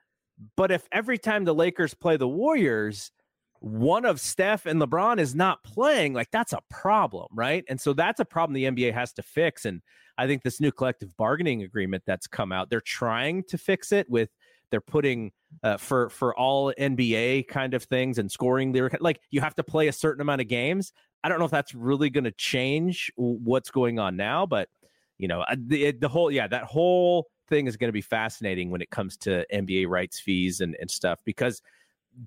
But 0.56 0.71
if 0.71 0.88
every 0.91 1.17
time 1.17 1.43
the 1.43 1.54
Lakers 1.54 1.93
play 1.93 2.17
the 2.17 2.28
Warriors, 2.28 3.12
one 3.60 4.06
of 4.06 4.19
Steph 4.19 4.65
and 4.65 4.82
LeBron 4.82 5.19
is 5.19 5.36
not 5.36 5.63
playing, 5.63 6.13
like 6.13 6.32
that's 6.32 6.54
a 6.54 6.62
problem, 6.69 7.28
right? 7.32 7.63
And 7.69 7.80
so 7.80 7.93
that's 7.93 8.19
a 8.19 8.26
problem 8.26 8.54
the 8.54 8.65
NBA 8.65 8.93
has 8.93 9.13
to 9.13 9.24
fix. 9.24 9.65
And 9.65 9.82
I 10.21 10.27
think 10.27 10.43
this 10.43 10.62
new 10.62 10.71
collective 10.71 11.17
bargaining 11.17 11.63
agreement 11.63 12.03
that's 12.05 12.27
come 12.27 12.51
out, 12.51 12.69
they're 12.69 12.79
trying 12.79 13.43
to 13.45 13.57
fix 13.57 13.91
it 13.91 14.07
with 14.07 14.29
they're 14.69 14.81
putting 14.81 15.31
uh, 15.63 15.77
for 15.77 16.10
for 16.10 16.38
all 16.38 16.71
NBA 16.77 17.47
kind 17.47 17.73
of 17.73 17.84
things 17.84 18.19
and 18.19 18.31
scoring 18.31 18.71
like 18.99 19.19
you 19.31 19.41
have 19.41 19.55
to 19.55 19.63
play 19.63 19.88
a 19.88 19.91
certain 19.91 20.21
amount 20.21 20.41
of 20.41 20.47
games. 20.47 20.93
I 21.23 21.29
don't 21.29 21.39
know 21.39 21.45
if 21.45 21.51
that's 21.51 21.73
really 21.73 22.10
going 22.10 22.23
to 22.23 22.31
change 22.31 23.12
what's 23.15 23.71
going 23.71 23.99
on 23.99 24.15
now, 24.15 24.45
but 24.45 24.69
you 25.17 25.27
know 25.27 25.41
uh, 25.41 25.55
the 25.57 25.91
the 25.91 26.07
whole 26.07 26.31
yeah 26.31 26.47
that 26.47 26.65
whole 26.65 27.27
thing 27.49 27.65
is 27.65 27.75
going 27.75 27.89
to 27.89 27.93
be 27.93 28.01
fascinating 28.01 28.69
when 28.69 28.81
it 28.81 28.91
comes 28.91 29.17
to 29.17 29.45
NBA 29.51 29.88
rights 29.88 30.19
fees 30.19 30.62
and 30.62 30.77
and 30.79 30.89
stuff 30.89 31.19
because 31.25 31.63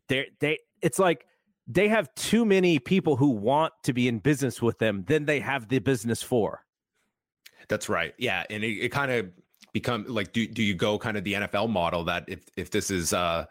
they 0.09 0.27
they 0.41 0.59
it's 0.83 0.99
like 0.99 1.27
they 1.67 1.89
have 1.89 2.15
too 2.15 2.45
many 2.45 2.79
people 2.79 3.17
who 3.17 3.31
want 3.31 3.73
to 3.85 3.93
be 3.93 4.09
in 4.09 4.19
business 4.19 4.61
with 4.61 4.79
them 4.79 5.05
than 5.07 5.25
they 5.25 5.41
have 5.41 5.69
the 5.69 5.79
business 5.79 6.23
for. 6.23 6.64
That's 7.69 7.89
right. 7.89 8.15
Yeah, 8.19 8.45
and 8.51 8.63
it, 8.63 8.85
it 8.85 8.89
kind 8.91 9.11
of 9.11 9.31
become 9.73 10.07
like 10.09 10.33
do 10.33 10.47
do 10.47 10.63
you 10.63 10.75
go 10.75 10.99
kind 10.99 11.17
of 11.17 11.25
the 11.25 11.35
NFL 11.35 11.69
model 11.69 12.05
that 12.05 12.25
if 12.29 12.45
if 12.57 12.71
this 12.71 12.91
is 12.91 13.13
uh 13.13 13.45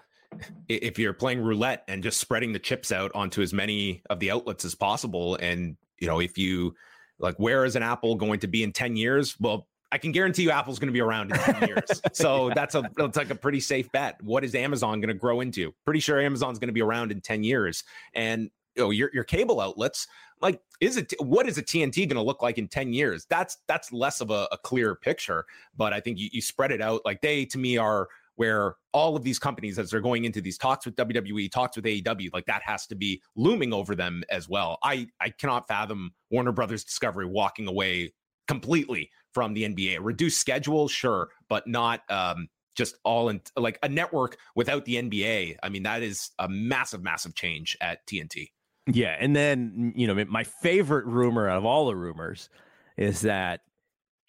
if 0.68 0.98
you're 0.98 1.14
playing 1.14 1.42
roulette 1.42 1.84
and 1.88 2.02
just 2.02 2.20
spreading 2.20 2.54
the 2.54 2.60
chips 2.60 2.92
out 2.92 3.12
onto 3.14 3.42
as 3.42 3.54
many 3.54 4.02
of 4.10 4.20
the 4.20 4.32
outlets 4.32 4.66
as 4.66 4.74
possible 4.74 5.36
and 5.36 5.78
you 6.00 6.08
know 6.08 6.20
if 6.20 6.38
you 6.38 6.74
like 7.20 7.36
where 7.36 7.66
is 7.66 7.76
an 7.76 7.84
apple 7.84 8.16
going 8.16 8.40
to 8.40 8.48
be 8.48 8.64
in 8.64 8.72
10 8.72 8.96
years 8.96 9.40
well 9.40 9.68
I 9.92 10.00
can 10.00 10.12
guarantee 10.12 10.42
you 10.42 10.50
Apple's 10.50 10.80
going 10.80 10.88
to 10.88 10.94
be 10.94 11.02
around 11.02 11.32
in 11.32 11.38
10 11.38 11.68
years. 11.68 12.02
So 12.14 12.48
yeah. 12.48 12.56
that's 12.56 12.74
a 12.74 12.90
that's 12.98 13.16
like 13.16 13.30
a 13.30 13.36
pretty 13.36 13.60
safe 13.60 13.92
bet. 13.92 14.20
What 14.24 14.44
is 14.44 14.56
Amazon 14.56 15.00
going 15.02 15.10
to 15.10 15.14
grow 15.14 15.40
into? 15.40 15.72
Pretty 15.86 16.00
sure 16.00 16.20
Amazon's 16.20 16.58
going 16.58 16.70
to 16.70 16.74
be 16.74 16.82
around 16.82 17.12
in 17.12 17.22
10 17.22 17.44
years. 17.44 17.84
And 18.16 18.50
you 18.76 18.84
know, 18.84 18.90
your 18.90 19.10
your 19.14 19.24
cable 19.24 19.60
outlets, 19.60 20.08
like 20.42 20.62
is 20.82 20.98
it 20.98 21.14
what 21.20 21.48
is 21.48 21.58
a 21.58 21.64
TNT 21.64 22.08
going 22.08 22.16
to 22.16 22.22
look 22.22 22.42
like 22.42 22.58
in 22.58 22.68
10 22.68 22.94
years? 22.94 23.26
That's 23.30 23.58
that's 23.68 23.92
less 23.92 24.22
of 24.22 24.30
a, 24.30 24.48
a 24.52 24.58
clear 24.58 24.96
picture, 24.96 25.46
but 25.76 25.94
I 25.94 26.00
think 26.00 26.20
you, 26.20 26.30
you 26.32 26.42
spread 26.42 26.72
it 26.72 26.82
out 26.82 27.02
like 27.06 27.22
they 27.22 27.46
to 27.46 27.58
me 27.58 27.78
are 27.78 28.08
where 28.36 28.76
all 28.94 29.16
of 29.16 29.24
these 29.24 29.38
companies, 29.38 29.78
as 29.78 29.92
they're 29.92 30.02
going 30.02 30.26
into 30.26 30.42
these 30.42 30.58
talks 30.58 30.86
with 30.86 30.96
WWE, 30.96 31.52
talks 31.52 31.76
with 31.76 31.86
AEW, 31.86 32.34
like 32.34 32.48
that 32.48 32.64
has 32.64 32.88
to 32.88 32.96
be 32.96 33.22
looming 33.36 33.72
over 33.74 33.96
them 33.96 34.24
as 34.30 34.50
well. 34.50 34.80
I 34.84 35.08
I 35.20 35.30
cannot 35.30 35.68
fathom 35.68 36.12
Warner 36.30 36.52
Brothers 36.52 36.84
Discovery 36.84 37.26
walking 37.26 37.68
away 37.68 38.14
completely 38.48 39.10
from 39.34 39.54
the 39.54 39.64
NBA. 39.64 40.00
Reduced 40.02 40.40
schedule, 40.40 40.88
sure, 40.88 41.30
but 41.48 41.68
not 41.68 42.02
um, 42.10 42.48
just 42.76 42.96
all 43.04 43.30
in 43.30 43.42
like 43.56 43.80
a 43.84 43.90
network 43.90 44.38
without 44.56 44.86
the 44.86 44.96
NBA. 44.96 45.58
I 45.62 45.70
mean, 45.70 45.84
that 45.84 46.02
is 46.02 46.32
a 46.40 46.48
massive, 46.50 47.04
massive 47.04 47.36
change 47.36 47.78
at 47.82 48.06
TNT. 48.08 48.50
Yeah, 48.88 49.16
and 49.20 49.36
then 49.36 49.94
you 49.96 50.08
know 50.08 50.26
my 50.28 50.44
favorite 50.44 51.06
rumor 51.06 51.50
of 51.50 51.66
all 51.66 51.88
the 51.88 51.96
rumors 51.96 52.50
is 52.98 53.22
that 53.22 53.62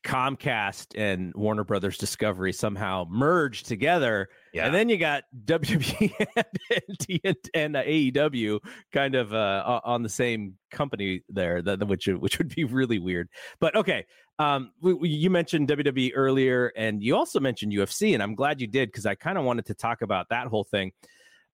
Comcast 0.04 0.88
and 0.96 1.34
Warner 1.34 1.64
Brothers 1.64 1.98
Discovery 1.98 2.52
somehow 2.52 3.06
merged 3.10 3.66
together, 3.66 4.28
yeah. 4.52 4.66
and 4.66 4.74
then 4.74 4.88
you 4.88 4.98
got 4.98 5.24
WWE 5.46 6.12
and, 6.36 7.06
and, 7.24 7.36
and 7.54 7.76
uh, 7.76 7.82
AEW 7.82 8.60
kind 8.92 9.14
of 9.14 9.32
uh, 9.32 9.80
on 9.82 10.02
the 10.02 10.08
same 10.08 10.54
company 10.70 11.22
there, 11.28 11.62
that, 11.62 11.86
which 11.88 12.06
which 12.06 12.38
would 12.38 12.54
be 12.54 12.64
really 12.64 12.98
weird. 12.98 13.28
But 13.60 13.74
okay, 13.74 14.04
um, 14.38 14.72
we, 14.80 14.92
we, 14.94 15.08
you 15.08 15.30
mentioned 15.30 15.68
WWE 15.68 16.12
earlier, 16.14 16.70
and 16.76 17.02
you 17.02 17.16
also 17.16 17.40
mentioned 17.40 17.72
UFC, 17.72 18.14
and 18.14 18.22
I'm 18.22 18.34
glad 18.34 18.60
you 18.60 18.66
did 18.66 18.90
because 18.90 19.06
I 19.06 19.14
kind 19.14 19.38
of 19.38 19.44
wanted 19.44 19.66
to 19.66 19.74
talk 19.74 20.02
about 20.02 20.28
that 20.28 20.46
whole 20.48 20.64
thing. 20.64 20.92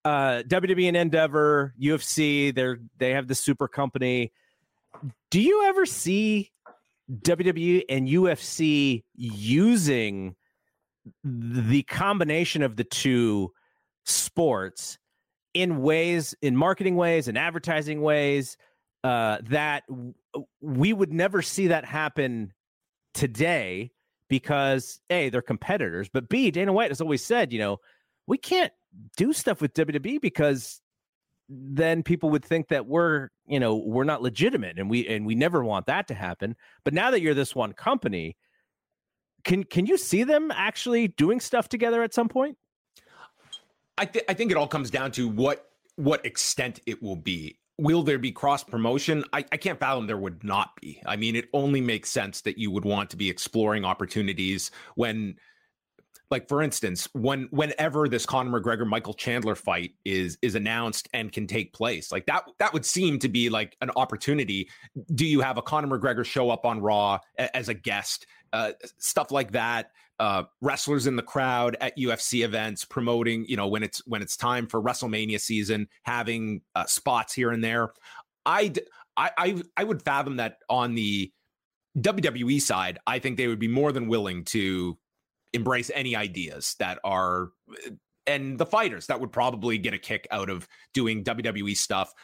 Uh, 0.05 0.43
WWE 0.47 0.89
and 0.89 0.97
Endeavor, 0.97 1.75
UFC, 1.81 2.55
they're 2.55 2.79
they 2.99 3.11
have 3.11 3.29
the 3.29 3.35
super 3.35 3.69
company. 3.69 4.33
Do 5.31 5.41
you 5.41 5.65
ever 5.65 5.85
see 5.85 6.51
WWE 7.23 7.85
and 7.89 8.09
UFC 8.09 9.05
using 9.15 10.37
the 11.25 11.83
combination 11.83 12.63
of 12.63 12.77
the 12.77 12.85
two 12.85 13.53
sports 14.05 14.99
in 15.55 15.83
ways, 15.83 16.35
in 16.43 16.57
marketing 16.57 16.97
ways, 16.97 17.29
and 17.29 17.37
advertising 17.37 18.01
ways 18.01 18.57
uh, 19.03 19.39
that 19.45 19.83
w- 19.89 20.15
we 20.61 20.93
would 20.93 21.13
never 21.13 21.43
see 21.43 21.69
that 21.69 21.85
happen 21.85 22.53
today 23.15 23.91
because 24.29 25.01
a 25.11 25.29
they're 25.31 25.43
competitors, 25.43 26.09
but 26.09 26.29
b 26.29 26.51
Dana 26.51 26.73
White 26.73 26.91
has 26.91 27.01
always 27.01 27.25
said, 27.25 27.53
you 27.53 27.59
know, 27.59 27.79
we 28.27 28.39
can't 28.39 28.73
do 29.17 29.33
stuff 29.33 29.61
with 29.61 29.75
WWE 29.75 30.21
because 30.21 30.81
then 31.49 32.03
people 32.03 32.31
would 32.31 32.45
think 32.45 32.69
that 32.69 32.87
we're 32.87 33.29
you 33.47 33.59
know 33.59 33.77
we're 33.77 34.05
not 34.05 34.23
legitimate 34.23 34.79
and 34.79 34.89
we 34.89 35.07
and 35.09 35.27
we 35.27 35.35
never 35.35 35.65
want 35.65 35.87
that 35.87 36.09
to 36.09 36.15
happen. 36.15 36.57
But 36.85 36.95
now 36.95 37.11
that 37.11 37.21
you're 37.21 37.35
this 37.35 37.55
one 37.55 37.73
company 37.73 38.37
can 39.45 39.65
can 39.65 39.87
you 39.87 39.97
see 39.97 40.25
them 40.25 40.51
actually 40.51 41.09
doing 41.09 41.41
stuff 41.41 41.69
together 41.69 42.03
at 42.03 42.15
some 42.15 42.29
point? 42.29 42.57
I 43.99 44.07
th- 44.07 44.25
i 44.29 44.35
think 44.35 44.51
it 44.51 44.57
all 44.57 44.69
comes 44.69 44.91
down 44.91 45.13
to 45.13 45.29
what 45.29 45.67
what 45.97 46.25
extent 46.25 46.81
it 46.87 47.03
will 47.03 47.17
be. 47.17 47.59
Will 47.79 48.03
there 48.03 48.19
be 48.19 48.33
cross 48.33 48.63
promotion 48.63 49.25
I, 49.33 49.45
I 49.53 49.57
can't 49.57 49.79
fathom 49.79 50.07
there 50.07 50.17
would 50.17 50.45
not 50.45 50.77
be. 50.81 51.03
I 51.07 51.17
mean 51.17 51.37
it 51.37 51.49
only 51.53 51.81
makes 51.81 52.11
sense 52.11 52.43
that 52.43 52.59
you 52.59 52.71
would 52.71 52.85
want 52.85 53.11
to 53.11 53.17
be 53.17 53.29
exploring 53.29 53.85
opportunities 53.85 54.71
when 54.95 55.37
like 56.31 56.49
for 56.49 56.63
instance, 56.63 57.09
when 57.13 57.49
whenever 57.51 58.09
this 58.09 58.25
Conor 58.25 58.61
McGregor 58.61 58.87
Michael 58.87 59.15
Chandler 59.15 59.55
fight 59.55 59.95
is 60.05 60.39
is 60.43 60.55
announced 60.55 61.09
and 61.13 61.33
can 61.33 61.47
take 61.47 61.73
place, 61.73 62.13
like 62.13 62.27
that 62.27 62.45
that 62.59 62.73
would 62.73 62.85
seem 62.85 63.19
to 63.19 63.29
be 63.29 63.51
like 63.51 63.77
an 63.81 63.91
opportunity. 63.97 64.69
Do 65.15 65.27
you 65.27 65.41
have 65.41 65.59
a 65.59 65.63
Conor 65.63 65.99
McGregor 65.99 66.25
show 66.25 66.51
up 66.51 66.65
on 66.65 66.81
Raw 66.81 67.19
a, 67.39 67.57
as 67.57 67.69
a 67.69 67.75
guest? 67.75 68.27
Uh, 68.53 68.73
stuff 68.99 69.31
like 69.31 69.53
that. 69.53 69.91
Uh, 70.19 70.45
wrestlers 70.61 71.07
in 71.07 71.17
the 71.17 71.23
crowd 71.23 71.77
at 71.81 71.97
UFC 71.97 72.45
events 72.45 72.85
promoting, 72.85 73.47
you 73.49 73.57
know, 73.57 73.67
when 73.67 73.83
it's 73.83 74.07
when 74.07 74.23
it's 74.23 74.37
time 74.37 74.67
for 74.67 74.83
WrestleMania 74.83 75.41
season, 75.41 75.89
having 76.03 76.61
uh, 76.75 76.85
spots 76.85 77.33
here 77.33 77.51
and 77.51 77.65
there. 77.65 77.93
I'd, 78.47 78.81
I 79.17 79.31
I 79.37 79.63
I 79.79 79.85
would 79.85 80.03
fathom 80.03 80.37
that 80.37 80.59
on 80.69 80.95
the 80.95 81.33
WWE 81.99 82.61
side, 82.61 82.99
I 83.07 83.19
think 83.19 83.37
they 83.37 83.49
would 83.49 83.59
be 83.59 83.69
more 83.69 83.93
than 83.93 84.09
willing 84.09 84.45
to 84.47 84.99
embrace 85.53 85.91
any 85.95 86.15
ideas 86.15 86.77
that 86.79 86.99
are 87.05 87.51
and 88.27 88.59
the 88.59 88.67
fighters 88.67 89.07
that 89.07 89.21
would 89.21 89.33
probably 89.33 89.79
get 89.79 89.95
a 89.95 89.99
kick 89.99 90.29
out 90.31 90.51
of 90.51 90.69
doing 90.95 91.25
WWE 91.25 91.77
stuff 91.77 92.15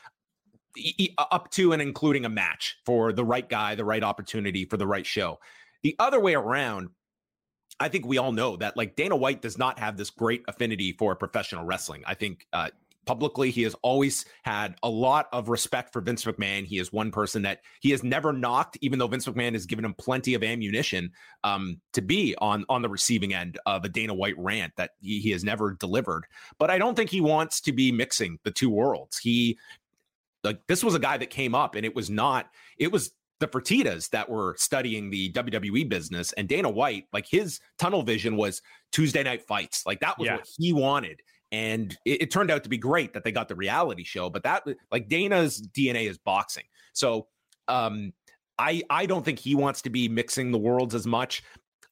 up 1.18 1.50
to 1.50 1.72
and 1.72 1.80
including 1.80 2.24
a 2.24 2.28
match 2.28 2.76
for 2.84 3.12
the 3.12 3.24
right 3.24 3.48
guy, 3.48 3.74
the 3.74 3.84
right 3.84 4.02
opportunity 4.02 4.64
for 4.64 4.76
the 4.76 4.86
right 4.86 5.06
show. 5.06 5.38
The 5.82 5.96
other 5.98 6.20
way 6.20 6.34
around, 6.34 6.90
I 7.80 7.88
think 7.88 8.06
we 8.06 8.18
all 8.18 8.32
know 8.32 8.56
that 8.56 8.76
like 8.76 8.96
Dana 8.96 9.16
White 9.16 9.42
does 9.42 9.58
not 9.58 9.78
have 9.78 9.96
this 9.96 10.10
great 10.10 10.42
affinity 10.48 10.92
for 10.92 11.14
professional 11.14 11.64
wrestling. 11.64 12.02
I 12.06 12.14
think 12.14 12.46
uh, 12.52 12.70
publicly. 13.06 13.50
He 13.50 13.62
has 13.62 13.74
always 13.82 14.24
had 14.42 14.74
a 14.82 14.90
lot 14.90 15.28
of 15.32 15.48
respect 15.48 15.92
for 15.92 16.00
Vince 16.00 16.24
McMahon. 16.24 16.66
He 16.66 16.78
is 16.78 16.92
one 16.92 17.10
person 17.10 17.42
that 17.42 17.60
he 17.80 17.90
has 17.92 18.02
never 18.02 18.32
knocked, 18.32 18.76
even 18.80 18.98
though 18.98 19.06
Vince 19.06 19.26
McMahon 19.26 19.52
has 19.54 19.64
given 19.64 19.84
him 19.84 19.94
plenty 19.94 20.34
of 20.34 20.42
ammunition 20.42 21.10
um, 21.44 21.80
to 21.92 22.02
be 22.02 22.34
on 22.38 22.64
on 22.68 22.82
the 22.82 22.88
receiving 22.88 23.32
end 23.32 23.58
of 23.66 23.84
a 23.84 23.88
Dana 23.88 24.12
White 24.12 24.38
rant 24.38 24.72
that 24.76 24.90
he, 25.00 25.20
he 25.20 25.30
has 25.30 25.44
never 25.44 25.74
delivered. 25.74 26.26
But 26.58 26.70
I 26.70 26.78
don't 26.78 26.94
think 26.94 27.10
he 27.10 27.20
wants 27.20 27.60
to 27.62 27.72
be 27.72 27.92
mixing 27.92 28.38
the 28.44 28.50
two 28.50 28.70
worlds. 28.70 29.18
He 29.18 29.58
like 30.44 30.60
this 30.66 30.84
was 30.84 30.94
a 30.94 31.00
guy 31.00 31.16
that 31.16 31.30
came 31.30 31.54
up, 31.54 31.74
and 31.74 31.86
it 31.86 31.94
was 31.94 32.10
not. 32.10 32.50
It 32.78 32.92
was 32.92 33.12
the 33.38 33.46
Fertitas 33.46 34.08
that 34.10 34.28
were 34.28 34.54
studying 34.58 35.10
the 35.10 35.30
WWE 35.32 35.88
business 35.88 36.32
and 36.32 36.48
Dana 36.48 36.70
White, 36.70 37.04
like 37.12 37.26
his 37.26 37.60
tunnel 37.78 38.02
vision 38.02 38.36
was 38.36 38.62
Tuesday 38.92 39.22
night 39.22 39.42
fights. 39.42 39.84
Like 39.84 40.00
that 40.00 40.18
was 40.18 40.26
yeah. 40.26 40.36
what 40.36 40.48
he 40.56 40.72
wanted 40.72 41.20
and 41.52 41.96
it, 42.04 42.22
it, 42.22 42.30
turned 42.30 42.50
out 42.50 42.62
to 42.64 42.68
be 42.68 42.78
great 42.78 43.12
that 43.12 43.24
they 43.24 43.32
got 43.32 43.48
the 43.48 43.54
reality 43.54 44.04
show 44.04 44.28
but 44.28 44.42
that 44.42 44.66
like 44.90 45.08
dana's 45.08 45.60
dna 45.60 46.08
is 46.08 46.18
boxing 46.18 46.64
so 46.92 47.26
um 47.68 48.12
i 48.58 48.82
i 48.90 49.06
don't 49.06 49.24
think 49.24 49.38
he 49.38 49.54
wants 49.54 49.82
to 49.82 49.90
be 49.90 50.08
mixing 50.08 50.50
the 50.50 50.58
worlds 50.58 50.94
as 50.94 51.06
much 51.06 51.42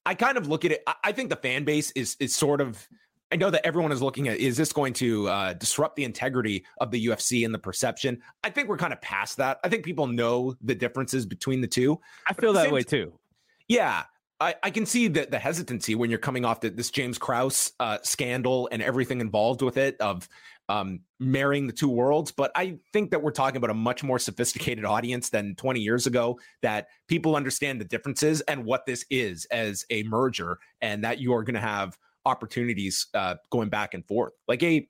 i 0.06 0.14
kind 0.14 0.36
of 0.36 0.48
look 0.48 0.64
at 0.64 0.72
it 0.72 0.82
i, 0.86 0.94
I 1.04 1.12
think 1.12 1.30
the 1.30 1.36
fan 1.36 1.64
base 1.64 1.90
is 1.92 2.16
is 2.20 2.34
sort 2.34 2.60
of 2.60 2.86
I 3.32 3.36
know 3.36 3.50
that 3.50 3.66
everyone 3.66 3.90
is 3.90 4.00
looking 4.00 4.28
at 4.28 4.38
is 4.38 4.56
this 4.56 4.72
going 4.72 4.92
to 4.94 5.28
uh, 5.28 5.52
disrupt 5.54 5.96
the 5.96 6.04
integrity 6.04 6.64
of 6.80 6.92
the 6.92 7.06
UFC 7.06 7.44
and 7.44 7.52
the 7.52 7.58
perception? 7.58 8.22
I 8.44 8.50
think 8.50 8.68
we're 8.68 8.76
kind 8.76 8.92
of 8.92 9.00
past 9.00 9.38
that. 9.38 9.58
I 9.64 9.68
think 9.68 9.84
people 9.84 10.06
know 10.06 10.54
the 10.62 10.74
differences 10.74 11.26
between 11.26 11.60
the 11.60 11.66
two. 11.66 11.98
I 12.28 12.32
feel 12.34 12.52
that 12.52 12.70
way 12.70 12.84
too. 12.84 13.12
Yeah, 13.66 14.04
I, 14.40 14.54
I 14.62 14.70
can 14.70 14.84
see 14.84 15.08
the, 15.08 15.38
hesitancy 15.38 15.94
when 15.94 16.10
you're 16.10 16.18
coming 16.18 16.44
off 16.44 16.60
the, 16.60 16.70
this 16.70 16.90
James 16.90 17.18
Krause 17.18 17.72
uh, 17.78 17.98
scandal 18.02 18.68
and 18.72 18.82
everything 18.82 19.20
involved 19.20 19.62
with 19.62 19.76
it 19.76 19.96
of 20.00 20.28
um, 20.68 21.00
marrying 21.20 21.66
the 21.66 21.72
two 21.72 21.88
worlds. 21.88 22.32
But 22.32 22.50
I 22.54 22.78
think 22.92 23.10
that 23.10 23.22
we're 23.22 23.30
talking 23.30 23.56
about 23.56 23.70
a 23.70 23.74
much 23.74 24.02
more 24.02 24.18
sophisticated 24.18 24.84
audience 24.84 25.30
than 25.30 25.54
20 25.54 25.80
years 25.80 26.06
ago, 26.06 26.38
that 26.62 26.88
people 27.06 27.36
understand 27.36 27.80
the 27.80 27.84
differences 27.84 28.40
and 28.42 28.64
what 28.64 28.86
this 28.86 29.04
is 29.10 29.44
as 29.46 29.84
a 29.90 30.02
merger, 30.04 30.58
and 30.80 31.04
that 31.04 31.20
you 31.20 31.32
are 31.34 31.42
going 31.42 31.54
to 31.54 31.60
have 31.60 31.96
opportunities 32.26 33.06
uh, 33.14 33.36
going 33.50 33.68
back 33.68 33.94
and 33.94 34.06
forth. 34.06 34.32
Like 34.48 34.62
a 34.62 34.88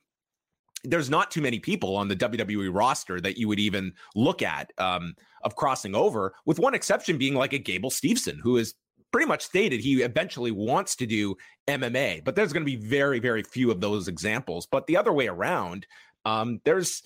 there's 0.86 1.08
not 1.08 1.30
too 1.30 1.40
many 1.40 1.58
people 1.58 1.96
on 1.96 2.08
the 2.08 2.16
WWE 2.16 2.68
roster 2.72 3.18
that 3.18 3.38
you 3.38 3.48
would 3.48 3.58
even 3.58 3.92
look 4.14 4.42
at 4.42 4.70
um, 4.76 5.14
of 5.42 5.56
crossing 5.56 5.94
over, 5.94 6.34
with 6.44 6.58
one 6.58 6.74
exception 6.74 7.16
being 7.16 7.34
like 7.34 7.54
a 7.54 7.58
Gable 7.58 7.90
Steveson, 7.90 8.38
who 8.38 8.58
is 8.58 8.74
pretty 9.14 9.28
much 9.28 9.42
stated 9.42 9.78
he 9.80 10.02
eventually 10.02 10.50
wants 10.50 10.96
to 10.96 11.06
do 11.06 11.36
MMA, 11.68 12.24
but 12.24 12.34
there's 12.34 12.52
going 12.52 12.66
to 12.66 12.68
be 12.70 12.74
very, 12.74 13.20
very 13.20 13.44
few 13.44 13.70
of 13.70 13.80
those 13.80 14.08
examples. 14.08 14.66
But 14.66 14.88
the 14.88 14.96
other 14.96 15.12
way 15.12 15.28
around, 15.28 15.86
um, 16.24 16.60
there's 16.64 17.04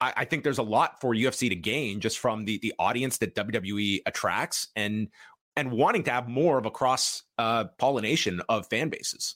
I, 0.00 0.12
I, 0.18 0.24
think 0.24 0.44
there's 0.44 0.58
a 0.58 0.62
lot 0.62 1.00
for 1.00 1.16
UFC 1.16 1.48
to 1.48 1.56
gain 1.56 1.98
just 1.98 2.20
from 2.20 2.44
the 2.44 2.60
the 2.62 2.72
audience 2.78 3.18
that 3.18 3.34
WWE 3.34 4.02
attracts 4.06 4.68
and 4.76 5.08
and 5.56 5.72
wanting 5.72 6.04
to 6.04 6.12
have 6.12 6.28
more 6.28 6.58
of 6.58 6.66
a 6.66 6.70
cross 6.70 7.24
uh, 7.38 7.64
pollination 7.76 8.40
of 8.48 8.68
fan 8.68 8.88
bases. 8.88 9.34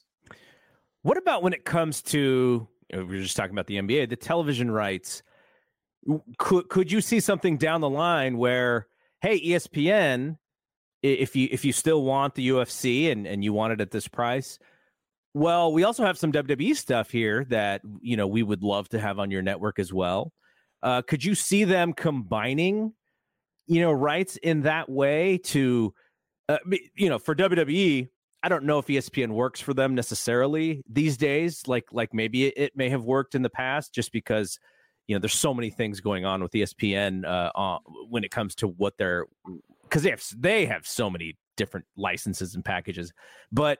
What 1.02 1.16
about 1.16 1.42
when 1.42 1.54
it 1.54 1.64
comes 1.64 2.02
to 2.02 2.68
know, 2.92 3.04
we 3.04 3.16
were 3.16 3.22
just 3.22 3.36
talking 3.36 3.50
about 3.50 3.66
the 3.66 3.78
NBA, 3.78 4.11
the 4.11 4.14
television 4.16 4.70
rights? 4.70 5.24
Could 6.38 6.68
could 6.68 6.92
you 6.92 7.00
see 7.00 7.18
something 7.18 7.57
down 7.57 7.80
the 7.80 7.90
line 7.90 8.38
where, 8.38 8.86
hey, 9.22 9.40
ESPN 9.40 10.36
if 11.14 11.36
you 11.36 11.48
if 11.50 11.64
you 11.64 11.72
still 11.72 12.02
want 12.02 12.34
the 12.34 12.48
UFC 12.48 13.11
and 13.11 13.26
and 13.26 13.42
you 13.44 13.52
want 13.52 13.72
it 13.72 13.80
at 13.80 13.90
this 13.90 14.09
price, 14.09 14.59
well, 15.34 15.72
we 15.72 15.84
also 15.84 16.04
have 16.04 16.16
some 16.16 16.32
WWE 16.32 16.74
stuff 16.76 17.11
here 17.11 17.44
that 17.50 17.82
you 18.00 18.16
know 18.16 18.26
we 18.26 18.42
would 18.42 18.62
love 18.62 18.88
to 18.90 18.98
have 18.98 19.18
on 19.18 19.30
your 19.30 19.42
network 19.42 19.78
as 19.78 19.92
well. 19.92 20.32
Uh, 20.82 21.02
could 21.02 21.24
you 21.24 21.34
see 21.34 21.64
them 21.64 21.92
combining, 21.92 22.92
you 23.66 23.80
know, 23.80 23.92
rights 23.92 24.36
in 24.36 24.62
that 24.62 24.88
way 24.88 25.38
to, 25.38 25.92
uh, 26.48 26.59
you 26.94 27.09
know, 27.09 27.18
for 27.18 27.34
WWE? 27.34 28.09
I 28.42 28.48
don't 28.48 28.64
know 28.64 28.78
if 28.78 28.86
ESPN 28.86 29.30
works 29.30 29.61
for 29.61 29.74
them 29.74 29.94
necessarily 29.94 30.82
these 30.88 31.16
days. 31.16 31.66
Like 31.66 31.84
like 31.92 32.14
maybe 32.14 32.46
it, 32.46 32.54
it 32.57 32.76
may 32.76 32.88
have 32.90 33.04
worked 33.04 33.34
in 33.34 33.42
the 33.42 33.50
past, 33.50 33.92
just 33.92 34.12
because 34.12 34.59
you 35.07 35.14
know 35.14 35.20
there's 35.20 35.34
so 35.34 35.52
many 35.52 35.70
things 35.70 36.00
going 36.00 36.24
on 36.24 36.42
with 36.42 36.52
ESPN 36.52 37.24
uh, 37.24 37.50
uh, 37.54 37.78
when 38.09 38.24
it 38.24 38.30
comes 38.30 38.54
to 38.57 38.68
what 38.68 38.94
they're 38.98 39.26
because 39.89 40.03
they 40.03 40.11
have 40.11 40.22
they 40.39 40.66
have 40.66 40.87
so 40.87 41.11
many 41.11 41.37
different 41.57 41.87
licenses 41.97 42.55
and 42.55 42.64
packages. 42.64 43.12
But 43.51 43.78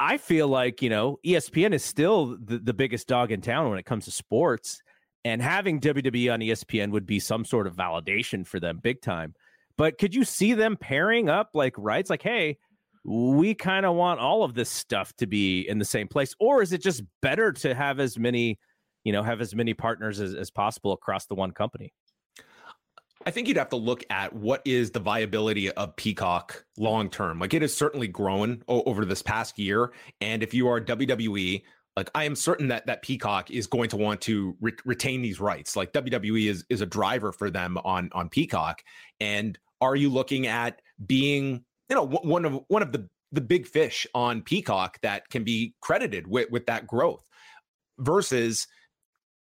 I 0.00 0.18
feel 0.18 0.48
like, 0.48 0.82
you 0.82 0.90
know, 0.90 1.18
ESPN 1.24 1.72
is 1.72 1.84
still 1.84 2.36
the, 2.42 2.58
the 2.58 2.74
biggest 2.74 3.06
dog 3.06 3.30
in 3.30 3.40
town 3.40 3.70
when 3.70 3.78
it 3.78 3.86
comes 3.86 4.06
to 4.06 4.10
sports. 4.10 4.80
And 5.26 5.40
having 5.40 5.80
WWE 5.80 6.32
on 6.32 6.40
ESPN 6.40 6.90
would 6.90 7.06
be 7.06 7.18
some 7.18 7.44
sort 7.44 7.66
of 7.66 7.76
validation 7.76 8.46
for 8.46 8.60
them 8.60 8.80
big 8.82 9.00
time. 9.00 9.34
But 9.78 9.96
could 9.98 10.14
you 10.14 10.24
see 10.24 10.52
them 10.52 10.76
pairing 10.76 11.28
up 11.28 11.50
like 11.54 11.74
rights? 11.78 12.10
Like, 12.10 12.22
hey, 12.22 12.58
we 13.04 13.54
kind 13.54 13.86
of 13.86 13.94
want 13.94 14.20
all 14.20 14.44
of 14.44 14.54
this 14.54 14.68
stuff 14.68 15.14
to 15.16 15.26
be 15.26 15.60
in 15.62 15.78
the 15.78 15.84
same 15.84 16.08
place. 16.08 16.34
Or 16.38 16.62
is 16.62 16.72
it 16.72 16.82
just 16.82 17.02
better 17.22 17.52
to 17.52 17.74
have 17.74 18.00
as 18.00 18.18
many, 18.18 18.58
you 19.02 19.12
know, 19.12 19.22
have 19.22 19.40
as 19.40 19.54
many 19.54 19.74
partners 19.74 20.20
as, 20.20 20.34
as 20.34 20.50
possible 20.50 20.92
across 20.92 21.26
the 21.26 21.34
one 21.34 21.52
company? 21.52 21.92
I 23.26 23.30
think 23.30 23.48
you'd 23.48 23.56
have 23.56 23.70
to 23.70 23.76
look 23.76 24.04
at 24.10 24.34
what 24.34 24.62
is 24.64 24.90
the 24.90 25.00
viability 25.00 25.70
of 25.70 25.96
Peacock 25.96 26.64
long 26.76 27.08
term. 27.08 27.38
Like 27.38 27.54
it 27.54 27.62
has 27.62 27.74
certainly 27.74 28.08
grown 28.08 28.62
o- 28.68 28.82
over 28.82 29.04
this 29.04 29.22
past 29.22 29.58
year, 29.58 29.92
and 30.20 30.42
if 30.42 30.52
you 30.52 30.68
are 30.68 30.80
WWE, 30.80 31.62
like 31.96 32.10
I 32.14 32.24
am 32.24 32.36
certain 32.36 32.68
that 32.68 32.86
that 32.86 33.02
Peacock 33.02 33.50
is 33.50 33.66
going 33.66 33.88
to 33.90 33.96
want 33.96 34.20
to 34.22 34.56
re- 34.60 34.72
retain 34.84 35.22
these 35.22 35.40
rights. 35.40 35.76
Like 35.76 35.92
WWE 35.92 36.50
is 36.50 36.64
is 36.68 36.80
a 36.80 36.86
driver 36.86 37.32
for 37.32 37.50
them 37.50 37.78
on 37.84 38.10
on 38.12 38.28
Peacock, 38.28 38.82
and 39.20 39.58
are 39.80 39.96
you 39.96 40.10
looking 40.10 40.46
at 40.46 40.80
being 41.06 41.64
you 41.88 41.96
know 41.96 42.06
w- 42.06 42.30
one 42.30 42.44
of 42.44 42.60
one 42.68 42.82
of 42.82 42.92
the 42.92 43.08
the 43.32 43.40
big 43.40 43.66
fish 43.66 44.06
on 44.14 44.42
Peacock 44.42 45.00
that 45.02 45.28
can 45.30 45.44
be 45.44 45.74
credited 45.80 46.26
with 46.26 46.50
with 46.50 46.66
that 46.66 46.86
growth 46.86 47.24
versus 47.98 48.66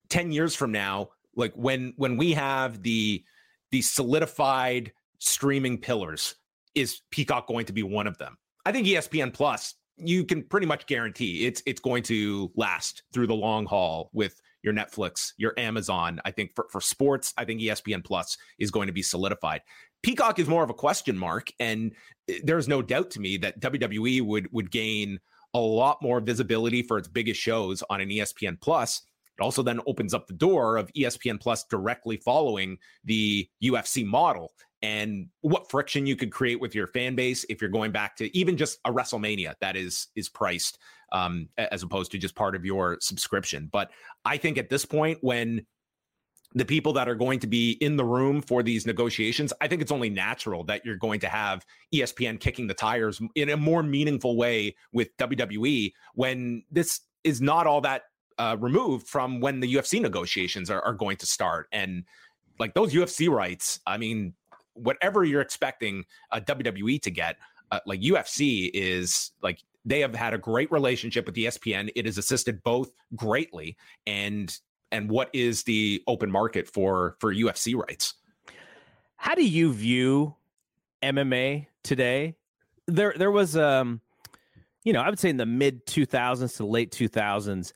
10 0.08 0.32
years 0.32 0.54
from 0.54 0.72
now 0.72 1.08
like 1.36 1.52
when 1.54 1.92
when 1.96 2.16
we 2.16 2.32
have 2.32 2.82
the 2.82 3.22
the 3.70 3.82
solidified 3.82 4.92
streaming 5.18 5.78
pillars 5.78 6.34
is 6.74 7.00
Peacock 7.10 7.46
going 7.46 7.66
to 7.66 7.72
be 7.72 7.82
one 7.82 8.06
of 8.06 8.18
them? 8.18 8.36
I 8.64 8.72
think 8.72 8.86
ESPN 8.86 9.32
Plus 9.32 9.74
you 9.98 10.24
can 10.24 10.42
pretty 10.42 10.66
much 10.66 10.86
guarantee 10.86 11.46
it's 11.46 11.62
it's 11.66 11.80
going 11.80 12.02
to 12.04 12.50
last 12.54 13.02
through 13.12 13.26
the 13.26 13.34
long 13.34 13.66
haul 13.66 14.10
with 14.12 14.40
your 14.62 14.72
Netflix, 14.72 15.32
your 15.36 15.54
Amazon. 15.56 16.20
I 16.24 16.30
think 16.30 16.52
for, 16.54 16.66
for 16.70 16.80
sports, 16.80 17.32
I 17.38 17.44
think 17.44 17.60
ESPN 17.60 18.04
Plus 18.04 18.36
is 18.58 18.70
going 18.70 18.88
to 18.88 18.92
be 18.92 19.02
solidified. 19.02 19.60
Peacock 20.02 20.38
is 20.38 20.48
more 20.48 20.64
of 20.64 20.70
a 20.70 20.74
question 20.74 21.16
mark, 21.16 21.50
and 21.60 21.92
eh, 22.28 22.38
there's 22.44 22.68
no 22.68 22.82
doubt 22.82 23.10
to 23.12 23.20
me 23.20 23.36
that 23.38 23.60
WWE 23.60 24.22
would 24.22 24.48
would 24.52 24.70
gain 24.70 25.18
a 25.54 25.58
lot 25.58 25.98
more 26.02 26.20
visibility 26.20 26.82
for 26.82 26.98
its 26.98 27.08
biggest 27.08 27.40
shows 27.40 27.82
on 27.90 28.00
an 28.00 28.08
ESPN 28.08 28.60
Plus. 28.60 29.02
It 29.38 29.42
also 29.42 29.62
then 29.62 29.80
opens 29.86 30.14
up 30.14 30.26
the 30.26 30.34
door 30.34 30.76
of 30.76 30.92
ESPN 30.94 31.40
Plus 31.40 31.64
directly 31.64 32.16
following 32.16 32.78
the 33.04 33.48
UFC 33.62 34.04
model 34.04 34.52
and 34.82 35.28
what 35.40 35.70
friction 35.70 36.06
you 36.06 36.16
could 36.16 36.30
create 36.30 36.60
with 36.60 36.74
your 36.74 36.86
fan 36.86 37.14
base 37.14 37.44
if 37.48 37.60
you're 37.60 37.70
going 37.70 37.90
back 37.90 38.16
to 38.16 38.36
even 38.36 38.56
just 38.56 38.78
a 38.84 38.92
WrestleMania 38.92 39.54
that 39.60 39.76
is 39.76 40.08
is 40.14 40.28
priced 40.28 40.78
um, 41.12 41.48
as 41.56 41.82
opposed 41.82 42.12
to 42.12 42.18
just 42.18 42.34
part 42.34 42.54
of 42.54 42.64
your 42.64 42.98
subscription. 43.00 43.68
But 43.72 43.90
I 44.24 44.36
think 44.36 44.58
at 44.58 44.68
this 44.68 44.84
point, 44.84 45.18
when 45.20 45.66
the 46.54 46.64
people 46.64 46.92
that 46.94 47.08
are 47.08 47.14
going 47.14 47.40
to 47.40 47.46
be 47.46 47.72
in 47.72 47.96
the 47.96 48.04
room 48.04 48.40
for 48.40 48.62
these 48.62 48.86
negotiations, 48.86 49.52
I 49.60 49.68
think 49.68 49.82
it's 49.82 49.92
only 49.92 50.10
natural 50.10 50.64
that 50.64 50.84
you're 50.84 50.96
going 50.96 51.20
to 51.20 51.28
have 51.28 51.64
ESPN 51.94 52.40
kicking 52.40 52.66
the 52.66 52.74
tires 52.74 53.20
in 53.34 53.50
a 53.50 53.56
more 53.56 53.82
meaningful 53.82 54.36
way 54.36 54.74
with 54.92 55.14
WWE 55.18 55.92
when 56.14 56.62
this 56.70 57.00
is 57.24 57.40
not 57.40 57.66
all 57.66 57.80
that 57.82 58.02
uh, 58.38 58.56
removed 58.58 59.06
from 59.06 59.40
when 59.40 59.60
the 59.60 59.74
UFC 59.74 60.00
negotiations 60.00 60.70
are, 60.70 60.82
are 60.82 60.94
going 60.94 61.16
to 61.18 61.26
start. 61.26 61.68
And 61.72 62.04
like 62.58 62.74
those 62.74 62.92
UFC 62.92 63.28
rights, 63.28 63.80
I 63.86 63.98
mean, 63.98 64.34
whatever 64.74 65.24
you're 65.24 65.40
expecting 65.40 66.04
uh, 66.30 66.40
WWE 66.40 67.00
to 67.02 67.10
get, 67.10 67.36
uh, 67.70 67.80
like 67.86 68.00
UFC 68.00 68.70
is 68.72 69.32
like 69.42 69.60
they 69.84 70.00
have 70.00 70.14
had 70.14 70.34
a 70.34 70.38
great 70.38 70.70
relationship 70.70 71.26
with 71.26 71.34
ESPN. 71.34 71.90
It 71.94 72.06
has 72.06 72.18
assisted 72.18 72.62
both 72.62 72.90
greatly, 73.14 73.76
and 74.06 74.56
and 74.90 75.10
what 75.10 75.30
is 75.32 75.64
the 75.64 76.02
open 76.06 76.30
market 76.30 76.66
for 76.66 77.16
for 77.20 77.34
UFC 77.34 77.76
rights? 77.76 78.14
How 79.16 79.34
do 79.34 79.46
you 79.46 79.72
view 79.72 80.34
MMA 81.02 81.66
today? 81.82 82.36
There 82.86 83.14
there 83.16 83.30
was 83.30 83.56
um 83.56 84.00
you 84.84 84.92
know, 84.94 85.00
I 85.02 85.10
would 85.10 85.18
say 85.18 85.28
in 85.28 85.36
the 85.36 85.44
mid 85.44 85.84
2000s 85.86 86.56
to 86.56 86.66
late 86.66 86.90
2000s, 86.92 87.72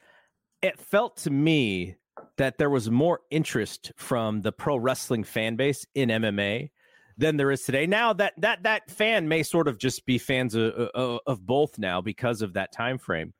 it 0.63 0.79
felt 0.81 1.17
to 1.19 1.31
me 1.31 1.97
that 2.39 2.59
there 2.59 2.71
was 2.71 2.91
more 2.91 3.21
interest 3.31 3.93
from 3.97 4.41
the 4.41 4.53
pro 4.53 4.77
wrestling 4.77 5.25
fan 5.25 5.57
base 5.57 5.85
in 5.95 6.09
MMA 6.09 6.71
than 7.19 7.37
there 7.37 7.51
is 7.51 7.63
today. 7.63 7.87
Now 7.87 8.13
that 8.15 8.35
that 8.39 8.63
that 8.63 8.91
fan 8.91 9.29
may 9.29 9.43
sort 9.43 9.69
of 9.69 9.79
just 9.79 10.07
be 10.07 10.19
fans 10.19 10.55
of, 10.55 10.73
of, 10.73 11.21
of 11.27 11.47
both 11.47 11.79
now 11.79 12.01
because 12.01 12.43
of 12.43 12.55
that 12.55 12.73
time 12.73 12.99
frame, 12.99 13.35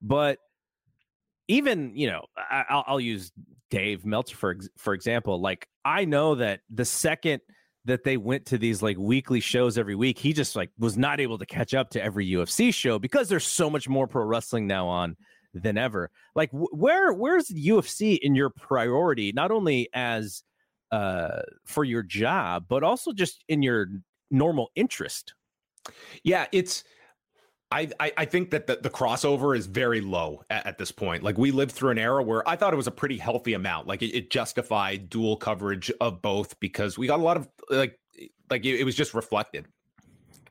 but 0.00 0.38
even 1.48 1.92
you 1.94 2.06
know 2.08 2.24
I, 2.36 2.84
will 2.88 3.00
use 3.00 3.32
Dave 3.70 4.06
Meltzer 4.06 4.36
for 4.36 4.56
for 4.76 4.94
example. 4.94 5.40
Like 5.40 5.68
I 5.84 6.04
know 6.04 6.36
that 6.36 6.60
the 6.70 6.84
second 6.84 7.40
that 7.84 8.04
they 8.04 8.16
went 8.16 8.46
to 8.46 8.58
these 8.58 8.82
like 8.82 8.98
weekly 8.98 9.40
shows 9.40 9.78
every 9.78 9.94
week, 9.94 10.18
he 10.18 10.32
just 10.32 10.56
like 10.56 10.70
was 10.78 10.96
not 10.96 11.20
able 11.20 11.38
to 11.38 11.46
catch 11.46 11.74
up 11.74 11.90
to 11.90 12.02
every 12.02 12.28
UFC 12.28 12.72
show 12.72 12.98
because 12.98 13.28
there's 13.28 13.46
so 13.46 13.68
much 13.70 13.88
more 13.88 14.06
pro 14.06 14.24
wrestling 14.24 14.66
now 14.66 14.86
on 14.86 15.16
than 15.54 15.78
ever. 15.78 16.10
Like 16.34 16.50
where 16.52 17.12
where's 17.12 17.48
UFC 17.48 18.18
in 18.20 18.34
your 18.34 18.50
priority, 18.50 19.32
not 19.32 19.50
only 19.50 19.88
as 19.94 20.42
uh 20.90 21.42
for 21.64 21.84
your 21.84 22.02
job, 22.02 22.66
but 22.68 22.82
also 22.82 23.12
just 23.12 23.44
in 23.48 23.62
your 23.62 23.86
normal 24.30 24.70
interest? 24.74 25.34
Yeah, 26.22 26.46
it's 26.52 26.84
I, 27.70 27.90
I, 28.00 28.24
think 28.24 28.50
that 28.52 28.66
the, 28.66 28.76
the 28.76 28.88
crossover 28.88 29.54
is 29.54 29.66
very 29.66 30.00
low 30.00 30.42
at, 30.48 30.66
at, 30.66 30.78
this 30.78 30.90
point. 30.90 31.22
Like 31.22 31.36
we 31.36 31.50
lived 31.50 31.72
through 31.72 31.90
an 31.90 31.98
era 31.98 32.22
where 32.22 32.48
I 32.48 32.56
thought 32.56 32.72
it 32.72 32.78
was 32.78 32.86
a 32.86 32.92
pretty 32.92 33.18
healthy 33.18 33.52
amount. 33.52 33.86
Like 33.86 34.00
it, 34.00 34.16
it 34.16 34.30
justified 34.30 35.10
dual 35.10 35.36
coverage 35.36 35.92
of 36.00 36.22
both 36.22 36.58
because 36.60 36.96
we 36.96 37.06
got 37.06 37.20
a 37.20 37.22
lot 37.22 37.36
of 37.36 37.46
like 37.68 37.98
like 38.48 38.64
it, 38.64 38.80
it 38.80 38.84
was 38.84 38.94
just 38.94 39.12
reflected. 39.12 39.66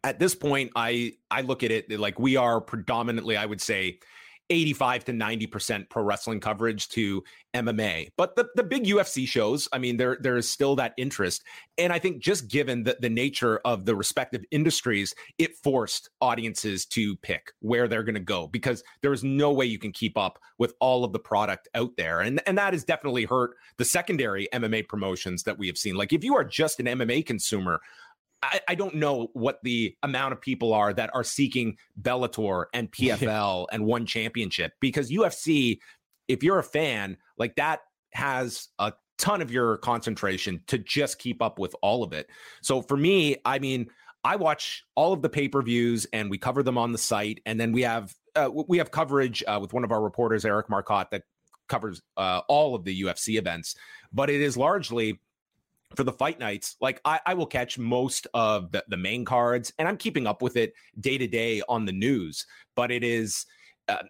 At 0.04 0.20
this 0.20 0.36
point, 0.36 0.72
I 0.76 1.14
I 1.32 1.42
look 1.42 1.64
at 1.64 1.72
it 1.72 1.90
like 2.00 2.20
we 2.20 2.36
are 2.36 2.62
predominantly, 2.62 3.36
I 3.36 3.48
would 3.48 3.62
say, 3.62 4.00
85 4.50 5.06
to 5.06 5.12
90% 5.14 5.90
pro 5.90 6.04
wrestling 6.04 6.40
coverage 6.40 6.88
to 6.90 7.24
MMA. 7.54 8.10
But 8.18 8.36
the, 8.36 8.48
the 8.56 8.64
big 8.64 8.86
UFC 8.86 9.28
shows, 9.28 9.68
I 9.74 9.78
mean, 9.78 9.98
there 9.98 10.18
there 10.22 10.38
is 10.38 10.50
still 10.50 10.76
that 10.78 10.94
interest. 10.98 11.44
And 11.78 11.92
I 11.92 12.00
think 12.00 12.20
just 12.20 12.48
given 12.48 12.84
the, 12.84 12.98
the 13.00 13.10
nature 13.10 13.60
of 13.66 13.86
the 13.86 13.96
respective 13.96 14.44
industries, 14.52 15.14
it 15.38 15.56
forced 15.58 16.10
audiences 16.22 16.86
to 16.88 17.16
pick 17.18 17.52
where 17.60 17.88
they're 17.88 18.04
going 18.04 18.16
to 18.16 18.22
go 18.22 18.48
because 18.48 18.84
there 19.02 19.14
is 19.14 19.24
no 19.24 19.52
way 19.52 19.66
you 19.66 19.80
can 19.80 19.92
keep 19.92 20.18
up 20.18 20.40
with 20.58 20.74
all 20.80 21.04
of 21.04 21.14
the 21.14 21.20
product 21.20 21.68
out 21.76 21.92
there. 21.98 22.22
And, 22.22 22.42
and 22.48 22.58
that 22.58 22.74
has 22.74 22.84
definitely 22.84 23.26
hurt 23.26 23.56
the 23.78 23.86
secondary 23.86 24.48
MMA 24.54 24.88
promotions 24.88 25.44
that 25.44 25.58
we 25.58 25.68
have 25.68 25.78
seen. 25.78 25.96
Like 25.96 26.14
if 26.14 26.24
you 26.24 26.36
are 26.36 26.44
just 26.44 26.80
an 26.80 26.86
MMA 26.86 27.26
consumer, 27.26 27.82
I, 28.44 28.60
I, 28.68 28.76
don't 28.76 28.96
know 28.96 29.30
what 29.34 29.60
the 29.64 29.96
amount 30.04 30.34
of 30.34 30.42
people 30.42 30.74
are 30.74 30.94
that 30.94 31.10
are 31.14 31.24
seeking 31.24 31.78
Bellator 32.00 32.66
and 32.74 32.92
PFL 32.92 33.68
and 33.72 33.86
one 33.86 34.06
championship 34.06 34.74
because 34.80 35.12
UFC, 35.12 35.80
if 36.28 36.44
you're 36.44 36.60
a 36.60 36.64
fan, 36.64 37.18
like 37.38 37.56
that 37.56 37.80
has 38.14 38.68
a 38.80 38.94
ton 39.18 39.42
of 39.42 39.52
your 39.52 39.78
concentration 39.78 40.62
to 40.68 40.78
just 40.78 41.20
keep 41.20 41.42
up 41.42 41.60
with 41.60 41.76
all 41.82 42.04
of 42.04 42.14
it. 42.14 42.30
So 42.62 42.82
for 42.82 42.98
me, 42.98 43.38
I 43.46 43.60
mean, 43.60 43.88
I 44.24 44.36
watch 44.36 44.84
all 44.96 45.14
of 45.14 45.22
the 45.22 45.30
pay-per-views 45.30 46.08
and 46.12 46.30
we 46.30 46.38
cover 46.38 46.64
them 46.64 46.78
on 46.78 46.92
the 46.92 46.98
site, 46.98 47.42
and 47.46 47.60
then 47.60 47.72
we 47.72 47.84
have 47.84 48.14
uh, 48.36 48.50
we 48.68 48.78
have 48.78 48.92
coverage 48.92 49.44
uh, 49.48 49.58
with 49.62 49.74
one 49.74 49.84
of 49.84 49.92
our 49.92 50.02
reporters, 50.02 50.46
Eric 50.46 50.70
Marcotte, 50.70 51.12
that 51.12 51.24
covers 51.70 52.02
uh, 52.18 52.42
all 52.48 52.76
of 52.76 52.84
the 52.84 53.02
UFC 53.02 53.38
events. 53.38 53.76
But 54.12 54.30
it 54.30 54.42
is 54.42 54.58
largely 54.58 55.20
for 55.96 56.04
the 56.04 56.12
fight 56.12 56.40
nights, 56.40 56.76
like 56.82 57.02
I, 57.06 57.20
I 57.26 57.34
will 57.34 57.46
catch 57.46 57.78
most 57.78 58.28
of 58.34 58.72
the, 58.72 58.84
the 58.88 58.98
main 58.98 59.26
cards 59.26 59.72
and 59.80 59.88
I'm 59.88 59.98
keeping 59.98 60.28
up 60.28 60.42
with 60.42 60.58
it 60.58 60.74
day 61.00 61.18
to 61.18 61.28
day 61.28 61.62
on 61.70 61.86
the 61.86 61.92
news, 61.92 62.46
but 62.76 62.92
it 62.92 63.04
is 63.04 63.46
uh, 63.88 64.04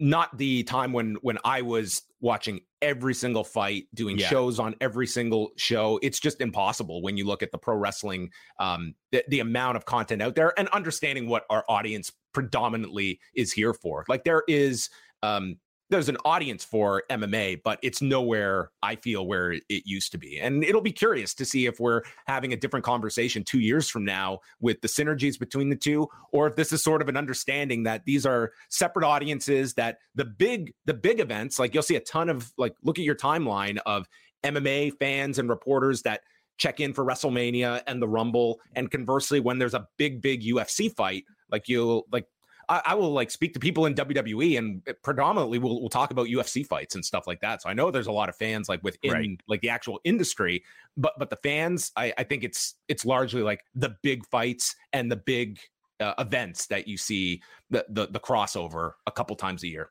not 0.00 0.36
the 0.38 0.62
time 0.62 0.92
when 0.92 1.16
when 1.22 1.38
I 1.44 1.62
was 1.62 2.02
watching 2.20 2.60
every 2.80 3.14
single 3.14 3.44
fight, 3.44 3.84
doing 3.94 4.18
yeah. 4.18 4.28
shows 4.28 4.58
on 4.58 4.74
every 4.80 5.06
single 5.06 5.50
show. 5.56 5.98
It's 6.02 6.20
just 6.20 6.40
impossible 6.40 7.02
when 7.02 7.16
you 7.16 7.26
look 7.26 7.42
at 7.42 7.50
the 7.52 7.58
pro 7.58 7.76
wrestling, 7.76 8.30
um, 8.58 8.94
the, 9.12 9.24
the 9.28 9.40
amount 9.40 9.76
of 9.76 9.84
content 9.84 10.22
out 10.22 10.34
there, 10.34 10.58
and 10.58 10.68
understanding 10.68 11.28
what 11.28 11.44
our 11.50 11.64
audience 11.68 12.12
predominantly 12.32 13.20
is 13.34 13.52
here 13.52 13.74
for. 13.74 14.04
Like 14.08 14.24
there 14.24 14.44
is 14.48 14.88
um, 15.22 15.56
there's 15.90 16.08
an 16.08 16.18
audience 16.24 16.64
for 16.64 17.02
MMA, 17.10 17.62
but 17.64 17.78
it's 17.82 18.02
nowhere 18.02 18.70
I 18.82 18.96
feel 18.96 19.26
where 19.26 19.52
it 19.52 19.62
used 19.68 20.12
to 20.12 20.18
be. 20.18 20.38
And 20.38 20.62
it'll 20.62 20.82
be 20.82 20.92
curious 20.92 21.34
to 21.34 21.44
see 21.44 21.66
if 21.66 21.80
we're 21.80 22.02
having 22.26 22.52
a 22.52 22.56
different 22.56 22.84
conversation 22.84 23.42
two 23.42 23.60
years 23.60 23.88
from 23.88 24.04
now 24.04 24.40
with 24.60 24.80
the 24.80 24.88
synergies 24.88 25.38
between 25.38 25.70
the 25.70 25.76
two, 25.76 26.08
or 26.32 26.46
if 26.46 26.56
this 26.56 26.72
is 26.72 26.82
sort 26.82 27.00
of 27.00 27.08
an 27.08 27.16
understanding 27.16 27.84
that 27.84 28.04
these 28.04 28.26
are 28.26 28.52
separate 28.68 29.04
audiences, 29.04 29.74
that 29.74 29.98
the 30.14 30.24
big, 30.24 30.74
the 30.84 30.94
big 30.94 31.20
events, 31.20 31.58
like 31.58 31.72
you'll 31.72 31.82
see 31.82 31.96
a 31.96 32.00
ton 32.00 32.28
of 32.28 32.52
like 32.58 32.74
look 32.82 32.98
at 32.98 33.04
your 33.04 33.16
timeline 33.16 33.78
of 33.86 34.06
MMA 34.44 34.92
fans 34.98 35.38
and 35.38 35.48
reporters 35.48 36.02
that 36.02 36.20
check 36.58 36.80
in 36.80 36.92
for 36.92 37.04
WrestleMania 37.04 37.82
and 37.86 38.02
the 38.02 38.08
Rumble. 38.08 38.60
And 38.74 38.90
conversely, 38.90 39.40
when 39.40 39.58
there's 39.58 39.74
a 39.74 39.88
big, 39.96 40.20
big 40.20 40.42
UFC 40.42 40.94
fight, 40.94 41.24
like 41.50 41.68
you'll 41.68 42.06
like 42.12 42.26
I, 42.68 42.82
I, 42.86 42.94
will 42.94 43.12
like 43.12 43.30
speak 43.30 43.54
to 43.54 43.60
people 43.60 43.86
in 43.86 43.94
WWE 43.94 44.58
and 44.58 44.82
predominantly 45.02 45.58
we'll, 45.58 45.80
we'll 45.80 45.88
talk 45.88 46.10
about 46.10 46.26
UFC 46.26 46.66
fights 46.66 46.94
and 46.94 47.04
stuff 47.04 47.26
like 47.26 47.40
that. 47.40 47.62
So 47.62 47.68
I 47.68 47.72
know 47.72 47.90
there's 47.90 48.06
a 48.06 48.12
lot 48.12 48.28
of 48.28 48.36
fans 48.36 48.68
like 48.68 48.82
within 48.82 49.12
right. 49.12 49.40
like 49.48 49.60
the 49.60 49.70
actual 49.70 50.00
industry, 50.04 50.62
but 50.96 51.14
but 51.18 51.30
the 51.30 51.36
fans, 51.36 51.92
I, 51.96 52.12
I 52.18 52.24
think 52.24 52.44
it's 52.44 52.74
it's 52.88 53.04
largely 53.04 53.42
like 53.42 53.64
the 53.74 53.96
big 54.02 54.26
fights 54.26 54.76
and 54.92 55.10
the 55.10 55.16
big 55.16 55.58
uh, 56.00 56.14
events 56.18 56.66
that 56.66 56.86
you 56.86 56.96
see 56.96 57.42
the, 57.70 57.84
the 57.88 58.06
the 58.06 58.20
crossover 58.20 58.92
a 59.06 59.12
couple 59.12 59.34
times 59.36 59.62
a 59.62 59.68
year. 59.68 59.90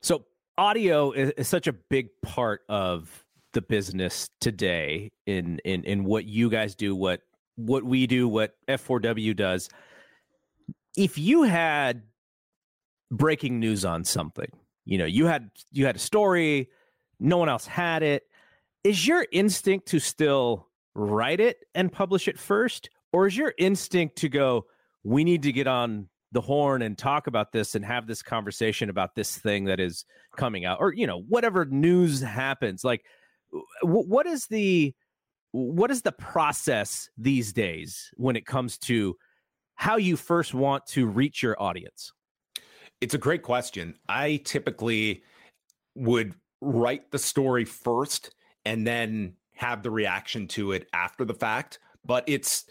So 0.00 0.24
audio 0.58 1.12
is, 1.12 1.30
is 1.32 1.48
such 1.48 1.66
a 1.66 1.72
big 1.72 2.08
part 2.22 2.62
of 2.68 3.24
the 3.52 3.62
business 3.62 4.28
today 4.40 5.10
in 5.26 5.58
in 5.64 5.84
in 5.84 6.04
what 6.04 6.24
you 6.24 6.50
guys 6.50 6.74
do, 6.74 6.94
what 6.94 7.22
what 7.56 7.84
we 7.84 8.06
do, 8.06 8.28
what 8.28 8.54
F4W 8.68 9.34
does. 9.34 9.68
If 10.96 11.18
you 11.18 11.42
had 11.42 12.02
breaking 13.10 13.60
news 13.60 13.84
on 13.84 14.04
something, 14.04 14.50
you 14.84 14.98
know, 14.98 15.04
you 15.04 15.26
had 15.26 15.50
you 15.70 15.86
had 15.86 15.96
a 15.96 16.00
story, 16.00 16.70
no 17.20 17.36
one 17.36 17.48
else 17.48 17.66
had 17.66 18.02
it. 18.02 18.24
Is 18.84 19.06
your 19.06 19.26
instinct 19.32 19.88
to 19.88 19.98
still 19.98 20.68
write 20.94 21.40
it 21.40 21.58
and 21.74 21.92
publish 21.92 22.28
it 22.28 22.38
first, 22.38 22.88
or 23.12 23.26
is 23.26 23.36
your 23.36 23.52
instinct 23.58 24.16
to 24.16 24.28
go, 24.28 24.66
we 25.04 25.24
need 25.24 25.42
to 25.42 25.52
get 25.52 25.66
on 25.66 26.08
the 26.32 26.40
horn 26.40 26.82
and 26.82 26.96
talk 26.96 27.26
about 27.26 27.52
this 27.52 27.74
and 27.74 27.84
have 27.84 28.06
this 28.06 28.22
conversation 28.22 28.90
about 28.90 29.14
this 29.14 29.36
thing 29.38 29.64
that 29.64 29.80
is 29.80 30.04
coming 30.36 30.64
out, 30.64 30.78
or 30.80 30.92
you 30.94 31.06
know, 31.06 31.20
whatever 31.28 31.64
news 31.64 32.20
happens? 32.20 32.84
Like, 32.84 33.04
w- 33.82 34.06
what 34.06 34.26
is 34.26 34.46
the 34.46 34.94
what 35.52 35.90
is 35.90 36.02
the 36.02 36.12
process 36.12 37.08
these 37.16 37.52
days 37.52 38.10
when 38.16 38.36
it 38.36 38.46
comes 38.46 38.76
to 38.78 39.16
how 39.76 39.96
you 39.96 40.16
first 40.16 40.54
want 40.54 40.86
to 40.86 41.06
reach 41.06 41.42
your 41.42 41.60
audience? 41.62 42.12
It's 43.00 43.14
a 43.14 43.18
great 43.18 43.42
question. 43.42 43.94
I 44.08 44.40
typically 44.44 45.22
would 45.94 46.34
write 46.60 47.10
the 47.10 47.18
story 47.18 47.64
first 47.64 48.34
and 48.64 48.86
then 48.86 49.34
have 49.54 49.82
the 49.82 49.90
reaction 49.90 50.48
to 50.48 50.72
it 50.72 50.88
after 50.92 51.24
the 51.24 51.34
fact, 51.34 51.78
but 52.04 52.24
it's 52.26 52.64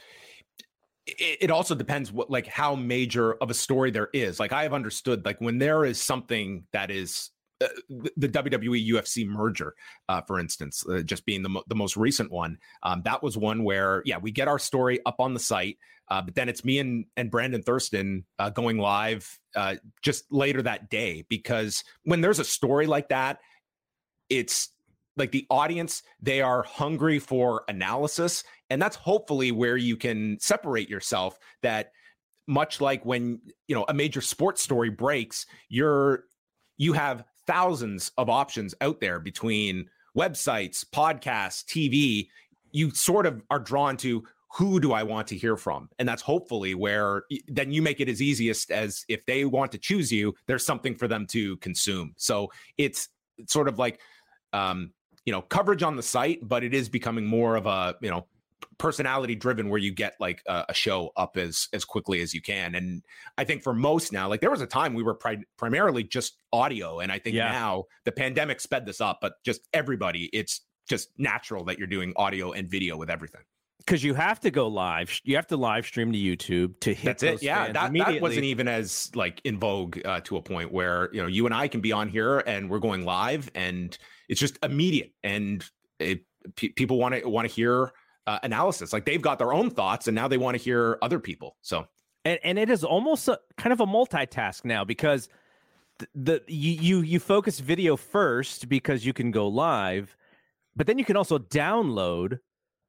it, 1.07 1.51
also 1.51 1.75
depends 1.75 2.11
what 2.11 2.31
like 2.31 2.47
how 2.47 2.75
major 2.75 3.35
of 3.35 3.51
a 3.51 3.53
story 3.53 3.91
there 3.91 4.09
is. 4.13 4.39
Like 4.39 4.51
I 4.51 4.63
have 4.63 4.73
understood 4.73 5.23
like 5.23 5.39
when 5.39 5.59
there 5.59 5.85
is 5.85 6.01
something 6.01 6.65
that 6.73 6.89
is 6.89 7.29
uh, 7.61 7.67
the 8.17 8.27
WWE 8.27 8.89
UFC 8.89 9.25
merger, 9.25 9.75
uh, 10.09 10.21
for 10.21 10.39
instance, 10.39 10.83
uh, 10.89 11.01
just 11.01 11.25
being 11.25 11.41
the, 11.41 11.49
mo- 11.49 11.63
the 11.67 11.75
most 11.75 11.95
recent 11.95 12.31
one. 12.31 12.57
Um, 12.83 13.01
that 13.05 13.23
was 13.23 13.37
one 13.37 13.63
where, 13.63 14.01
yeah, 14.05 14.17
we 14.17 14.31
get 14.31 14.47
our 14.47 14.59
story 14.59 14.99
up 15.05 15.15
on 15.19 15.33
the 15.33 15.39
site, 15.39 15.77
uh, 16.09 16.21
but 16.21 16.35
then 16.35 16.49
it's 16.49 16.63
me 16.63 16.79
and, 16.79 17.05
and 17.17 17.31
Brandon 17.31 17.61
Thurston 17.61 18.25
uh, 18.39 18.49
going 18.49 18.77
live 18.77 19.39
uh, 19.55 19.75
just 20.01 20.31
later 20.31 20.61
that 20.61 20.89
day. 20.89 21.25
Because 21.29 21.83
when 22.03 22.21
there's 22.21 22.39
a 22.39 22.45
story 22.45 22.87
like 22.87 23.09
that, 23.09 23.39
it's 24.29 24.69
like 25.17 25.31
the 25.31 25.47
audience, 25.49 26.03
they 26.21 26.41
are 26.41 26.63
hungry 26.63 27.19
for 27.19 27.63
analysis. 27.67 28.43
And 28.69 28.81
that's 28.81 28.95
hopefully 28.95 29.51
where 29.51 29.77
you 29.77 29.97
can 29.97 30.37
separate 30.39 30.89
yourself 30.89 31.39
that 31.61 31.91
much 32.47 32.79
like 32.79 33.03
when 33.05 33.39
you 33.67 33.75
know 33.75 33.85
a 33.89 33.93
major 33.93 34.21
sports 34.21 34.61
story 34.61 34.91
breaks 34.91 35.47
you're 35.67 36.25
you 36.77 36.93
have 36.93 37.25
thousands 37.47 38.11
of 38.17 38.29
options 38.29 38.75
out 38.81 38.99
there 38.99 39.19
between 39.19 39.89
websites, 40.17 40.85
podcasts, 40.85 41.63
TV. 41.65 42.27
You 42.71 42.91
sort 42.91 43.25
of 43.25 43.41
are 43.49 43.59
drawn 43.59 43.97
to 43.97 44.23
who 44.55 44.79
do 44.79 44.93
I 44.93 45.03
want 45.03 45.27
to 45.27 45.37
hear 45.37 45.57
from? 45.57 45.89
And 45.99 46.07
that's 46.07 46.21
hopefully 46.21 46.75
where 46.75 47.23
then 47.47 47.71
you 47.71 47.81
make 47.81 47.99
it 47.99 48.07
as 48.07 48.21
easiest 48.21 48.71
as 48.71 49.03
if 49.09 49.25
they 49.25 49.43
want 49.43 49.71
to 49.73 49.77
choose 49.77 50.11
you, 50.11 50.33
there's 50.47 50.65
something 50.65 50.95
for 50.95 51.09
them 51.09 51.25
to 51.27 51.57
consume. 51.57 52.13
So 52.17 52.49
it's 52.77 53.09
sort 53.47 53.67
of 53.67 53.79
like, 53.79 53.99
um, 54.53 54.93
you 55.25 55.33
know, 55.33 55.41
coverage 55.41 55.83
on 55.83 55.97
the 55.97 56.03
site, 56.03 56.39
but 56.41 56.63
it 56.63 56.73
is 56.73 56.87
becoming 56.87 57.25
more 57.25 57.57
of 57.57 57.65
a, 57.65 57.95
you 58.01 58.09
know, 58.09 58.27
personality 58.77 59.35
driven 59.35 59.69
where 59.69 59.79
you 59.79 59.91
get 59.91 60.15
like 60.19 60.41
a, 60.47 60.65
a, 60.69 60.73
show 60.73 61.11
up 61.17 61.37
as 61.37 61.67
as 61.73 61.85
quickly 61.85 62.21
as 62.21 62.33
you 62.33 62.41
can 62.41 62.75
and 62.75 63.03
i 63.37 63.43
think 63.43 63.63
for 63.63 63.73
most 63.73 64.11
now 64.11 64.27
like 64.27 64.41
there 64.41 64.49
was 64.49 64.59
a 64.59 64.67
time 64.67 64.93
we 64.93 65.03
were 65.03 65.13
pri- 65.13 65.43
primarily 65.57 66.03
just 66.03 66.37
audio 66.51 66.99
and 66.99 67.09
i 67.11 67.17
think 67.17 67.35
yeah. 67.35 67.51
now 67.51 67.83
the 68.03 68.11
pandemic 68.11 68.59
sped 68.59 68.85
this 68.85 68.99
up 68.99 69.19
but 69.21 69.33
just 69.45 69.61
everybody 69.73 70.29
it's 70.33 70.61
just 70.89 71.09
natural 71.17 71.63
that 71.63 71.77
you're 71.77 71.87
doing 71.87 72.11
audio 72.17 72.51
and 72.51 72.69
video 72.69 72.97
with 72.97 73.09
everything 73.09 73.41
because 73.79 74.03
you 74.03 74.13
have 74.13 74.39
to 74.39 74.51
go 74.51 74.67
live 74.67 75.19
you 75.23 75.35
have 75.35 75.47
to 75.47 75.57
live 75.57 75.85
stream 75.85 76.11
to 76.11 76.17
youtube 76.17 76.79
to 76.79 76.93
hit 76.93 77.19
that's 77.19 77.23
it 77.23 77.43
yeah 77.43 77.71
that, 77.71 77.93
that 77.93 78.21
wasn't 78.21 78.43
even 78.43 78.67
as 78.67 79.11
like 79.15 79.41
in 79.43 79.59
vogue 79.59 79.99
uh, 80.05 80.19
to 80.21 80.37
a 80.37 80.41
point 80.41 80.71
where 80.71 81.09
you 81.13 81.21
know 81.21 81.27
you 81.27 81.45
and 81.45 81.53
i 81.53 81.67
can 81.67 81.81
be 81.81 81.91
on 81.91 82.09
here 82.09 82.39
and 82.39 82.69
we're 82.69 82.79
going 82.79 83.05
live 83.05 83.49
and 83.53 83.97
it's 84.27 84.39
just 84.39 84.57
immediate 84.63 85.11
and 85.23 85.65
it, 85.99 86.25
p- 86.55 86.69
people 86.69 86.97
want 86.97 87.15
to 87.15 87.27
want 87.29 87.47
to 87.47 87.53
hear 87.53 87.91
uh, 88.27 88.39
analysis. 88.43 88.93
Like 88.93 89.05
they've 89.05 89.21
got 89.21 89.39
their 89.39 89.53
own 89.53 89.69
thoughts 89.69 90.07
and 90.07 90.15
now 90.15 90.27
they 90.27 90.37
want 90.37 90.57
to 90.57 90.63
hear 90.63 90.97
other 91.01 91.19
people. 91.19 91.57
So, 91.61 91.87
and, 92.23 92.39
and 92.43 92.59
it 92.59 92.69
is 92.69 92.83
almost 92.83 93.27
a, 93.27 93.39
kind 93.57 93.73
of 93.73 93.81
a 93.81 93.85
multitask 93.85 94.65
now 94.65 94.83
because 94.83 95.29
the, 95.99 96.07
the 96.15 96.41
you, 96.47 96.71
you 96.71 97.01
you 97.01 97.19
focus 97.19 97.59
video 97.59 97.95
first 97.95 98.67
because 98.67 99.05
you 99.05 99.13
can 99.13 99.31
go 99.31 99.47
live, 99.47 100.15
but 100.75 100.87
then 100.87 100.97
you 100.97 101.05
can 101.05 101.15
also 101.15 101.37
download 101.37 102.39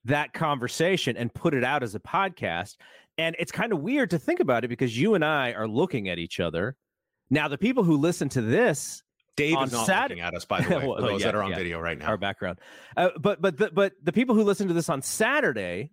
that 0.06 0.32
conversation 0.32 1.16
and 1.16 1.32
put 1.32 1.54
it 1.54 1.64
out 1.64 1.82
as 1.82 1.94
a 1.94 2.00
podcast. 2.00 2.76
And 3.18 3.36
it's 3.38 3.52
kind 3.52 3.72
of 3.72 3.80
weird 3.80 4.10
to 4.10 4.18
think 4.18 4.40
about 4.40 4.64
it 4.64 4.68
because 4.68 4.98
you 4.98 5.14
and 5.14 5.24
I 5.24 5.52
are 5.52 5.68
looking 5.68 6.08
at 6.08 6.18
each 6.18 6.40
other. 6.40 6.76
Now, 7.30 7.48
the 7.48 7.58
people 7.58 7.82
who 7.82 7.96
listen 7.96 8.28
to 8.30 8.40
this 8.40 9.02
Dave 9.36 9.60
is 9.62 9.72
not 9.72 9.88
looking 9.88 10.20
at 10.20 10.34
us, 10.34 10.44
by 10.44 10.62
the 10.62 10.68
way, 10.78 10.86
well, 10.86 11.00
those 11.00 11.20
yeah, 11.20 11.26
that 11.26 11.34
are 11.34 11.42
on 11.42 11.50
yeah. 11.50 11.56
video 11.56 11.78
right 11.78 11.98
now. 11.98 12.06
Our 12.06 12.16
background, 12.16 12.58
uh, 12.96 13.10
but 13.20 13.42
but 13.42 13.58
the, 13.58 13.70
but 13.70 13.92
the 14.02 14.12
people 14.12 14.34
who 14.34 14.42
listen 14.42 14.66
to 14.68 14.74
this 14.74 14.88
on 14.88 15.02
Saturday, 15.02 15.90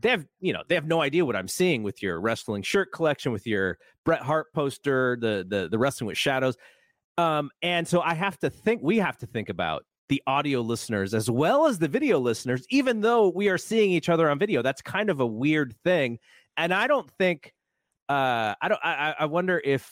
they 0.00 0.08
have 0.08 0.24
you 0.40 0.54
know 0.54 0.62
they 0.68 0.74
have 0.74 0.86
no 0.86 1.02
idea 1.02 1.24
what 1.24 1.36
I'm 1.36 1.48
seeing 1.48 1.82
with 1.82 2.02
your 2.02 2.18
wrestling 2.18 2.62
shirt 2.62 2.90
collection, 2.90 3.30
with 3.30 3.46
your 3.46 3.78
Bret 4.04 4.22
Hart 4.22 4.52
poster, 4.54 5.18
the 5.20 5.44
the 5.46 5.68
the 5.68 5.78
wrestling 5.78 6.06
with 6.06 6.16
shadows, 6.16 6.56
um, 7.18 7.50
and 7.60 7.86
so 7.86 8.00
I 8.00 8.14
have 8.14 8.38
to 8.38 8.48
think. 8.48 8.80
We 8.82 8.98
have 8.98 9.18
to 9.18 9.26
think 9.26 9.50
about 9.50 9.84
the 10.12 10.22
audio 10.26 10.60
listeners 10.60 11.14
as 11.14 11.30
well 11.30 11.64
as 11.64 11.78
the 11.78 11.88
video 11.88 12.18
listeners, 12.18 12.66
even 12.68 13.00
though 13.00 13.30
we 13.30 13.48
are 13.48 13.56
seeing 13.56 13.90
each 13.90 14.10
other 14.10 14.28
on 14.28 14.38
video. 14.38 14.60
That's 14.60 14.82
kind 14.82 15.08
of 15.08 15.20
a 15.20 15.26
weird 15.26 15.74
thing, 15.84 16.18
and 16.58 16.74
I 16.74 16.86
don't 16.86 17.10
think. 17.12 17.54
Uh, 18.10 18.54
I 18.60 18.68
don't. 18.68 18.80
I, 18.84 19.14
I 19.20 19.24
wonder 19.24 19.62
if 19.64 19.90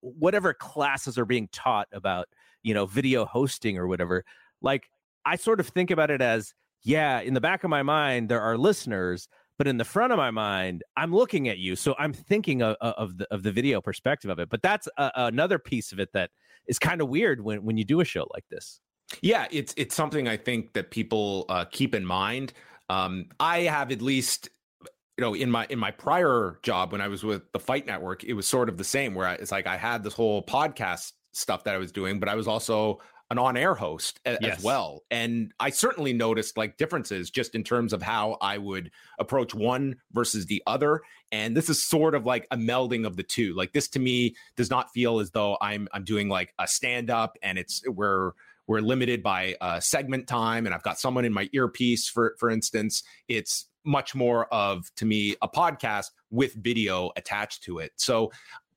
whatever 0.00 0.52
classes 0.52 1.18
are 1.18 1.24
being 1.24 1.48
taught 1.52 1.86
about 1.92 2.26
you 2.64 2.74
know 2.74 2.84
video 2.84 3.24
hosting 3.24 3.78
or 3.78 3.86
whatever 3.86 4.24
like 4.60 4.88
i 5.24 5.36
sort 5.36 5.60
of 5.60 5.68
think 5.68 5.92
about 5.92 6.10
it 6.10 6.20
as 6.20 6.52
yeah 6.82 7.20
in 7.20 7.32
the 7.32 7.40
back 7.40 7.62
of 7.62 7.70
my 7.70 7.84
mind 7.84 8.28
there 8.28 8.40
are 8.40 8.58
listeners 8.58 9.28
but 9.56 9.68
in 9.68 9.76
the 9.76 9.84
front 9.84 10.12
of 10.12 10.16
my 10.16 10.32
mind 10.32 10.82
i'm 10.96 11.14
looking 11.14 11.48
at 11.48 11.58
you 11.58 11.76
so 11.76 11.94
i'm 11.96 12.12
thinking 12.12 12.60
of, 12.60 12.76
of 12.80 13.16
the 13.18 13.32
of 13.32 13.44
the 13.44 13.52
video 13.52 13.80
perspective 13.80 14.30
of 14.32 14.40
it 14.40 14.48
but 14.48 14.62
that's 14.62 14.88
a, 14.96 15.12
another 15.14 15.60
piece 15.60 15.92
of 15.92 16.00
it 16.00 16.08
that 16.12 16.30
is 16.66 16.78
kind 16.78 17.00
of 17.00 17.08
weird 17.08 17.40
when 17.40 17.62
when 17.62 17.76
you 17.76 17.84
do 17.84 18.00
a 18.00 18.04
show 18.04 18.26
like 18.34 18.44
this 18.50 18.80
yeah 19.22 19.46
it's 19.50 19.74
it's 19.76 19.94
something 19.94 20.28
i 20.28 20.36
think 20.36 20.72
that 20.72 20.90
people 20.90 21.46
uh, 21.48 21.64
keep 21.70 21.94
in 21.94 22.04
mind. 22.04 22.52
Um, 22.90 23.26
i 23.38 23.60
have 23.60 23.92
at 23.92 24.00
least 24.00 24.48
you 24.82 25.22
know 25.22 25.34
in 25.34 25.50
my 25.50 25.66
in 25.68 25.78
my 25.78 25.90
prior 25.90 26.58
job 26.62 26.92
when 26.92 27.00
i 27.00 27.08
was 27.08 27.22
with 27.22 27.50
the 27.52 27.58
fight 27.58 27.86
network 27.86 28.24
it 28.24 28.32
was 28.32 28.46
sort 28.46 28.68
of 28.68 28.78
the 28.78 28.84
same 28.84 29.14
where 29.14 29.26
I, 29.26 29.34
it's 29.34 29.52
like 29.52 29.66
i 29.66 29.76
had 29.76 30.02
this 30.02 30.14
whole 30.14 30.42
podcast 30.42 31.12
stuff 31.32 31.64
that 31.64 31.74
i 31.74 31.78
was 31.78 31.92
doing 31.92 32.18
but 32.18 32.28
i 32.28 32.34
was 32.34 32.48
also 32.48 33.00
an 33.30 33.38
on-air 33.38 33.74
host 33.74 34.20
a, 34.24 34.38
yes. 34.40 34.58
as 34.58 34.64
well. 34.64 35.02
And 35.10 35.52
i 35.60 35.70
certainly 35.70 36.12
noticed 36.12 36.56
like 36.56 36.76
differences 36.76 37.30
just 37.30 37.54
in 37.54 37.62
terms 37.62 37.92
of 37.92 38.02
how 38.02 38.38
i 38.40 38.56
would 38.56 38.90
approach 39.18 39.54
one 39.54 39.96
versus 40.12 40.46
the 40.46 40.62
other. 40.66 41.02
And 41.30 41.56
this 41.56 41.68
is 41.68 41.84
sort 41.84 42.14
of 42.14 42.24
like 42.24 42.46
a 42.50 42.56
melding 42.56 43.06
of 43.06 43.16
the 43.16 43.22
two. 43.22 43.54
Like 43.54 43.72
this 43.74 43.88
to 43.88 43.98
me 43.98 44.34
does 44.56 44.70
not 44.70 44.92
feel 44.92 45.20
as 45.20 45.30
though 45.30 45.58
i'm 45.60 45.88
i'm 45.92 46.04
doing 46.04 46.28
like 46.28 46.54
a 46.58 46.66
stand 46.66 47.10
up 47.10 47.36
and 47.42 47.58
it's 47.58 47.82
we're 47.86 48.32
we're 48.68 48.80
limited 48.80 49.22
by 49.22 49.56
uh, 49.60 49.80
segment 49.80 50.28
time 50.28 50.66
and 50.66 50.74
i've 50.74 50.82
got 50.84 50.98
someone 50.98 51.24
in 51.24 51.32
my 51.32 51.48
earpiece 51.52 52.08
for 52.08 52.36
for 52.38 52.50
instance 52.50 53.02
it's 53.26 53.66
much 53.88 54.14
more 54.14 54.52
of 54.52 54.94
to 54.96 55.06
me 55.06 55.34
a 55.42 55.48
podcast 55.48 56.10
with 56.30 56.54
video 56.54 57.10
attached 57.16 57.62
to 57.64 57.78
it. 57.78 57.92
So 57.96 58.30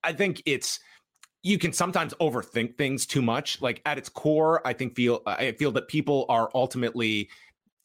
I 0.04 0.14
think 0.14 0.42
it's 0.46 0.80
you 1.44 1.58
can 1.58 1.74
sometimes 1.74 2.14
overthink 2.22 2.78
things 2.78 3.06
too 3.06 3.22
much. 3.22 3.62
Like 3.62 3.82
at 3.86 3.98
its 3.98 4.10
core, 4.10 4.66
I 4.66 4.74
think 4.74 4.96
feel 4.96 5.22
I 5.26 5.52
feel 5.54 5.72
that 5.72 5.88
people 5.88 6.26
are 6.30 6.50
ultimately 6.56 7.30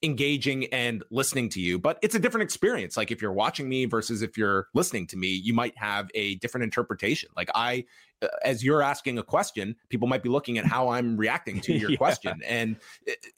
engaging 0.06 0.64
and 0.66 1.04
listening 1.10 1.48
to 1.48 1.60
you 1.60 1.78
but 1.78 1.98
it's 2.00 2.14
a 2.14 2.18
different 2.18 2.42
experience 2.42 2.96
like 2.96 3.10
if 3.10 3.20
you're 3.20 3.32
watching 3.32 3.68
me 3.68 3.84
versus 3.84 4.22
if 4.22 4.38
you're 4.38 4.68
listening 4.72 5.06
to 5.06 5.16
me 5.16 5.28
you 5.28 5.52
might 5.52 5.76
have 5.76 6.08
a 6.14 6.36
different 6.36 6.64
interpretation 6.64 7.28
like 7.36 7.50
i 7.54 7.84
uh, 8.22 8.28
as 8.44 8.64
you're 8.64 8.82
asking 8.82 9.18
a 9.18 9.22
question 9.22 9.76
people 9.88 10.08
might 10.08 10.22
be 10.22 10.28
looking 10.28 10.56
at 10.56 10.64
how 10.64 10.88
i'm 10.88 11.16
reacting 11.16 11.60
to 11.60 11.72
your 11.76 11.90
yeah. 11.90 11.96
question 11.96 12.40
and 12.46 12.76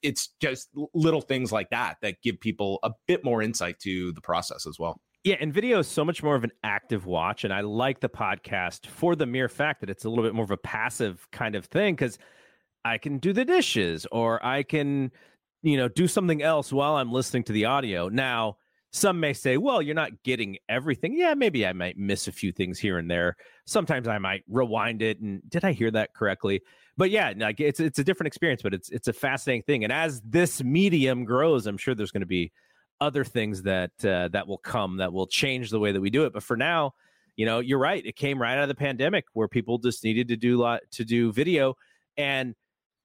it's 0.02 0.28
just 0.40 0.68
little 0.94 1.22
things 1.22 1.50
like 1.50 1.70
that 1.70 1.96
that 2.02 2.20
give 2.22 2.38
people 2.38 2.78
a 2.82 2.90
bit 3.06 3.24
more 3.24 3.42
insight 3.42 3.78
to 3.80 4.12
the 4.12 4.20
process 4.20 4.66
as 4.66 4.78
well 4.78 5.00
Yeah, 5.24 5.36
and 5.40 5.52
video 5.52 5.80
is 5.80 5.88
so 5.88 6.04
much 6.04 6.22
more 6.22 6.36
of 6.36 6.44
an 6.44 6.52
active 6.62 7.04
watch. 7.04 7.42
And 7.44 7.52
I 7.52 7.62
like 7.62 8.00
the 8.00 8.08
podcast 8.08 8.86
for 8.86 9.16
the 9.16 9.26
mere 9.26 9.48
fact 9.48 9.80
that 9.80 9.90
it's 9.90 10.04
a 10.04 10.08
little 10.08 10.24
bit 10.24 10.32
more 10.32 10.44
of 10.44 10.52
a 10.52 10.56
passive 10.56 11.26
kind 11.32 11.56
of 11.56 11.66
thing 11.66 11.96
because 11.96 12.18
I 12.84 12.98
can 12.98 13.18
do 13.18 13.32
the 13.32 13.44
dishes 13.44 14.06
or 14.12 14.44
I 14.46 14.62
can, 14.62 15.10
you 15.62 15.76
know, 15.76 15.88
do 15.88 16.06
something 16.06 16.42
else 16.42 16.72
while 16.72 16.96
I'm 16.96 17.12
listening 17.12 17.44
to 17.44 17.52
the 17.52 17.66
audio. 17.66 18.08
Now, 18.08 18.56
some 18.90 19.20
may 19.20 19.34
say, 19.34 19.58
well, 19.58 19.82
you're 19.82 19.94
not 19.94 20.22
getting 20.22 20.56
everything. 20.68 21.16
Yeah, 21.16 21.34
maybe 21.34 21.66
I 21.66 21.72
might 21.72 21.98
miss 21.98 22.26
a 22.26 22.32
few 22.32 22.52
things 22.52 22.78
here 22.78 22.98
and 22.98 23.10
there. 23.10 23.36
Sometimes 23.66 24.08
I 24.08 24.18
might 24.18 24.44
rewind 24.48 25.02
it 25.02 25.20
and 25.20 25.42
did 25.48 25.64
I 25.64 25.72
hear 25.72 25.90
that 25.90 26.14
correctly? 26.14 26.62
But 26.96 27.10
yeah, 27.10 27.32
like 27.36 27.60
it's 27.60 27.80
it's 27.80 27.98
a 27.98 28.04
different 28.04 28.28
experience, 28.28 28.62
but 28.62 28.74
it's 28.74 28.88
it's 28.88 29.08
a 29.08 29.12
fascinating 29.12 29.62
thing. 29.62 29.84
And 29.84 29.92
as 29.92 30.20
this 30.22 30.62
medium 30.64 31.24
grows, 31.24 31.66
I'm 31.66 31.76
sure 31.76 31.94
there's 31.94 32.10
going 32.10 32.22
to 32.22 32.26
be 32.26 32.50
other 33.00 33.24
things 33.24 33.62
that 33.62 33.92
uh, 34.04 34.28
that 34.28 34.48
will 34.48 34.58
come 34.58 34.96
that 34.96 35.12
will 35.12 35.26
change 35.26 35.70
the 35.70 35.78
way 35.78 35.92
that 35.92 36.00
we 36.00 36.10
do 36.10 36.24
it. 36.24 36.32
But 36.32 36.42
for 36.42 36.56
now, 36.56 36.94
you 37.36 37.46
know, 37.46 37.60
you're 37.60 37.78
right. 37.78 38.04
It 38.04 38.16
came 38.16 38.40
right 38.40 38.56
out 38.56 38.62
of 38.62 38.68
the 38.68 38.74
pandemic 38.74 39.26
where 39.34 39.48
people 39.48 39.78
just 39.78 40.02
needed 40.02 40.28
to 40.28 40.36
do 40.36 40.56
lot 40.56 40.80
to 40.92 41.04
do 41.04 41.30
video 41.30 41.74
and 42.16 42.54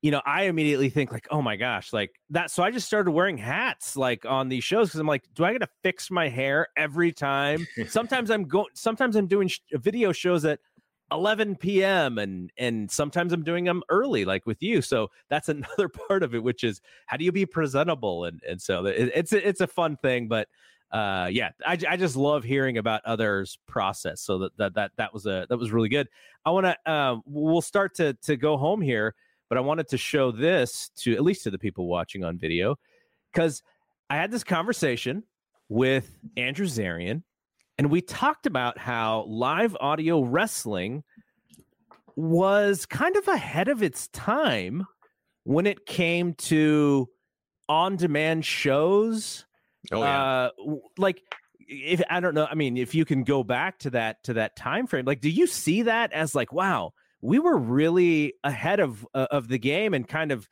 you 0.04 0.12
know, 0.12 0.22
I 0.26 0.44
immediately 0.44 0.90
think 0.90 1.14
like, 1.14 1.28
oh 1.32 1.42
my 1.42 1.56
gosh, 1.56 1.94
like 1.94 2.20
that. 2.30 2.52
So 2.52 2.62
I 2.62 2.72
just 2.72 2.86
started 2.86 3.12
wearing 3.12 3.38
hats 3.38 3.96
like 3.96 4.26
on 4.26 4.50
these 4.50 4.64
shows 4.66 4.90
because 4.90 5.00
I'm 5.00 5.08
like, 5.08 5.24
do 5.34 5.46
I 5.46 5.54
got 5.54 5.62
to 5.62 5.70
fix 5.82 6.12
my 6.12 6.28
hair 6.28 6.68
every 6.76 7.14
time? 7.14 7.66
sometimes 7.88 8.30
I'm 8.30 8.44
going, 8.44 8.68
sometimes 8.74 9.16
I'm 9.16 9.28
doing 9.28 9.48
sh- 9.48 9.62
video 9.72 10.12
shows 10.12 10.44
at 10.44 10.60
11 11.14 11.56
p.m. 11.56 12.18
and 12.18 12.52
and 12.58 12.92
sometimes 12.92 13.32
I'm 13.32 13.44
doing 13.44 13.64
them 13.64 13.82
early, 13.88 14.26
like 14.26 14.46
with 14.46 14.62
you. 14.62 14.82
So 14.82 15.08
that's 15.30 15.48
another 15.50 15.88
part 15.88 16.22
of 16.22 16.36
it, 16.36 16.44
which 16.44 16.66
is 16.66 16.82
how 17.06 17.16
do 17.16 17.24
you 17.24 17.32
be 17.32 17.46
presentable? 17.46 18.26
And 18.26 18.42
and 18.48 18.62
so 18.62 18.86
it, 18.86 19.10
it's 19.16 19.32
a, 19.32 19.48
it's 19.48 19.62
a 19.62 19.68
fun 19.68 19.96
thing, 19.96 20.28
but 20.28 20.50
uh 20.92 21.28
yeah 21.32 21.50
I, 21.66 21.76
I 21.90 21.98
just 21.98 22.16
love 22.16 22.44
hearing 22.44 22.78
about 22.78 23.02
others 23.04 23.58
process 23.68 24.22
so 24.22 24.38
that 24.38 24.58
that 24.58 24.76
that, 24.76 24.92
that 24.98 25.12
was 25.12 25.26
a 25.26 25.48
that 25.50 25.58
was 25.58 25.72
really 25.72 25.90
good 25.90 26.08
i 26.46 26.52
want 26.52 26.68
to 26.68 26.92
um 26.92 27.24
we'll 27.26 27.64
start 27.64 27.96
to 27.96 28.14
to 28.14 28.38
go 28.38 28.58
home 28.58 28.80
here 28.80 29.16
but 29.54 29.60
I 29.60 29.62
wanted 29.62 29.88
to 29.90 30.00
show 30.00 30.32
this 30.32 30.90
to 30.96 31.14
at 31.14 31.22
least 31.22 31.44
to 31.44 31.52
the 31.52 31.60
people 31.60 31.86
watching 31.86 32.24
on 32.24 32.40
video 32.40 32.76
because 33.32 33.62
I 34.10 34.16
had 34.16 34.32
this 34.32 34.44
conversation 34.44 35.22
with 35.70 36.18
Andrew 36.36 36.66
Zarian, 36.66 37.22
and 37.78 37.92
we 37.92 38.02
talked 38.02 38.48
about 38.48 38.80
how 38.80 39.26
live 39.28 39.78
audio 39.80 40.24
wrestling 40.24 41.04
was 42.16 42.88
kind 42.88 43.16
of 43.16 43.28
ahead 43.28 43.68
of 43.68 43.84
its 43.84 44.08
time 44.08 44.88
when 45.44 45.68
it 45.68 45.86
came 45.86 46.34
to 46.34 47.08
on-demand 47.70 48.46
shows. 48.46 49.46
Oh 49.92 50.00
yeah, 50.00 50.24
Uh, 50.24 50.50
like 50.98 51.22
if 51.60 52.02
I 52.10 52.22
don't 52.22 52.34
know, 52.34 52.48
I 52.50 52.56
mean, 52.56 52.76
if 52.76 52.96
you 52.96 53.06
can 53.06 53.24
go 53.24 53.44
back 53.44 53.78
to 53.80 53.92
that 53.92 54.24
to 54.24 54.34
that 54.34 54.56
time 54.56 54.88
frame, 54.88 55.06
like, 55.06 55.22
do 55.22 55.30
you 55.30 55.46
see 55.46 55.84
that 55.84 56.12
as 56.12 56.34
like, 56.34 56.52
wow, 56.52 56.94
we 57.24 57.40
were 57.40 57.58
really 57.58 58.34
ahead 58.44 58.80
of 58.80 59.08
uh, 59.16 59.28
of 59.32 59.48
the 59.48 59.58
game 59.58 59.94
and 59.94 60.08
kind 60.08 60.32
of 60.32 60.48